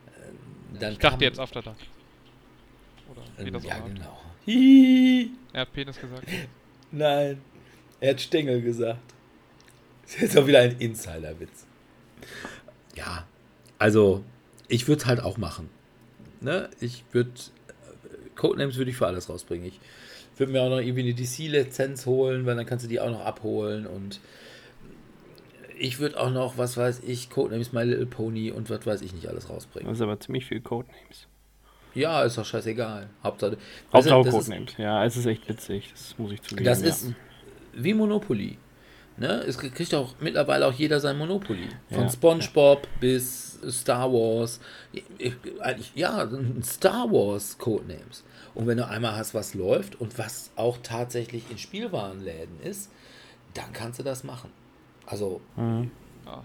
[0.07, 1.77] Ähm, Dann Ich dachte jetzt After Dark.
[3.11, 3.87] Oder wie ähm, das auch Ja, heißt.
[3.95, 4.21] genau.
[4.45, 5.31] Hihi.
[5.53, 6.27] Er hat Penis gesagt.
[6.93, 7.41] Nein,
[8.01, 9.01] er hat Stängel gesagt.
[10.03, 11.67] Das ist jetzt auch wieder ein Insider-Witz.
[12.95, 13.27] Ja,
[13.79, 14.25] also
[14.69, 15.69] ich würde es halt auch machen.
[16.41, 16.71] Ne?
[16.81, 17.31] Ich würde,
[18.37, 19.67] Codenames würde ich für alles rausbringen.
[19.67, 19.81] Ich
[20.39, 23.25] würde mir auch noch irgendwie eine DC-Lizenz holen, weil dann kannst du die auch noch
[23.25, 24.21] abholen und
[25.79, 29.13] ich würde auch noch, was weiß ich, Codenames My Little Pony und was weiß ich
[29.13, 29.89] nicht alles rausbringen.
[29.89, 31.27] Das ist aber ziemlich viel Codenames.
[31.95, 33.09] Ja, ist doch scheißegal.
[33.25, 33.57] Hauptsache,
[33.93, 34.77] Hauptsache Also, das ist- Codenames.
[34.77, 35.89] Ja, es ist echt witzig.
[35.91, 36.65] Das muss ich zugeben.
[36.65, 36.89] Das ja.
[36.89, 37.13] ist
[37.75, 38.59] wie Monopoly.
[39.17, 39.43] Ne?
[39.49, 41.69] Es kriegt auch mittlerweile auch jeder sein Monopoly.
[41.91, 42.09] Von Ja.
[42.09, 44.61] SpongeBob bis Star Wars.
[45.19, 46.29] Ich- Eigentlich, ja,
[46.63, 48.23] Star Wars Codenames.
[48.55, 52.91] Und wenn du einmal hast, was läuft und was auch tatsächlich in Spielwarenläden ist,
[53.55, 54.51] dann kannst du das machen.
[55.11, 55.91] Also, Mhm.
[56.27, 56.45] Ja.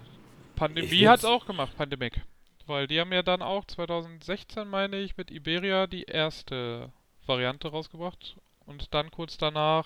[0.55, 2.21] Pandemie würd's- hat's auch gemacht, Pandemic.
[2.65, 6.91] Weil die haben ja dann auch 2016, meine ich, mit Iberia die erste
[7.25, 8.37] Variante rausgebracht.
[8.65, 9.85] Und dann kurz danach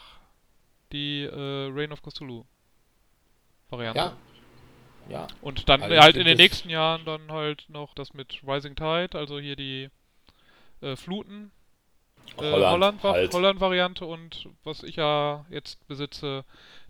[0.92, 2.46] die äh, Reign of Cthulhu
[3.70, 4.00] Variante.
[4.00, 4.14] ja.
[5.10, 5.28] Ja.
[5.42, 9.18] Und dann Also halt in den nächsten Jahren dann halt noch das mit Rising Tide,
[9.18, 9.90] also hier die
[10.82, 11.52] äh, Fluten.
[12.38, 13.34] Äh, Holland, halt.
[13.34, 16.44] Holland Variante und was ich ja jetzt besitze,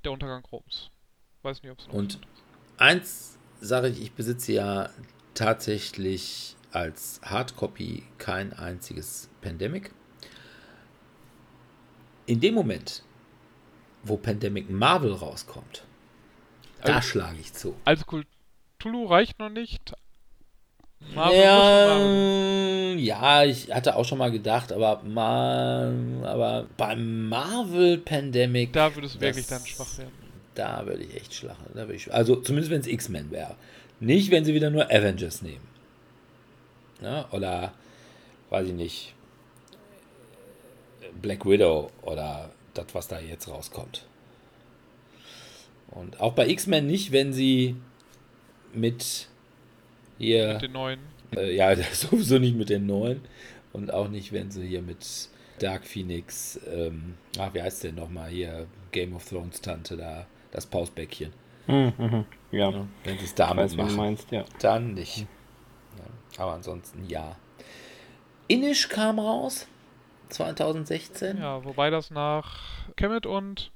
[0.04, 0.90] der Untergang Roms.
[1.48, 2.20] Weiß nicht, ob es Und
[2.76, 4.90] eins sage ich, ich besitze ja
[5.34, 9.92] tatsächlich als Hardcopy kein einziges Pandemic.
[12.26, 13.02] In dem Moment,
[14.04, 15.86] wo Pandemic Marvel rauskommt,
[16.84, 17.78] da Also- schlage ich zu.
[17.86, 18.04] Also
[18.78, 19.94] Cthulhu reicht noch nicht.
[21.16, 23.00] Marvel schon Marvel.
[23.00, 25.96] Ja, ja, ich hatte auch schon mal gedacht, aber, mal,
[26.26, 30.27] aber beim Marvel Pandemic, Da würdest du wirklich dann schwach werden.
[30.58, 31.66] Da würde ich echt schlachen.
[31.76, 33.56] Da ich, also zumindest wenn es X-Men wäre.
[34.00, 35.68] Nicht, wenn sie wieder nur Avengers nehmen.
[37.02, 37.26] Ne?
[37.32, 37.74] Oder,
[38.50, 39.14] weiß ich nicht,
[41.22, 44.06] Black Widow oder das, was da jetzt rauskommt.
[45.90, 47.76] Und auch bei X-Men nicht, wenn sie
[48.74, 49.28] mit
[50.18, 51.00] hier, Mit den neuen.
[51.36, 53.22] äh, ja, sowieso nicht mit den neuen.
[53.74, 55.30] Und auch nicht, wenn sie hier mit
[55.60, 60.28] Dark Phoenix, ähm, ach, wie heißt der nochmal hier, Game of Thrones Tante da,
[60.58, 61.32] das Pausbäckchen.
[61.68, 62.26] Mhm, mhm.
[62.52, 62.74] Ja?
[63.04, 64.44] Wenn sie es damit weiß, machen, meinst, ja.
[64.60, 65.28] dann nicht.
[66.38, 67.36] Ja, aber ansonsten ja.
[68.48, 69.68] Inish kam raus,
[70.30, 71.38] 2016.
[71.38, 72.60] Ja, wobei das nach
[72.96, 73.72] Kemet und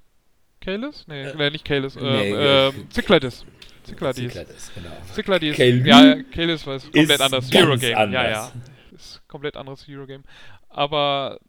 [0.60, 1.06] Kalis?
[1.08, 1.96] Nee, Äh, nee nicht Kalis.
[1.96, 3.46] Ähm, nee, ähm, Zykladis.
[3.84, 4.32] Zykladis.
[4.32, 4.90] Cyclades, genau.
[5.14, 5.58] Zykladis.
[5.58, 7.52] Kalis Ja, Kalis war es komplett anders.
[7.52, 7.92] Hero Game.
[7.92, 8.32] Ja, anders.
[8.32, 8.52] ja.
[8.92, 10.24] Ist komplett anderes Hero Game.
[10.70, 11.40] Aber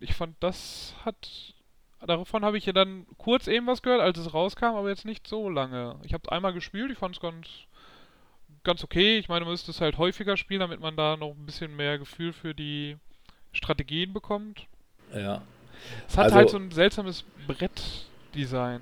[0.00, 1.54] ich fand, das hat.
[2.06, 5.26] Davon habe ich ja dann kurz eben was gehört, als es rauskam, aber jetzt nicht
[5.28, 5.96] so lange.
[6.02, 7.46] Ich habe es einmal gespielt, ich fand es ganz,
[8.64, 9.18] ganz okay.
[9.18, 11.98] Ich meine, man müsste es halt häufiger spielen, damit man da noch ein bisschen mehr
[11.98, 12.96] Gefühl für die
[13.52, 14.66] Strategien bekommt.
[15.14, 15.42] Ja.
[16.08, 18.80] Es hat Also- halt so ein seltsames Brettdesign.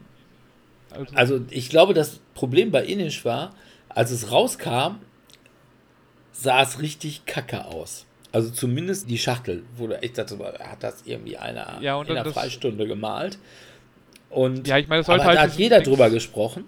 [0.90, 3.54] Also, Also ich glaube, das Problem bei Inish war,
[3.88, 5.00] als es rauskam,
[6.32, 8.06] sah es richtig kacke aus.
[8.32, 12.24] Also zumindest die Schachtel, wo du echt sagst, hat das irgendwie einer Ja, in einer
[12.24, 13.38] das- Freistunde gemalt.
[14.30, 16.64] Und Ja, ich meine, es sollte aber halt da hat jeder Dings- drüber gesprochen.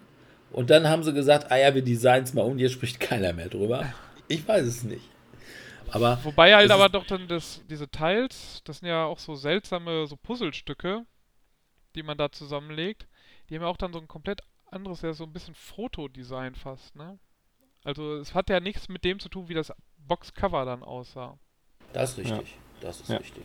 [0.53, 3.49] Und dann haben sie gesagt, ah ja, wir designs mal um, jetzt spricht keiner mehr
[3.49, 3.93] drüber.
[4.29, 5.05] Ich weiß es nicht.
[5.91, 9.35] Aber Wobei halt es aber doch dann das, diese Teils, das sind ja auch so
[9.35, 11.05] seltsame so Puzzlestücke,
[11.95, 13.07] die man da zusammenlegt.
[13.49, 16.95] Die haben ja auch dann so ein komplett anderes, ja so ein bisschen Fotodesign fast,
[16.97, 17.19] ne?
[17.85, 21.39] Also es hat ja nichts mit dem zu tun, wie das Boxcover dann aussah.
[21.93, 22.57] Das ist richtig.
[22.81, 23.17] Das ist Ja.
[23.19, 23.45] richtig.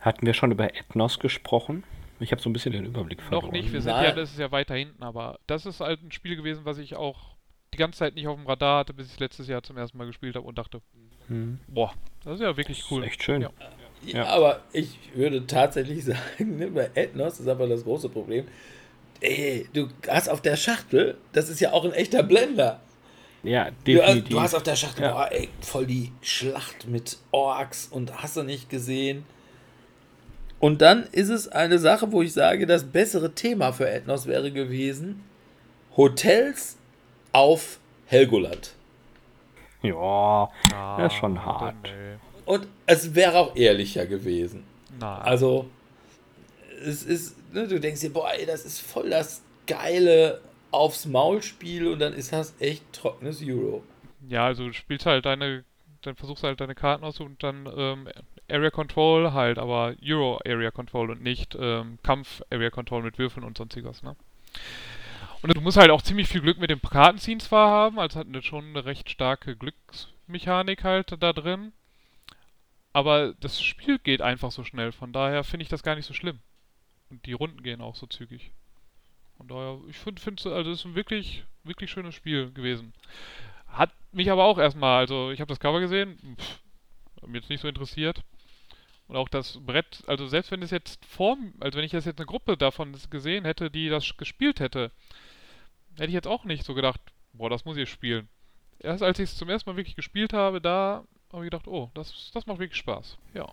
[0.00, 1.84] Hatten wir schon über Ethnos gesprochen?
[2.20, 3.46] Ich habe so ein bisschen den Überblick verloren.
[3.46, 4.04] Noch nicht, wir sind Nein.
[4.06, 6.96] ja, das ist ja weiter hinten, aber das ist halt ein Spiel gewesen, was ich
[6.96, 7.36] auch
[7.72, 9.98] die ganze Zeit nicht auf dem Radar hatte, bis ich es letztes Jahr zum ersten
[9.98, 10.80] Mal gespielt habe und dachte,
[11.28, 11.60] Hm.
[11.68, 11.92] boah,
[12.24, 13.02] das ist ja wirklich Das cool.
[13.02, 13.42] ist echt schön.
[13.42, 13.50] Ja.
[14.04, 14.26] Ja, Ja.
[14.26, 18.46] aber ich würde tatsächlich sagen, ne, bei Ethnos ist aber das große Problem.
[19.20, 22.80] Ey, du hast auf der Schachtel, das ist ja auch ein echter Blender.
[23.44, 24.28] Ja, Du, hast- definitiv.
[24.30, 25.12] du hast auf der Schachtel, Ja.
[25.12, 29.24] boah, ey, voll die Schlacht mit Orks und hast du nicht gesehen.
[30.60, 34.50] Und dann ist es eine Sache, wo ich sage, das bessere Thema für Ethnos wäre
[34.50, 35.22] gewesen:
[35.96, 36.76] Hotels
[37.32, 38.72] auf Helgoland.
[39.82, 40.48] ja, Ah,
[40.98, 41.76] Das ist schon hart.
[42.44, 44.64] Und es wäre auch ehrlicher gewesen.
[44.98, 45.22] Nein.
[45.22, 45.68] Also,
[46.84, 50.40] es ist, ne, du denkst dir, boah, ey, das ist voll das geile
[50.70, 53.82] aufs Maul-Spiel und dann ist das echt trockenes Euro.
[54.28, 55.64] Ja, also du spielst halt deine,
[56.02, 58.08] dann versuchst halt deine Karten aus und dann ähm,
[58.50, 63.44] Area Control halt, aber Euro Area Control und nicht ähm, Kampf Area Control mit Würfeln
[63.44, 64.16] und sonstiges, ne?
[65.40, 68.26] Und du musst halt auch ziemlich viel Glück mit dem Kartenziehen zwar haben, also hat
[68.26, 71.72] eine, schon eine recht starke Glücksmechanik halt da drin.
[72.92, 76.14] Aber das Spiel geht einfach so schnell, von daher finde ich das gar nicht so
[76.14, 76.40] schlimm.
[77.10, 78.50] Und die Runden gehen auch so zügig.
[79.38, 82.92] Von daher, ich finde, find, also es ist ein wirklich, wirklich schönes Spiel gewesen.
[83.68, 86.60] Hat mich aber auch erstmal, also ich habe das Cover gesehen, pff,
[87.26, 88.22] mich jetzt nicht so interessiert.
[89.06, 92.26] Und auch das Brett, also selbst wenn es jetzt vorm, also wenn ich jetzt eine
[92.26, 94.90] Gruppe davon gesehen hätte, die das gespielt hätte,
[95.94, 97.00] hätte ich jetzt auch nicht so gedacht,
[97.32, 98.28] boah, das muss ich spielen.
[98.80, 101.90] Erst als ich es zum ersten Mal wirklich gespielt habe, da habe ich gedacht, oh,
[101.94, 103.16] das, das macht wirklich Spaß.
[103.34, 103.46] Ja.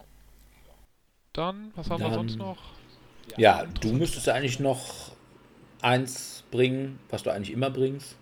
[1.33, 2.57] Dann, was haben wir Dann- sonst noch?
[3.37, 5.11] Ja, du müsstest eigentlich noch
[5.85, 8.17] eins bringen, was du eigentlich immer bringst.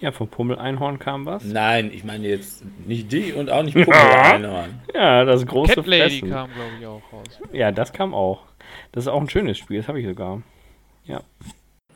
[0.00, 1.44] ja, vom Pummel-Einhorn kam was.
[1.44, 4.80] Nein, ich meine jetzt nicht dich und auch nicht Pummel Einhorn.
[4.94, 6.30] Ja, das große Cat Lady Fressen.
[6.30, 7.40] kam, glaube ich, auch raus.
[7.52, 8.42] Ja, das kam auch.
[8.92, 10.42] Das ist auch ein schönes Spiel, das habe ich sogar.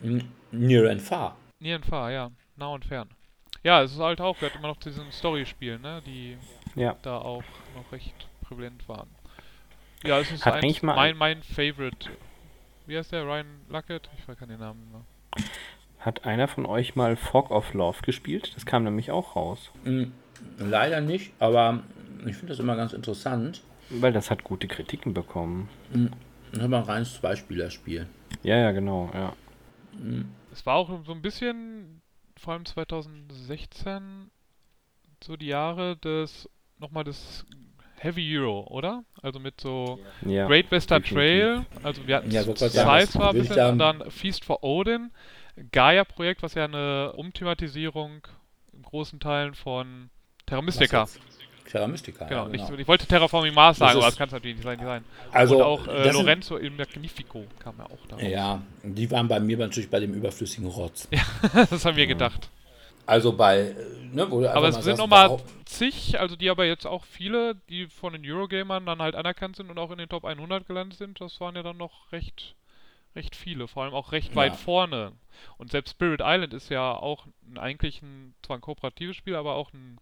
[0.02, 1.36] N- Near and Far.
[1.60, 2.30] Near and Far, ja.
[2.56, 3.08] Nah und fern.
[3.62, 6.36] Ja, es ist halt auch, wir hatten immer noch diesen Story-Spiel, ne, die
[6.74, 6.96] Ja.
[7.02, 7.44] da auch
[7.76, 9.08] noch recht prävalent waren.
[10.04, 12.10] Ja, es ist Hat eigentlich mal- mein, mein Favorite.
[12.86, 13.24] Wie heißt der?
[13.24, 14.10] Ryan Luckett?
[14.18, 15.04] Ich weiß keinen Namen mehr.
[15.98, 18.52] Hat einer von euch mal Fog of Love gespielt?
[18.56, 19.70] Das kam nämlich auch raus.
[19.84, 20.06] Mm,
[20.58, 21.82] Leider nicht, aber
[22.26, 23.62] ich finde das immer ganz interessant.
[23.90, 25.68] Weil das hat gute Kritiken bekommen.
[26.52, 28.08] Das ist mal ein reines Zweispielerspiel.
[28.42, 29.32] Ja, ja, genau, ja.
[30.52, 32.02] Es war auch so ein bisschen,
[32.36, 34.30] vor allem 2016,
[35.22, 36.48] so die Jahre des,
[36.78, 37.44] nochmal des
[38.02, 39.04] Heavy Euro, oder?
[39.22, 40.46] Also mit so ja.
[40.46, 41.02] Great Western.
[41.04, 42.96] Trail, also wir hatten Ja, sagen, Size war
[43.30, 45.10] ein würde ich bisschen und dann Feast for Odin,
[45.70, 48.26] Gaia-Projekt, was ja eine Umthematisierung
[48.72, 50.10] in großen Teilen von
[50.46, 51.06] Terra Mystica.
[51.70, 52.24] Terra Mystica.
[52.26, 54.56] Genau, ja, nicht, so- ich wollte Terraforming Mars Das sagen, aber das kann es natürlich
[54.56, 54.76] nicht sein.
[54.78, 55.04] Nicht sein.
[55.30, 58.18] Also, und auch äh, das sind- Lorenzo il Magnifico kam ja auch da.
[58.18, 61.08] Ja, die waren bei mir natürlich bei dem überflüssigen Rotz.
[61.70, 62.50] das haben wir gedacht.
[63.12, 63.74] Also bei, äh,
[64.10, 64.22] ne,
[64.54, 68.86] Aber es sind nochmal zig, also die aber jetzt auch viele, die von den Eurogamern
[68.86, 71.62] dann halt anerkannt sind und auch in den Top 100 gelandet sind, das waren ja
[71.62, 72.54] dann noch recht,
[73.14, 74.36] recht viele, vor allem auch recht Ja.
[74.36, 75.12] weit vorne.
[75.58, 79.56] Und selbst Spirit Island ist ja auch ein, eigentlich ein, zwar ein kooperatives Spiel, aber
[79.56, 79.98] auch ein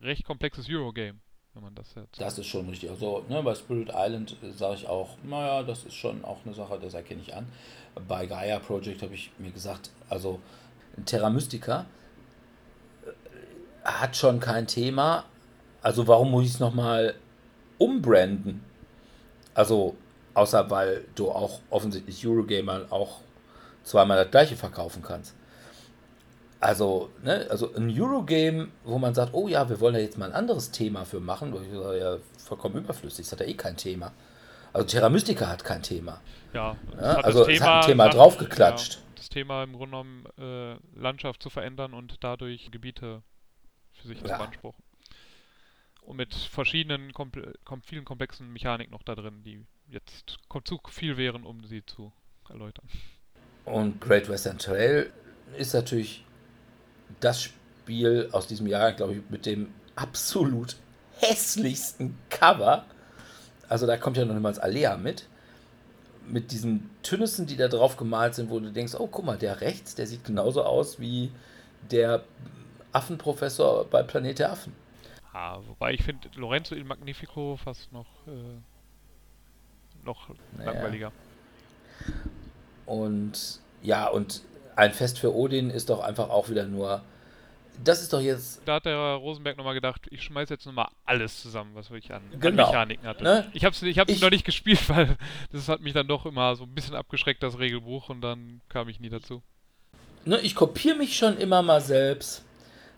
[0.00, 1.20] recht komplexes Eurogame,
[1.54, 2.20] wenn man das jetzt.
[2.20, 2.90] Das ist schon richtig.
[2.90, 6.80] Also ne, bei Spirit Island sage ich auch, naja, das ist schon auch eine Sache,
[6.82, 7.46] das erkenne ich an.
[8.08, 10.40] Bei Gaia Project habe ich mir gesagt, also
[11.06, 12.01] Terra Mystica äh,
[13.84, 15.24] hat schon kein Thema.
[15.82, 17.14] Also warum muss ich es nochmal
[17.78, 18.64] umbranden?
[19.54, 19.96] Also
[20.34, 23.20] außer weil du auch offensichtlich Eurogamer auch
[23.84, 25.34] zweimal das gleiche verkaufen kannst.
[26.60, 30.26] Also, ne, also ein Eurogame, wo man sagt, oh ja, wir wollen da jetzt mal
[30.26, 33.54] ein anderes Thema für machen, wo ich sage, ja, vollkommen überflüssig, das hat ja eh
[33.54, 34.12] kein Thema.
[34.72, 36.20] Also Terra Mystica hat kein Thema.
[36.52, 38.94] Ja, Ja, also es hat ein Thema draufgeklatscht.
[38.94, 43.22] Ja, das Thema im Grunde genommen äh, Landschaft zu verändern und dadurch Gebiete
[44.02, 44.38] für sich zu Ja.
[44.38, 44.82] beanspruchen.
[46.02, 51.16] Und mit verschiedenen, komple kom vielen komplexen Mechaniken noch da drin, die jetzt zu viel
[51.16, 52.12] wären, um sie zu
[52.48, 52.88] erläutern.
[53.64, 55.12] Und Great Western Trail
[55.56, 56.24] ist natürlich
[57.20, 60.76] das Spiel aus diesem Jahr, glaube ich, mit dem absolut
[61.18, 62.84] hässlichsten Cover.
[63.68, 65.28] Also da kommt ja noch niemals Alea mit.
[66.26, 69.60] Mit diesen Tünnissen, die da drauf gemalt sind, wo du denkst, oh guck mal, der
[69.60, 71.30] rechts, der sieht genauso aus wie
[71.90, 72.24] der
[72.92, 74.74] Affenprofessor bei Planet der Affen.
[75.32, 80.28] Ah, wobei ich finde Lorenzo il Magnifico fast noch, äh, noch
[80.58, 80.72] Naja.
[80.72, 81.12] langweiliger.
[82.86, 84.42] Und ja, und
[84.76, 87.02] ein Fest für Odin ist doch einfach auch wieder nur.
[87.82, 88.60] Das ist doch jetzt.
[88.66, 92.20] Da hat der Rosenberg nochmal gedacht, ich schmeiß jetzt nochmal alles zusammen, was ich an,
[92.38, 92.64] Genau.
[92.64, 93.24] an Mechaniken hatte.
[93.24, 93.50] Ne?
[93.54, 95.16] Ich hab's, ich hab's Ich- noch nicht gespielt, weil
[95.50, 98.88] das hat mich dann doch immer so ein bisschen abgeschreckt, das Regelbuch, und dann kam
[98.90, 99.42] ich nie dazu.
[100.24, 102.44] Ne, ich kopiere mich schon immer mal selbst.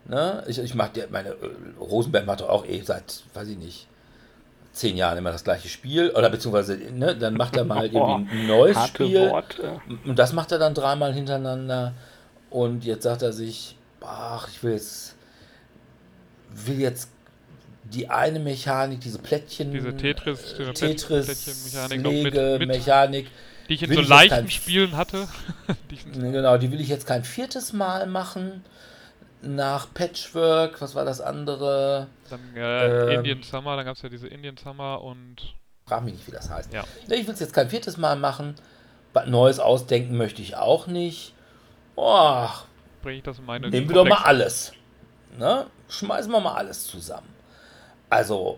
[0.07, 0.43] Ne?
[0.47, 1.35] Ich, ich ja, meine, äh,
[1.79, 3.87] Rosenberg macht doch auch eh seit, weiß ich nicht,
[4.71, 6.11] zehn Jahren immer das gleiche Spiel.
[6.11, 9.29] Oder beziehungsweise, ne, dann macht er mal irgendwie ein neues Harte Spiel.
[9.31, 9.81] Worte.
[10.05, 11.93] Und das macht er dann dreimal hintereinander.
[12.51, 15.15] Und jetzt sagt er sich, ach, ich will jetzt,
[16.53, 17.09] will jetzt
[17.83, 22.67] die eine Mechanik, diese Plättchen, Diese Tetris- äh, diese Tetris, Plättchenmechanik noch mit- Lege, mit-
[22.69, 23.27] Mechanik.
[23.69, 25.27] Die ich in so leichten kein- Spielen hatte.
[25.91, 28.63] die Genau, die will ich jetzt kein viertes Mal machen.
[29.45, 32.07] Nach Patchwork, was war das andere?
[32.29, 33.19] dann äh, Ähm.
[33.19, 35.55] Indian Summer, dann gab es ja diese Indian Summer und
[35.87, 36.73] Frag mich nicht, wie das heißt.
[36.73, 36.83] Ja.
[37.07, 38.55] Ich will es jetzt kein viertes Mal machen.
[39.13, 41.33] Was Neues ausdenken möchte ich auch nicht.
[41.95, 42.47] Oh,
[43.03, 44.73] bringe ich das in meine nehmen wir doch mal alles.
[45.37, 45.67] Ne?
[45.87, 47.27] Schmeißen wir mal alles zusammen.
[48.09, 48.57] Also,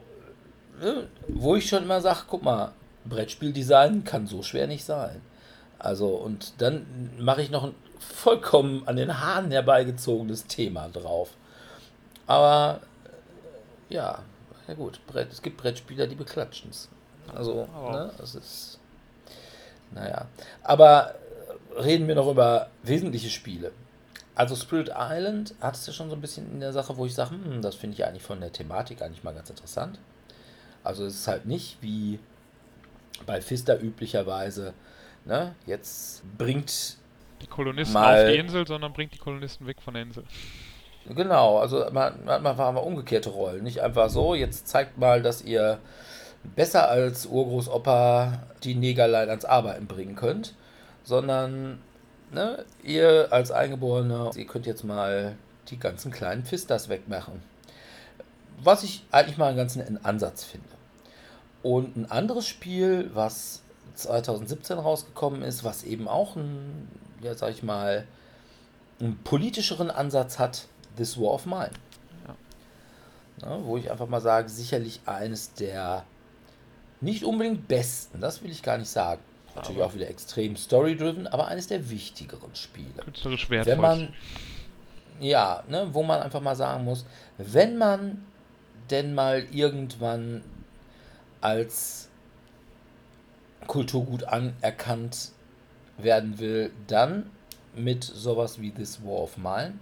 [0.80, 2.72] ne, wo ich schon immer sage, guck mal,
[3.06, 5.22] Brettspieldesign kann so schwer nicht sein.
[5.80, 7.76] Also, und dann mache ich noch ein
[8.14, 11.30] vollkommen an den Haaren herbeigezogenes Thema drauf.
[12.26, 12.82] Aber,
[13.90, 14.20] äh, ja,
[14.68, 16.90] ja gut, Brett, es gibt Brettspieler, die beklatschen es.
[17.34, 18.80] Also, Aber- ne, es ist,
[19.92, 20.28] naja.
[20.64, 21.16] Aber
[21.76, 23.72] äh, reden wir noch über wesentliche Spiele.
[24.36, 27.32] Also Spirit Island hattest du schon so ein bisschen in der Sache, wo ich sage,
[27.32, 29.98] hm, das finde ich eigentlich von der Thematik eigentlich mal ganz interessant.
[30.84, 32.20] Also es ist halt nicht wie
[33.26, 34.74] bei Fister üblicherweise,
[35.26, 36.98] ne, jetzt bringt,
[37.42, 40.24] die Kolonisten mal- auf die Insel, sondern bringt die Kolonisten weg von der Insel.
[41.16, 43.64] genau, also man, man war mal umgekehrte Rollen.
[43.64, 45.80] Nicht einfach so, jetzt zeigt mal, dass ihr
[46.56, 50.54] besser als Urgroßopa die Negerlein ans Arbeiten bringen könnt,
[51.04, 51.80] sondern
[52.32, 55.36] ne, ihr als Eingeborene, ihr könnt jetzt mal
[55.70, 57.42] die ganzen kleinen Fisters wegmachen.
[58.64, 60.68] Was ich eigentlich mal einen ganz netten Ansatz finde.
[61.64, 63.62] Und ein anderes Spiel, was
[63.96, 66.88] 2017 rausgekommen ist, was eben auch einen,
[67.22, 68.06] ja sag ich mal,
[68.99, 71.72] einen politischeren Ansatz hat, This War of Mine.
[73.41, 76.03] Ne, wo ich einfach mal sage, sicherlich eines der
[77.02, 79.22] nicht unbedingt besten, das will ich gar nicht sagen.
[79.53, 83.03] Natürlich Aber- auch wieder extrem story-driven, aber eines der wichtigeren Spiele.
[83.03, 83.73] Künstlerisch wertvoll.
[83.73, 84.14] Wenn man,
[85.19, 87.06] ja, ne, wo man einfach mal sagen muss,
[87.38, 88.26] wenn man
[88.89, 90.44] denn mal irgendwann
[91.41, 92.10] als
[93.68, 95.31] Kulturgut anerkannt
[95.98, 97.30] werden will, dann
[97.76, 99.74] mit sowas wie This War of Mine.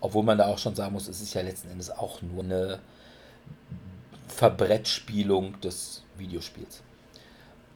[0.00, 2.78] Obwohl man da auch schon sagen muss, es ist ja letzten Endes auch nur eine
[4.28, 6.82] Verbrettspielung des Videospiels.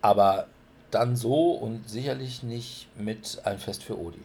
[0.03, 0.47] Aber
[0.91, 4.25] dann so und sicherlich nicht mit ein Fest für Odin.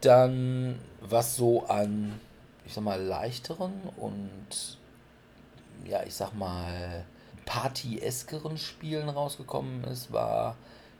[0.00, 2.20] Dann, was so an,
[2.64, 4.78] ich sag mal, leichteren und,
[5.84, 7.04] ja, ich sag mal,
[7.46, 10.56] party-eskeren Spielen rausgekommen ist, war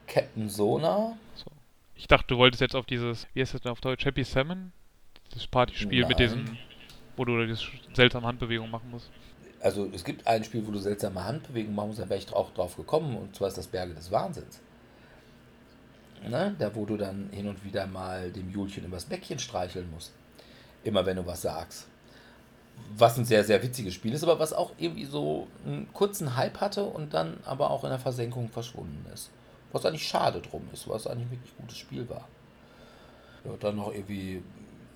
[0.06, 1.18] Captain Sona.
[1.34, 1.50] So.
[1.94, 4.72] Ich dachte, du wolltest jetzt auf dieses, wie heißt das denn auf Deutsch, Happy Salmon?
[5.34, 6.28] Das Partyspiel mit Nein.
[6.28, 6.58] diesen,
[7.16, 7.62] wo du diese
[7.92, 9.10] seltsame Handbewegung machen musst.
[9.60, 12.52] Also es gibt ein Spiel, wo du seltsame Handbewegungen machen musst, da wäre ich auch
[12.54, 14.60] drauf gekommen, und zwar ist das Berge des Wahnsinns.
[16.26, 16.54] Ne?
[16.58, 20.12] Da, wo du dann hin und wieder mal dem Julchen übers Bäckchen streicheln musst.
[20.84, 21.88] Immer wenn du was sagst.
[22.96, 26.60] Was ein sehr, sehr witziges Spiel ist, aber was auch irgendwie so einen kurzen Hype
[26.60, 29.30] hatte und dann aber auch in der Versenkung verschwunden ist.
[29.72, 32.28] Was eigentlich schade drum ist, was eigentlich ein wirklich gutes Spiel war.
[33.44, 34.42] Ja, dann noch irgendwie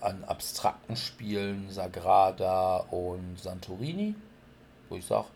[0.01, 4.15] an abstrakten Spielen Sagrada und Santorini
[4.91, 5.29] wo ich sage,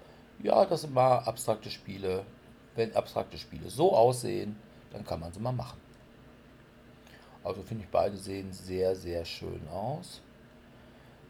[0.42, 2.26] ja, das sind mal abstrakte Spiele.
[2.74, 4.56] Wenn abstrakte Spiele so aussehen,
[4.92, 5.80] dann kann man sie mal machen.
[7.44, 10.20] Also finde ich, beide sehen sehr, sehr schön aus.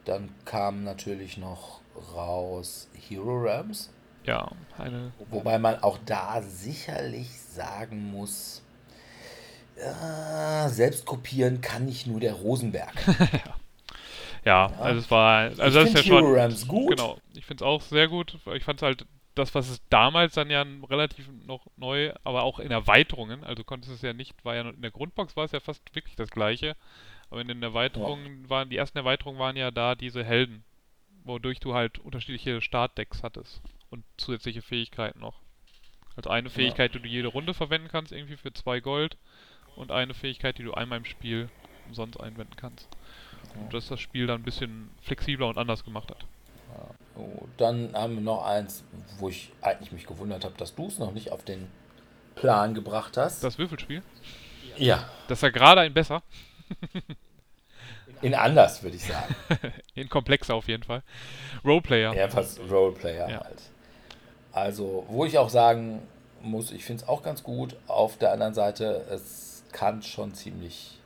[0.05, 1.81] Dann kam natürlich noch
[2.15, 3.91] raus Hero Realms,
[4.25, 8.63] Ja, eine, wobei man auch da sicherlich sagen muss,
[9.77, 12.95] äh, selbst kopieren kann nicht nur der Rosenberg.
[14.45, 16.91] ja, also es war, also das ist ich ja finde Hero schon, Realms gut.
[16.91, 18.39] genau, ich finde es auch sehr gut.
[18.55, 22.61] Ich fand es halt, das, was es damals dann ja relativ noch neu, aber auch
[22.61, 25.53] in Erweiterungen, also du konntest es ja nicht, war ja in der Grundbox war es
[25.53, 26.77] ja fast wirklich das gleiche,
[27.35, 30.63] aber in den Erweiterungen waren, die ersten Erweiterungen waren ja da diese Helden,
[31.25, 35.41] wodurch du halt unterschiedliche Startdecks hattest und zusätzliche Fähigkeiten noch.
[36.15, 39.17] Also eine Fähigkeit, die du jede Runde verwenden kannst, irgendwie für zwei Gold
[39.75, 41.49] und eine Fähigkeit, die du einmal im Spiel
[41.89, 42.87] umsonst einwenden kannst.
[43.57, 46.25] Und das das Spiel dann ein bisschen flexibler und anders gemacht hat.
[47.17, 48.85] Oh, dann haben wir noch eins,
[49.19, 51.67] wo ich eigentlich mich gewundert habe, dass du es noch nicht auf den
[52.37, 53.43] Plan gebracht hast.
[53.43, 54.05] Das Würfelspiel,
[54.77, 56.23] ja, das ist ja gerade ein besser,
[58.25, 59.35] in anders, würde ich sagen.
[59.95, 61.03] in komplexer auf jeden Fall.
[61.63, 62.15] Roleplayer.
[62.15, 63.45] Ja, fast Roleplayer Ja.
[63.45, 63.63] halt.
[64.53, 66.01] Also, wo ich auch sagen
[66.41, 67.77] muss, ich finde es auch ganz gut.
[67.87, 70.99] Auf der anderen Seite, es kann schon ziemlich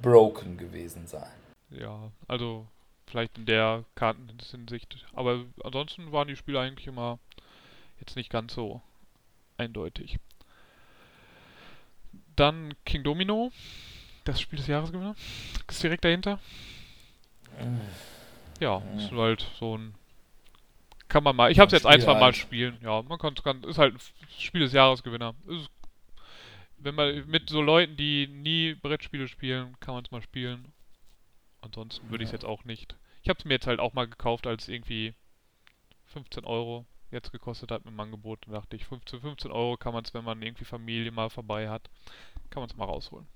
[0.00, 1.30] broken gewesen sein.
[1.68, 2.66] Ja, also
[3.06, 5.04] vielleicht in der Kartenhinsicht.
[5.12, 7.18] Aber ansonsten waren die Spiele eigentlich immer
[8.00, 8.80] jetzt nicht ganz so
[9.58, 10.18] eindeutig.
[12.34, 13.52] Dann King Domino,
[14.24, 15.14] das Spiel des Jahresgewinner.
[15.68, 16.38] Ist direkt dahinter.
[18.60, 19.94] Ja, ist halt so ein.
[21.08, 21.50] Kann man mal.
[21.50, 22.36] Ich habe es jetzt ein, zwei Mal halt.
[22.36, 22.78] spielen.
[22.82, 24.00] Ja, man kann, kann ist halt ein
[24.38, 25.34] Spiel des Jahresgewinner.
[25.46, 25.70] Ist,
[26.78, 30.72] wenn man mit so Leuten, die nie Brettspiele spielen, kann man es mal spielen.
[31.60, 32.96] Ansonsten würde ich es jetzt auch nicht.
[33.22, 35.14] Ich habe es mir jetzt halt auch mal gekauft, als irgendwie
[36.06, 38.40] 15 Euro jetzt gekostet hat mit dem Angebot.
[38.46, 41.68] Da dachte ich, 15, 15 Euro kann man es, wenn man irgendwie Familie mal vorbei
[41.68, 41.88] hat,
[42.50, 43.26] kann man es mal rausholen.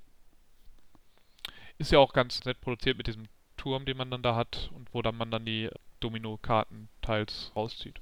[1.78, 4.92] Ist ja auch ganz nett produziert mit diesem Turm, den man dann da hat und
[4.92, 5.68] wo dann man dann die
[6.00, 8.00] Domino-Karten teils rauszieht.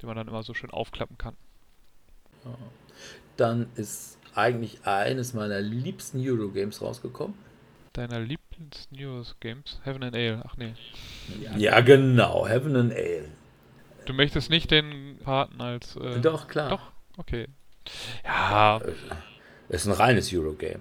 [0.00, 1.36] Die man dann immer so schön aufklappen kann.
[3.36, 7.36] Dann ist eigentlich eines meiner liebsten Eurogames rausgekommen.
[7.92, 9.80] Deiner Lieblings-News-Games?
[9.84, 10.42] Heaven and Ale.
[10.46, 10.74] Ach nee.
[11.56, 13.28] Ja, genau, Heaven and Ale.
[14.06, 15.96] Du möchtest nicht den Paten als.
[15.96, 16.70] Äh, Doch, klar.
[16.70, 16.92] Doch?
[17.18, 17.46] Okay.
[18.24, 18.80] Ja,
[19.68, 20.80] Ist ein reines Eurogame.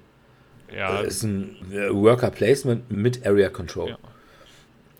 [0.75, 0.99] Ja.
[1.01, 3.89] ist ein äh, Worker Placement mit Area Control.
[3.89, 3.97] Ja.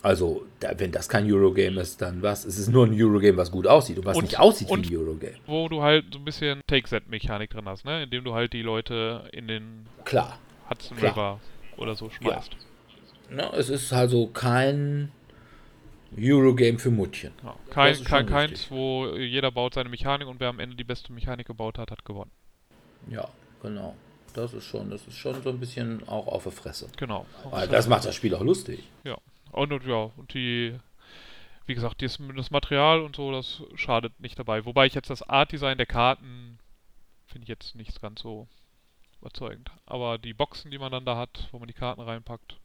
[0.04, 2.44] Also, da, wenn das kein Eurogame ist, dann was?
[2.44, 4.96] Es ist nur ein Eurogame, was gut aussieht und was Und- nicht aussieht und- wie
[4.96, 5.36] ein Eurogame.
[5.46, 8.04] wo du halt so ein bisschen Take-Set-Mechanik drin hast, ne?
[8.04, 10.40] Indem du halt die Leute in den Klar.
[10.70, 11.12] Hudson Klar.
[11.12, 11.40] River
[11.78, 12.56] oder so schmeißt.
[13.30, 15.12] Ne, es ist also kein
[16.18, 17.32] Eurogame für Muttchen.
[17.44, 17.56] Ja.
[17.70, 18.72] Kein, kein, keins, richtig.
[18.72, 22.04] wo jeder baut seine Mechanik und wer am Ende die beste Mechanik gebaut hat, hat
[22.04, 22.32] gewonnen.
[23.10, 23.28] Ja,
[23.62, 23.96] genau.
[24.34, 26.88] Das ist schon, das ist schon so ein bisschen auch auf der Fresse.
[26.98, 27.26] Genau.
[27.50, 28.84] Weil das macht das Spiel auch lustig.
[29.04, 29.18] Ja.
[29.52, 30.78] Und, und ja, und die,
[31.66, 34.66] wie gesagt, das, das Material und so, das schadet nicht dabei.
[34.66, 36.60] Wobei ich jetzt das Art-Design der Karten
[37.28, 38.48] finde ich jetzt nicht ganz so
[39.20, 39.72] überzeugend.
[39.86, 42.58] Aber die Boxen, die man dann da hat, wo man die Karten reinpackt,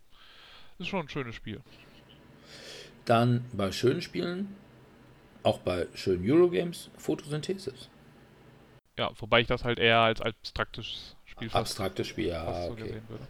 [0.79, 1.61] ist schon ein schönes Spiel.
[3.05, 4.55] Dann bei schönen Spielen,
[5.43, 7.89] auch bei schönen Eurogames, Photosynthesis.
[8.99, 13.01] Ja, wobei ich das halt eher als abstraktes Spiel Abstraktes Spiel, ja, so okay.
[13.09, 13.25] würde.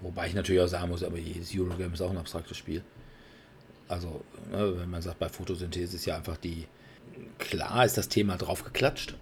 [0.00, 2.82] Wobei ich natürlich auch sagen muss, aber jedes Eurogame ist auch ein abstraktes Spiel.
[3.88, 6.66] Also, ne, wenn man sagt, bei Photosynthese ist ja einfach die.
[7.38, 9.14] Klar ist das Thema draufgeklatscht.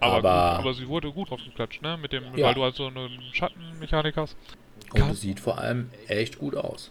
[0.00, 1.96] Aber, Aber- gut, aber sie wurde gut draufgeklatscht, ne?
[1.96, 2.48] Mit dem, Ja.
[2.48, 4.36] weil du halt so eine Schattenmechanik hast.
[4.92, 6.90] Und Kann- es sieht vor allem echt gut aus.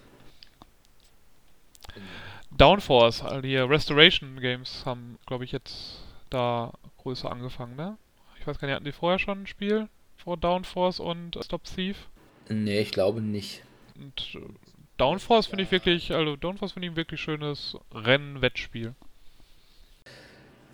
[2.50, 6.00] Downforce, all die Restoration Games haben, glaube ich, jetzt
[6.30, 7.96] da größer angefangen, ne?
[8.48, 9.90] Weiß gar nicht, hatten die vorher schon ein Spiel?
[10.16, 12.08] Vor Downforce und Stop Thief?
[12.48, 13.62] Nee, ich glaube nicht.
[13.94, 14.40] Und äh,
[14.96, 18.94] Downforce finde ich wirklich, also Downforce finde ich ein wirklich schönes Rennen-Wettspiel.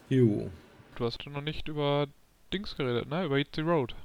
[0.09, 0.51] Jo.
[0.95, 2.07] Du hast noch nicht über
[2.53, 3.25] Dings geredet, ne?
[3.25, 3.97] Über Hit the Road.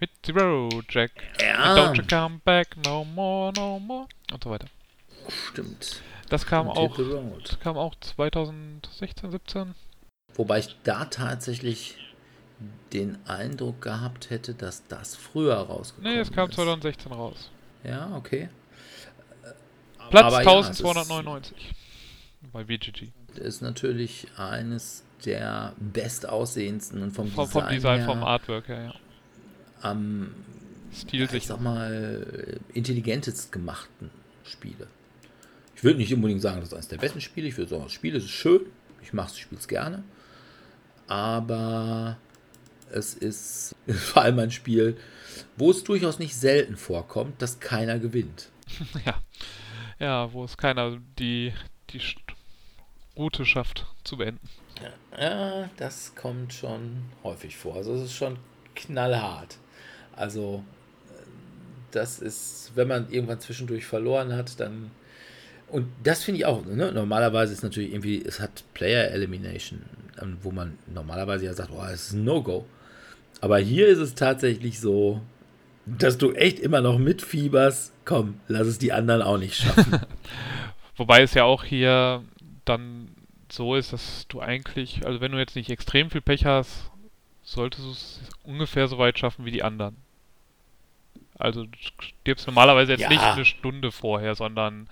[0.00, 1.12] Hit the Road, Jack.
[1.40, 4.08] Ja, Don't you come back no more, no more.
[4.32, 4.66] Und so weiter.
[5.28, 6.02] stimmt.
[6.28, 6.96] Das kam Und auch,
[7.44, 9.74] das kam auch 2016, 17.
[10.34, 11.96] Wobei ich da tatsächlich
[12.92, 16.56] den Eindruck gehabt hätte, dass das früher rausgekommen Nee, es kam ist.
[16.56, 17.50] 2016 raus.
[17.84, 18.48] Ja, okay.
[20.10, 21.74] Platz Aber ja, es ist- 1299
[22.52, 23.08] bei VGG.
[23.36, 28.82] ist natürlich eines der bestaussehendsten und vom, Vom, Design, vom Design, her vom Artwork her,
[28.84, 28.94] ja.
[29.80, 30.34] am
[30.94, 34.10] Stil ich sag mal, intelligentest gemachten
[34.44, 34.86] Spiele.
[35.74, 37.48] Ich würde nicht unbedingt sagen, das ist eines der besten Spiele.
[37.48, 38.60] Ich würde sagen, das Spiel ist schön.
[39.02, 40.04] Ich mache es, spiele es gerne.
[41.08, 42.18] Aber
[42.92, 44.96] es ist vor allem ein Spiel,
[45.56, 48.50] wo es durchaus nicht selten vorkommt, dass keiner gewinnt.
[49.06, 49.20] ja.
[49.98, 51.52] Ja, wo es keiner die,
[51.90, 52.00] die
[53.16, 54.48] Route schafft zu beenden.
[55.16, 57.76] Ja, das kommt schon häufig vor.
[57.76, 58.38] Also es ist schon
[58.74, 59.58] knallhart.
[60.16, 60.64] Also
[61.92, 64.90] das ist, wenn man irgendwann zwischendurch verloren hat, dann
[65.68, 66.66] und das finde ich auch.
[66.66, 66.92] Ne?
[66.92, 69.80] Normalerweise ist natürlich irgendwie, es hat Player Elimination,
[70.20, 72.66] ähm, wo man normalerweise ja sagt, oh, es ist ein No-Go.
[73.42, 75.20] Aber hier ist es tatsächlich so,
[75.84, 77.92] dass du echt immer noch mitfieberst.
[78.04, 80.00] Komm, lass es die anderen auch nicht schaffen.
[80.96, 82.22] Wobei es ja auch hier
[82.64, 83.08] dann
[83.50, 86.90] so ist, dass du eigentlich, also wenn du jetzt nicht extrem viel Pech hast,
[87.42, 89.96] solltest du es ungefähr so weit schaffen wie die anderen.
[91.36, 93.08] Also du stirbst normalerweise jetzt Ja.
[93.08, 94.88] nicht eine Stunde vorher, sondern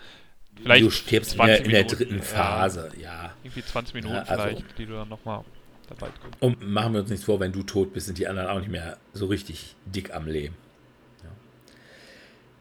[0.60, 2.22] vielleicht du stirbst in der, 20 in der dritten ja.
[2.22, 3.32] Phase, ja.
[3.44, 5.44] irgendwie 20 Minuten Ja, also- vielleicht, die du dann nochmal
[5.90, 6.42] dabei kommst.
[6.42, 8.70] Und machen wir uns nichts vor, wenn du tot bist, sind die anderen auch nicht
[8.70, 10.56] mehr so richtig dick am Leben.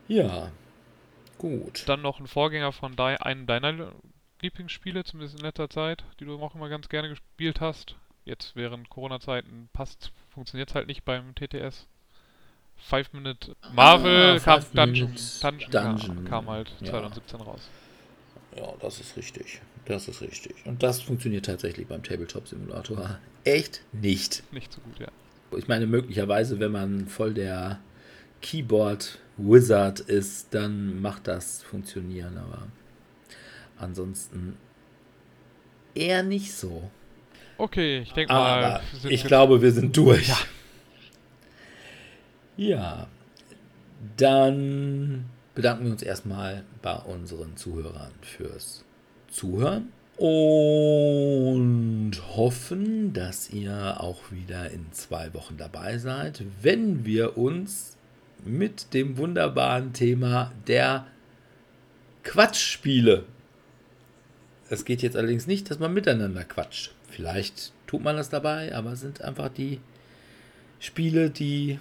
[0.07, 0.51] Ja, ja.
[1.37, 1.87] gut.
[1.87, 3.91] Dann noch ein Vorgänger von dei einem deiner
[4.41, 7.95] Lieblingsspiele, zumindest in letzter Zeit, die du auch immer ganz gerne gespielt hast.
[8.25, 11.87] Jetzt während Corona-Zeiten passt, funktioniert halt nicht beim TTS.
[12.77, 16.91] Five Minute Marvel Ah, kam Dungeon, Dungeon, Dungeon, kam halt ja.
[16.91, 17.69] 2017 raus.
[18.55, 19.61] Ja, das ist richtig.
[19.89, 20.55] Das ist richtig.
[20.65, 24.43] Und das funktioniert tatsächlich beim Tabletop-Simulator echt nicht.
[24.53, 25.07] Nicht so gut, ja.
[25.57, 27.79] Ich meine, möglicherweise, wenn man voll der
[28.43, 32.67] Keyboard-Wizard ist, dann macht das funktionieren, aber
[33.77, 34.57] ansonsten
[35.95, 36.91] eher nicht so.
[37.57, 40.31] Okay, ich denke mal, ich glaube, wir sind durch.
[42.57, 43.07] Ja.
[44.17, 45.25] Dann
[45.55, 48.85] bedanken wir uns erstmal bei unseren Zuhörern fürs
[49.31, 57.95] Zuhören und hoffen, dass ihr auch wieder in zwei Wochen dabei seid, wenn wir uns
[58.43, 61.07] mit dem wunderbaren Thema der
[62.23, 63.25] Quatschspiele.
[64.69, 66.93] Es geht jetzt allerdings nicht, dass man miteinander quatscht.
[67.09, 69.79] Vielleicht tut man das dabei, aber es sind einfach die
[70.79, 71.79] Spiele, die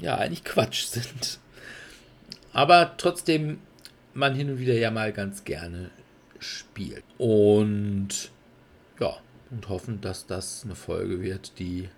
[0.00, 1.38] ja eigentlich Quatsch sind.
[2.52, 3.58] Aber trotzdem
[4.14, 5.90] man hin und wieder ja mal ganz gerne
[6.44, 7.04] spielt.
[7.18, 8.30] Und
[9.00, 9.16] ja,
[9.50, 11.88] und hoffen, dass das eine Folge wird, die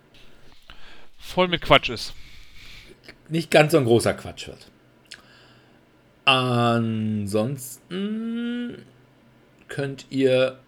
[1.19, 2.15] voll mit Quatsch ist.
[3.29, 4.71] nicht ganz so ein großer Quatsch wird.
[6.25, 7.67] Ansonsten
[9.69, 10.59] könnt ihr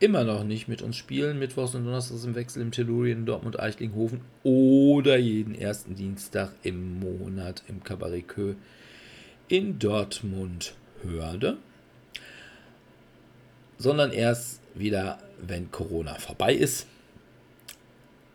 [0.00, 4.20] immer noch nicht mit uns spielen, mittwochs und donnerstags im Wechsel im Tellurien, Dortmund, Eichlinghofen
[4.42, 8.54] oder jeden ersten Dienstag im Monat im Cabaret Kö
[9.48, 11.58] in Dortmund Hörde,
[13.78, 16.86] sondern erst wieder, wenn Corona vorbei ist.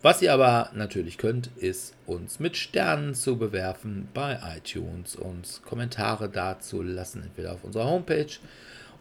[0.02, 6.30] Was ihr aber natürlich könnt, ist uns mit Sternen zu bewerfen bei iTunes, uns Kommentare
[6.30, 8.32] dazulassen, entweder auf unserer Homepage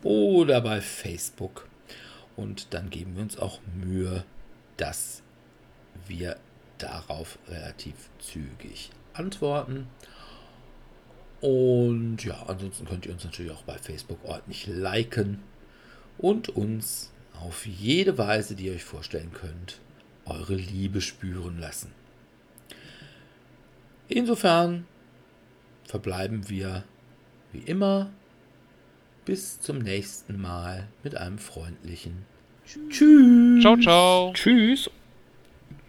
[0.03, 1.69] oder bei Facebook.
[2.35, 4.25] Und dann geben wir uns auch Mühe,
[4.77, 5.23] dass
[6.09, 6.37] wir
[6.79, 9.87] darauf relativ zügig antworten.
[11.41, 15.45] Und ja, ansonsten könnt ihr uns natürlich auch bei Facebook ordentlich liken
[16.19, 19.81] und uns auf jede Weise, die ihr euch vorstellen könnt,
[20.25, 21.93] eure Liebe spüren lassen.
[24.09, 24.87] Insofern
[25.85, 26.85] verbleiben wir
[27.53, 28.11] wie immer
[29.25, 32.25] bis zum nächsten Mal mit einem freundlichen
[32.91, 33.63] Tschüss.
[33.63, 34.33] Ciao, ciao.
[34.35, 34.91] Tschüss.